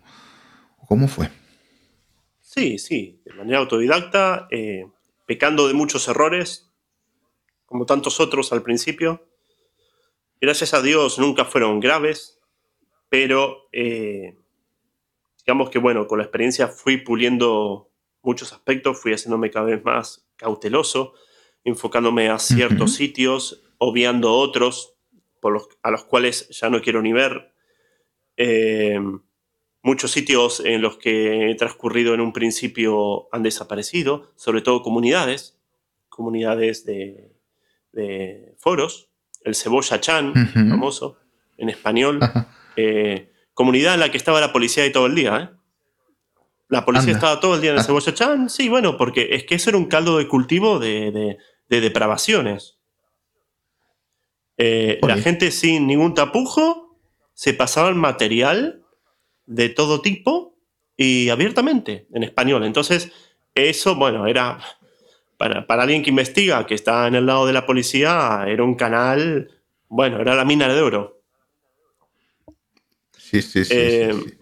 [0.88, 1.30] cómo fue?
[2.42, 4.86] Sí, sí, de manera autodidacta, eh,
[5.26, 6.72] pecando de muchos errores,
[7.66, 9.28] como tantos otros al principio.
[10.42, 12.40] Gracias a Dios nunca fueron graves,
[13.10, 14.36] pero eh,
[15.46, 17.92] digamos que bueno, con la experiencia fui puliendo
[18.22, 21.14] muchos aspectos, fui haciéndome cada vez más cauteloso,
[21.64, 24.99] enfocándome a ciertos sitios, obviando otros
[25.40, 27.54] por los, a los cuales ya no quiero ni ver.
[28.38, 29.00] Eh,
[29.82, 35.58] muchos sitios en los que he transcurrido en un principio han desaparecido, sobre todo comunidades,
[36.10, 37.32] comunidades de,
[37.92, 39.10] de foros,
[39.44, 40.34] el Cebolla Chan,
[40.70, 41.18] famoso,
[41.58, 42.20] en español,
[42.76, 45.56] eh, comunidad en la que estaba la policía ahí todo el día, ¿eh?
[46.70, 47.18] La policía Anda.
[47.18, 47.84] estaba todo el día en el.
[47.84, 51.38] Cebolla Chan, sí, bueno, porque es que eso era un caldo de cultivo de, de-
[51.68, 52.79] de depravaciones.
[54.62, 56.98] Eh, la gente sin ningún tapujo
[57.34, 58.84] se pasaban material
[59.46, 60.54] de todo tipo
[60.98, 62.66] y abiertamente en español.
[62.66, 63.10] Entonces,
[63.56, 64.60] eso, bueno, era
[65.38, 68.76] para, para alguien que investiga, que está en el lado de la policía, era un
[68.76, 69.50] canal,
[69.88, 71.22] bueno, era la mina de oro.
[73.18, 73.74] Sí, sí, sí.
[73.74, 74.36] Eh, sí, sí.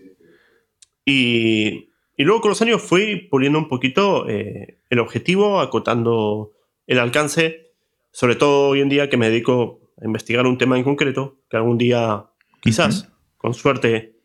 [1.06, 6.54] Y, y luego con los años fui puliendo un poquito eh, el objetivo, acotando
[6.88, 7.72] el alcance,
[8.12, 11.58] sobre todo hoy en día que me dedico a investigar un tema en concreto, que
[11.58, 12.26] algún día,
[12.62, 14.16] quizás, con suerte,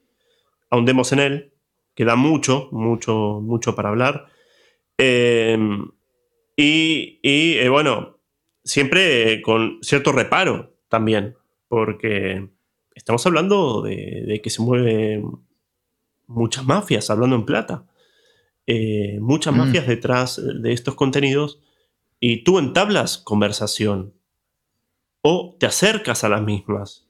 [0.70, 1.52] ahondemos en él,
[1.94, 4.26] que da mucho, mucho, mucho para hablar.
[4.98, 5.58] Eh,
[6.56, 8.18] y, y, eh, bueno,
[8.64, 11.36] siempre con cierto reparo también,
[11.68, 12.48] porque
[12.94, 15.24] estamos hablando de, de que se mueven
[16.26, 17.86] muchas mafias, hablando en plata.
[18.66, 19.58] Eh, muchas Mm.
[19.58, 21.60] mafias detrás de estos contenidos
[22.20, 24.14] y tú entablas conversación
[25.22, 27.08] o te acercas a las mismas.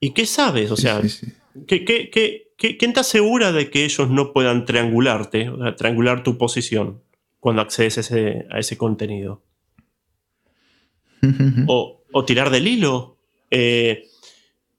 [0.00, 0.70] ¿Y qué sabes?
[0.70, 1.26] O sea, sí, sí.
[1.66, 5.76] ¿qué, qué, qué, qué- quién te asegura de que ellos no puedan triangularte, o sea,
[5.76, 7.02] triangular tu posición
[7.40, 9.42] cuando accedes a ese, a ese contenido?
[11.68, 13.16] o, o tirar del hilo.
[13.50, 14.08] Eh,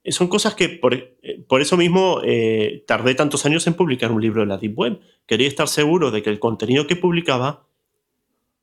[0.06, 1.14] son cosas que por, eh,
[1.48, 5.00] por eso mismo eh, tardé tantos años en publicar un libro de la Deep Web.
[5.26, 7.66] Quería estar seguro de que el contenido que publicaba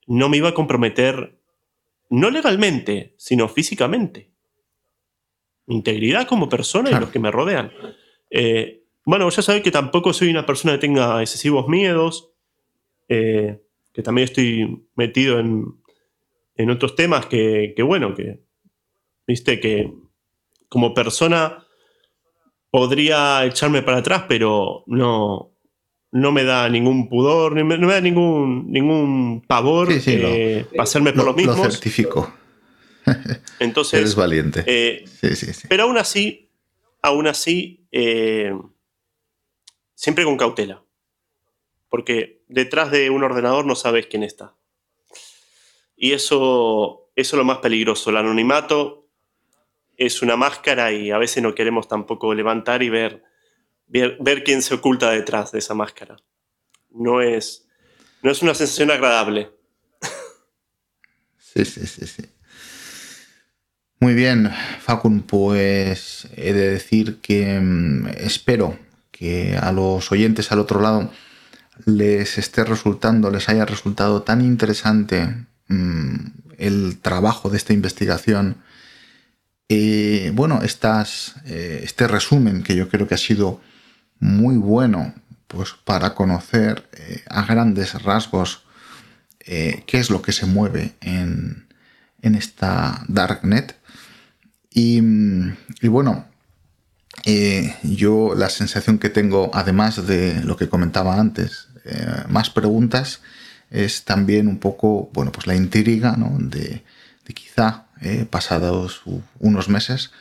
[0.06, 1.40] no me iba a comprometer,
[2.11, 4.31] no legalmente, sino físicamente.
[5.65, 7.71] Mi integridad como persona y los que me rodean.
[8.29, 12.33] Eh, bueno, ya sabéis que tampoco soy una persona que tenga excesivos miedos,
[13.07, 13.61] eh,
[13.93, 15.65] que también estoy metido en,
[16.55, 18.43] en otros temas que, que, bueno, que,
[19.25, 19.93] viste, que
[20.67, 21.65] como persona
[22.69, 25.51] podría echarme para atrás, pero no,
[26.11, 30.17] no me da ningún pudor, ni me- no me da ningún, ningún pavor Sí, sí,
[30.17, 31.57] lo- eh, pasarme por Lo, los mismos.
[31.57, 32.33] lo certifico.
[33.59, 33.99] Entonces.
[33.99, 34.63] Eres valiente.
[34.67, 35.67] Eh, sí, sí, sí.
[35.69, 36.49] Pero aún así,
[37.01, 38.53] aún así, eh,
[39.95, 40.83] siempre con cautela.
[41.89, 44.53] Porque detrás de un ordenador no sabes quién está.
[45.95, 48.09] Y eso, eso es lo más peligroso.
[48.09, 49.07] El anonimato
[49.97, 53.23] es una máscara y a veces no queremos tampoco levantar y ver,
[53.91, 56.18] ver, quién se oculta detrás de esa máscara.
[56.89, 57.68] No es,
[58.23, 59.51] no es una sensación agradable.
[61.38, 62.23] Sí, sí, sí, sí.
[63.99, 64.49] Muy bien,
[64.80, 68.80] Facun, pues he de decir que mm, espero
[69.11, 71.11] que a los oyentes al otro lado
[71.85, 76.15] les esté resultando, les haya resultado tan interesante mm,
[76.57, 78.63] el trabajo de esta investigación.
[79.68, 83.61] Eh, bueno, estas, eh, este resumen que yo creo que ha sido
[84.22, 85.14] muy bueno
[85.48, 88.64] pues, para conocer eh, a grandes rasgos
[89.43, 91.68] qué es lo que se mueve en,
[92.22, 93.76] en esta Darknet.
[94.69, 95.02] Y,
[95.81, 96.26] y bueno,
[97.26, 103.22] eh, yo la sensación que tengo, además de lo que comentaba antes, eh, más preguntas,
[103.69, 106.38] es también un poco, bueno, pues la intriga, ¿no?
[106.39, 106.84] De,
[107.34, 109.03] quizá, eh, pasados
[109.39, 110.11] unos meses,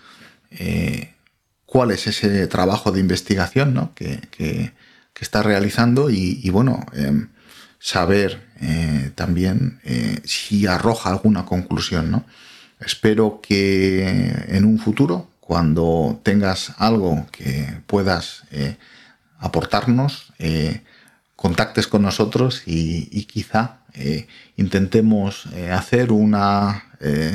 [1.71, 3.95] cuál es ese trabajo de investigación, ¿no?
[3.95, 4.73] Que, que,
[5.21, 7.29] está realizando y, y bueno, em,
[7.79, 8.41] saber
[9.17, 9.79] también
[10.25, 12.25] si arroja alguna conclusión, ¿no?
[12.81, 18.77] Espero que en un futuro cuando tengas algo que puedas eh,
[19.41, 20.83] aportarnos, eh,
[21.35, 26.85] contactes con nosotros y, quizá eh, intentemos hacer una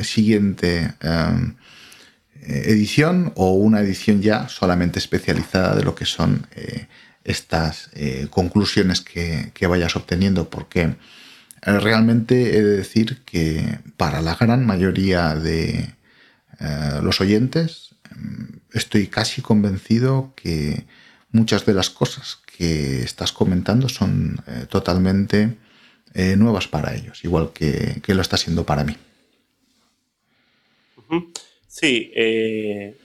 [0.03, 1.55] siguiente em,
[2.47, 6.47] edición o una edición ya solamente especializada de lo que son
[7.23, 7.89] estas
[8.29, 10.95] conclusiones que, vayas obteniendo, porque
[11.61, 15.95] realmente he de decir que para la gran mayoría de
[17.01, 17.95] los oyentes,
[18.71, 20.85] estoy casi convencido que
[21.31, 25.57] muchas de las cosas que estás comentando son eh, totalmente
[26.13, 28.95] eh, nuevas para ellos, igual que, lo está siendo para mí.
[31.75, 32.95] Sí, eh,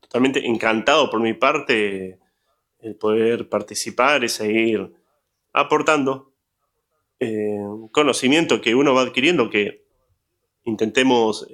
[0.00, 2.18] totalmente encantado por mi parte
[2.80, 4.92] el poder participar y seguir
[5.52, 6.30] aportando
[7.92, 9.84] conocimiento que uno va adquiriendo, que
[10.64, 11.46] intentemos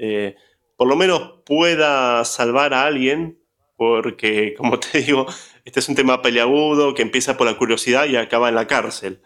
[0.78, 3.38] por lo menos pueda salvar a alguien,
[3.76, 5.26] porque, como te digo,
[5.64, 9.20] este es un tema peleagudo que empieza por la curiosidad y acaba en la cárcel,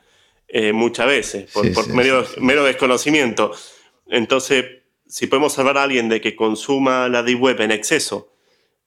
[0.49, 3.53] eh, muchas veces, por, mero, desconocimiento.
[4.07, 4.82] Entonces,
[5.13, 8.33] si podemos salvar a alguien de que consuma la Deep Web en exceso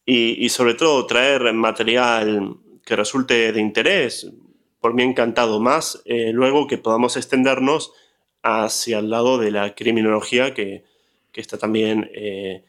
[0.03, 4.31] y, sobre todo traer material que resulte de interés,
[4.80, 7.93] por mí encantado más, eh, luego que podamos extendernos
[8.41, 10.84] hacia el lado de la criminología que,
[11.31, 12.65] que está también, eh,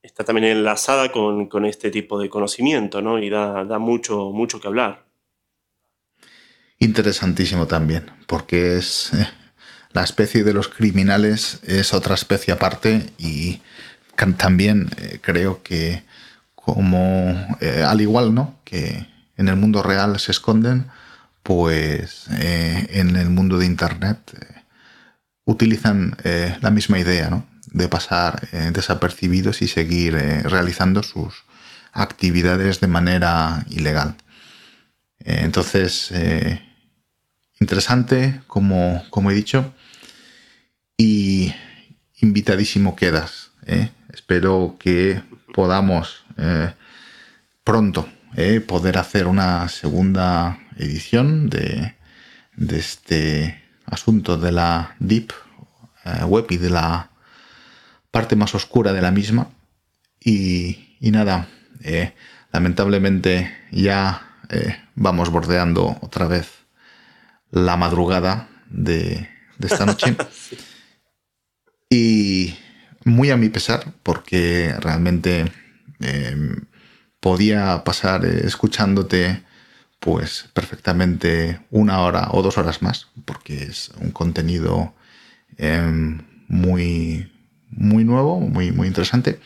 [0.00, 3.18] está también enlazada con, este tipo de conocimiento, ¿no?
[3.18, 5.06] Y da, mucho, mucho que hablar.
[6.78, 9.26] Interesantísimo también, porque es eh,
[9.92, 13.60] la especie de los criminales es otra especie aparte y
[14.36, 16.02] también eh, creo que
[16.54, 18.58] como al igual, ¿no?
[18.64, 19.06] Que
[19.36, 20.86] en el mundo real se esconden,
[21.42, 24.18] pues en el mundo de Internet
[25.46, 26.16] utilizan
[26.60, 27.46] la misma idea, ¿no?
[27.72, 31.44] de pasar eh, desapercibidos y seguir eh, realizando sus
[31.92, 34.16] actividades de manera ilegal.
[35.20, 36.12] Eh, entonces,
[37.60, 39.74] interesante, como, como, he dicho,
[41.00, 41.54] y
[42.20, 43.52] invitadísimo quedas.
[44.12, 45.22] Espero que
[45.54, 46.26] podamos
[47.64, 48.06] pronto
[48.66, 51.94] poder hacer una segunda edición de,
[52.68, 55.32] este asunto de la Deep
[56.26, 57.08] Web y de la
[58.10, 59.48] parte más oscura de la misma.
[60.22, 61.48] Y, nada,
[61.82, 62.12] eh,
[62.52, 66.50] lamentablemente ya eh, vamos bordeando otra vez
[67.50, 69.30] la madrugada de,
[69.62, 70.14] esta noche.
[71.90, 72.54] Y
[73.04, 75.52] muy a mi pesar, porque realmente
[76.00, 76.56] em,
[77.18, 79.42] podía pasar eh, escuchándote
[79.98, 84.94] pues perfectamente una hora o dos horas más, porque es un contenido
[85.58, 87.30] em, muy,
[87.70, 89.40] muy nuevo, muy, muy interesante,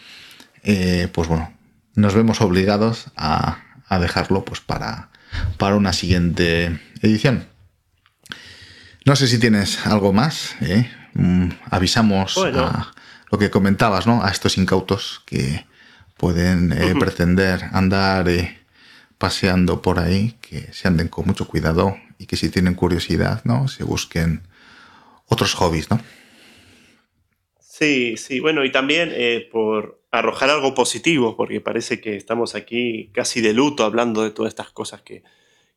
[0.63, 1.53] eh, pues bueno,
[1.95, 3.61] nos vemos obligados a,
[4.01, 5.09] dejarlo pues para,
[5.57, 7.47] para una siguiente edición.
[9.07, 10.57] No sé si tienes algo más.
[10.61, 10.91] ¿eh?
[11.15, 12.93] Mm, avisamos a
[13.31, 14.23] lo que comentabas, ¿no?
[14.23, 15.65] A estos incautos que
[16.17, 18.29] pueden eh, pretender andar
[19.19, 23.69] paseando por ahí, que se anden con mucho cuidado y que si tienen curiosidad, ¿no?
[23.69, 24.43] Se busquen
[25.27, 26.01] otros hobbies, ¿no?
[27.59, 33.11] Sí, sí, bueno, y también eh, por arrojar algo positivo, porque parece que estamos aquí
[33.13, 35.25] casi de luto hablando de todas estas cosas que,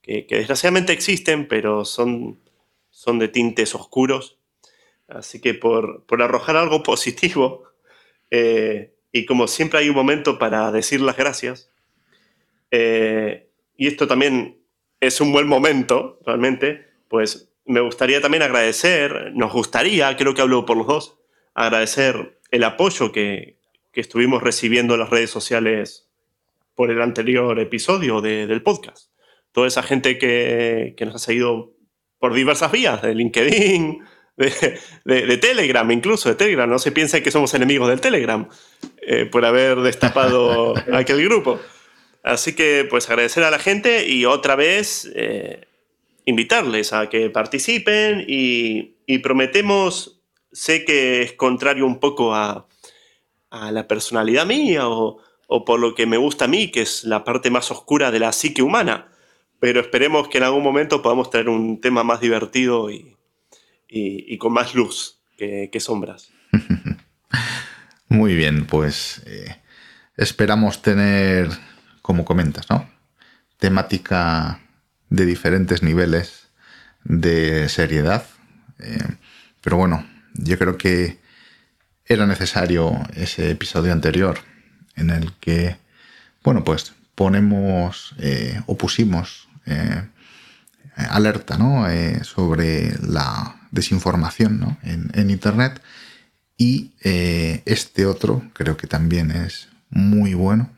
[0.06, 2.40] desgraciadamente existen, pero son,
[2.92, 4.38] son de tintes oscuros.
[5.08, 7.64] Así que por, arrojar algo positivo,
[8.30, 11.72] eh, y como siempre hay un momento para decir las gracias,
[12.72, 14.62] eh, y esto también
[15.00, 20.66] es un buen momento, realmente, pues me gustaría también agradecer, nos gustaría, creo que hablo
[20.66, 21.18] por los dos,
[21.54, 23.56] agradecer el apoyo que,
[23.94, 26.08] estuvimos recibiendo en las redes sociales
[26.76, 29.12] por el anterior episodio del podcast.
[29.52, 31.74] Toda esa gente que, nos ha seguido
[32.20, 34.04] por diversas vías, de LinkedIn,
[34.38, 36.70] de, Telegram, incluso de Telegram.
[36.70, 38.48] No se piensa que somos enemigos del Telegram
[39.02, 41.60] eh, por haber destapado aquel grupo.
[42.24, 45.68] Así que pues agradecer a la gente y otra vez eh,
[46.26, 50.20] invitarles a que participen y, prometemos,
[50.52, 52.68] sé que es contrario un poco a,
[53.50, 55.24] la personalidad mía o,
[55.66, 58.34] por lo que me gusta a mí, que es la parte más oscura de la
[58.34, 59.10] psique humana,
[59.60, 63.17] pero esperemos que en algún momento podamos tener un tema más divertido y,
[64.40, 66.30] con más luz que, sombras.
[68.10, 69.56] Muy bien, pues eh,
[70.18, 71.50] esperamos tener,
[72.02, 72.90] como comentas, ¿no?
[73.58, 74.62] Temática
[75.10, 76.48] de diferentes niveles
[77.04, 78.26] de seriedad.
[78.80, 78.98] Eh,
[79.62, 81.20] pero bueno, yo creo que
[82.06, 84.40] era necesario ese episodio anterior
[84.96, 85.78] en el que,
[86.44, 89.48] bueno, pues ponemos eh, o pusimos
[90.96, 91.86] alerta ¿no?
[92.24, 94.78] sobre la desinformación ¿no?
[94.84, 95.82] en, Internet.
[96.58, 100.72] Y este otro creo que también es muy bueno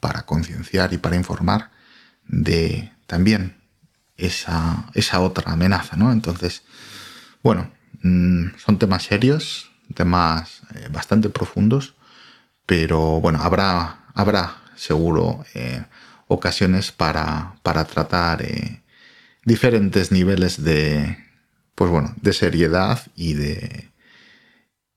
[0.00, 1.70] para concienciar y para informar
[2.26, 3.56] de también
[4.16, 6.12] esa, esa otra amenaza, ¿no?
[6.12, 6.62] Entonces,
[7.42, 7.70] bueno,
[8.02, 11.94] mm, son temas serios, temas eh, bastante profundos,
[12.66, 15.84] pero bueno, habrá, habrá seguro eh,
[16.26, 18.82] ocasiones para, para tratar eh,
[19.44, 21.16] diferentes niveles de,
[21.78, 23.88] pues bueno, de seriedad y de,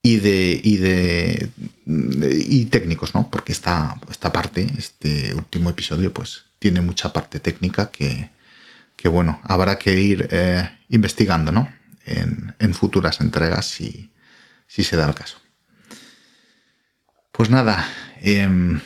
[0.02, 1.48] y de, y de,
[1.86, 3.30] y técnicos, ¿no?
[3.30, 8.30] Porque esta, esta parte, este último episodio, pues tiene mucha parte técnica que,
[8.96, 11.72] que bueno, habrá que ir eh, investigando ¿no?
[12.04, 14.10] en, futuras entregas si,
[14.66, 15.38] si, se da el caso.
[17.30, 17.86] Pues nada,
[18.22, 18.80] em,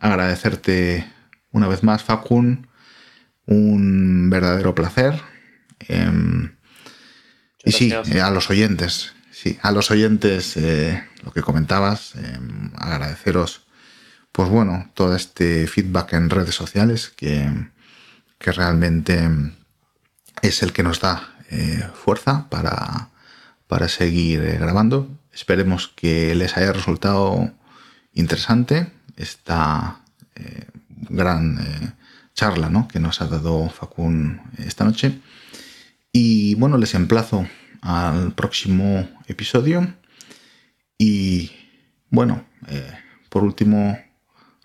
[0.00, 1.06] agradecerte
[1.52, 2.66] una vez más, Facun,
[3.46, 5.22] un verdadero placer.
[5.86, 6.57] Em,
[7.68, 12.70] y sí, eh, a los oyentes, sí, a los oyentes, eh, lo que comentabas, em,
[12.76, 13.62] agradeceros,
[14.32, 17.48] pues bueno, todo este feedback en redes sociales que
[18.38, 19.28] que realmente
[20.42, 23.10] es el que nos da eh, fuerza para,
[23.66, 25.08] para seguir eh, grabando.
[25.32, 27.50] Esperemos que les haya resultado
[28.14, 30.00] interesante esta
[30.36, 31.94] eh, gran
[32.34, 32.88] charla ¿no?
[32.88, 35.20] que nos ha dado Facun esta noche.
[36.12, 37.46] Y bueno, les emplazo
[37.80, 39.94] al próximo episodio.
[40.98, 41.50] Y
[42.10, 42.44] bueno,
[43.28, 43.98] por último,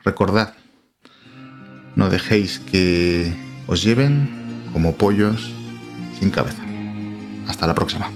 [0.04, 0.56] recordad,
[1.96, 3.34] no dejéis que
[3.68, 4.30] os lleven
[4.74, 5.52] como pollos
[6.20, 6.64] sin cabeza.
[7.48, 8.10] Hasta la próxima.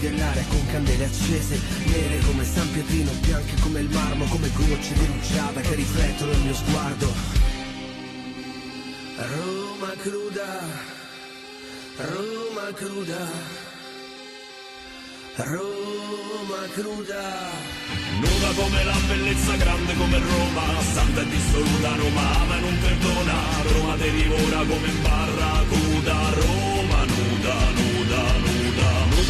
[0.00, 4.50] Che divide l'aria con candele accese Nere come San Pietrino, bianche come il marmo Come
[4.54, 7.12] gocce di rugiada che riflettono il mio sguardo.
[9.16, 10.60] Roma cruda,
[11.96, 13.68] Roma cruda
[15.36, 17.22] Roma cruda.
[18.20, 23.34] Nuda come la bellezza grande come Roma, santa e dissoluta Roma ama e non perdona,
[23.72, 24.10] Roma te
[24.66, 27.89] come barracuda, Roma nuda, nuda,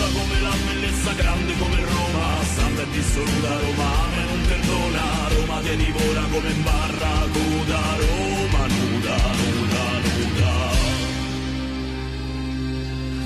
[0.01, 5.29] nuda come la bellezza grande come Roma, santa e dissoluta Roma ama e non perdona,
[5.29, 9.70] Roma te divora come barracuda, Roma nuda, nuda,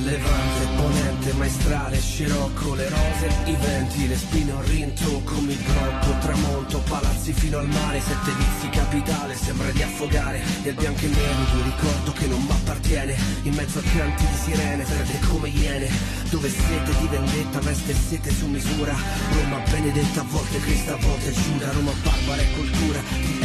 [0.04, 0.44] nuda.
[1.44, 7.58] maestrale, scirocco, le rose, i venti, le spine un rintocco, mi blocco, tramonto, palazzi fino
[7.58, 12.26] al mare, sette vizi capitale, sembra di affogare, nel bianco e nero, un ricordo che
[12.26, 15.88] non m'appartiene, in mezzo a canti di sirene, verde come iene,
[16.30, 18.94] dove sete di vendetta, veste sete su misura,
[19.32, 23.00] Roma benedetta, a volte Cristo, a volte Giuda, Roma barbara e cultura,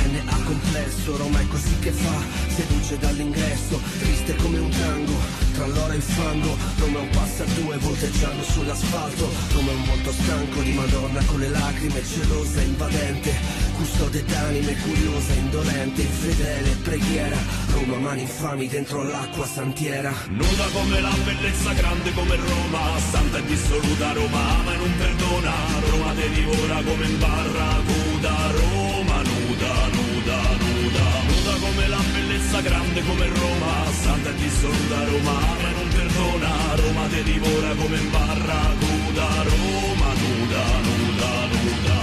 [0.10, 5.92] DNA complesso, Roma è così che fa, seduce dall'ingresso, triste come un tango, tra l'ora
[5.92, 11.22] e il fango, è un passa due, volteggiando sull'asfalto, è un volto stanco di Madonna
[11.26, 13.34] con le lacrime, gelosa, invadente,
[13.76, 17.38] custode d'anime, curiosa, indolente, infedele, preghiera,
[17.74, 20.14] Roma mani infami dentro l'acqua santiera.
[20.30, 25.52] Nuda come la bellezza, grande come Roma, santa e dissoluta Roma ama e non perdona,
[25.90, 32.29] Roma te divora come in barracuda, Roma nuda, nuda, nuda, nuda come la bellezza,
[32.62, 37.98] grande come Roma, santa e dissoluta Roma ama e non perdona, Roma te divora come
[37.98, 41.98] in barracuda, Roma nuda, nuda, nuda.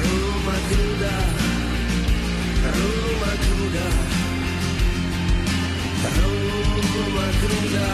[0.00, 1.14] Roma cruda,
[2.72, 3.86] Roma cruda,
[6.16, 7.86] Roma cruda,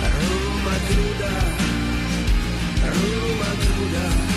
[0.00, 1.32] Roma cruda, Roma cruda,
[2.82, 4.32] Roma cruda.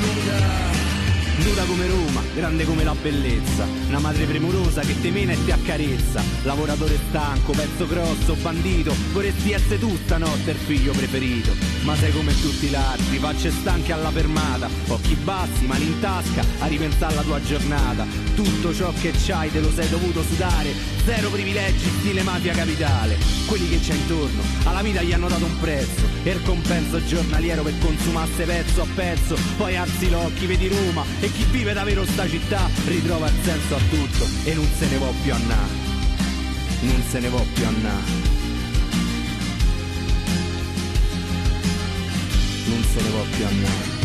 [0.00, 0.85] greater
[1.38, 3.66] Nuda come Roma, grande come la bellezza.
[3.88, 6.22] Una madre premurosa che te mena e ti accarezza.
[6.42, 8.94] Lavoratore stanco, pezzo grosso, bandito.
[9.12, 11.52] Vorresti essere tu stanotte il figlio preferito.
[11.82, 14.68] Ma sei come tutti gli altri, facce stanche alla fermata.
[14.88, 18.06] Occhi bassi, mani in tasca, a ripensare alla tua giornata.
[18.34, 20.72] Tutto ciò che c'hai te lo sei dovuto sudare.
[21.04, 23.16] Zero privilegi, stile mafia capitale.
[23.46, 26.14] Quelli che c'è intorno, alla vita gli hanno dato un prezzo.
[26.22, 29.36] E il compenso giornaliero per consumasse pezzo a pezzo.
[29.56, 33.80] Poi alzi l'occhi, vedi Roma E chi vive davvero sta città ritrova il senso a
[33.90, 35.58] tutto E non se ne può più annà
[36.82, 37.94] Non se ne può più annà
[42.66, 43.95] Non se ne può più annà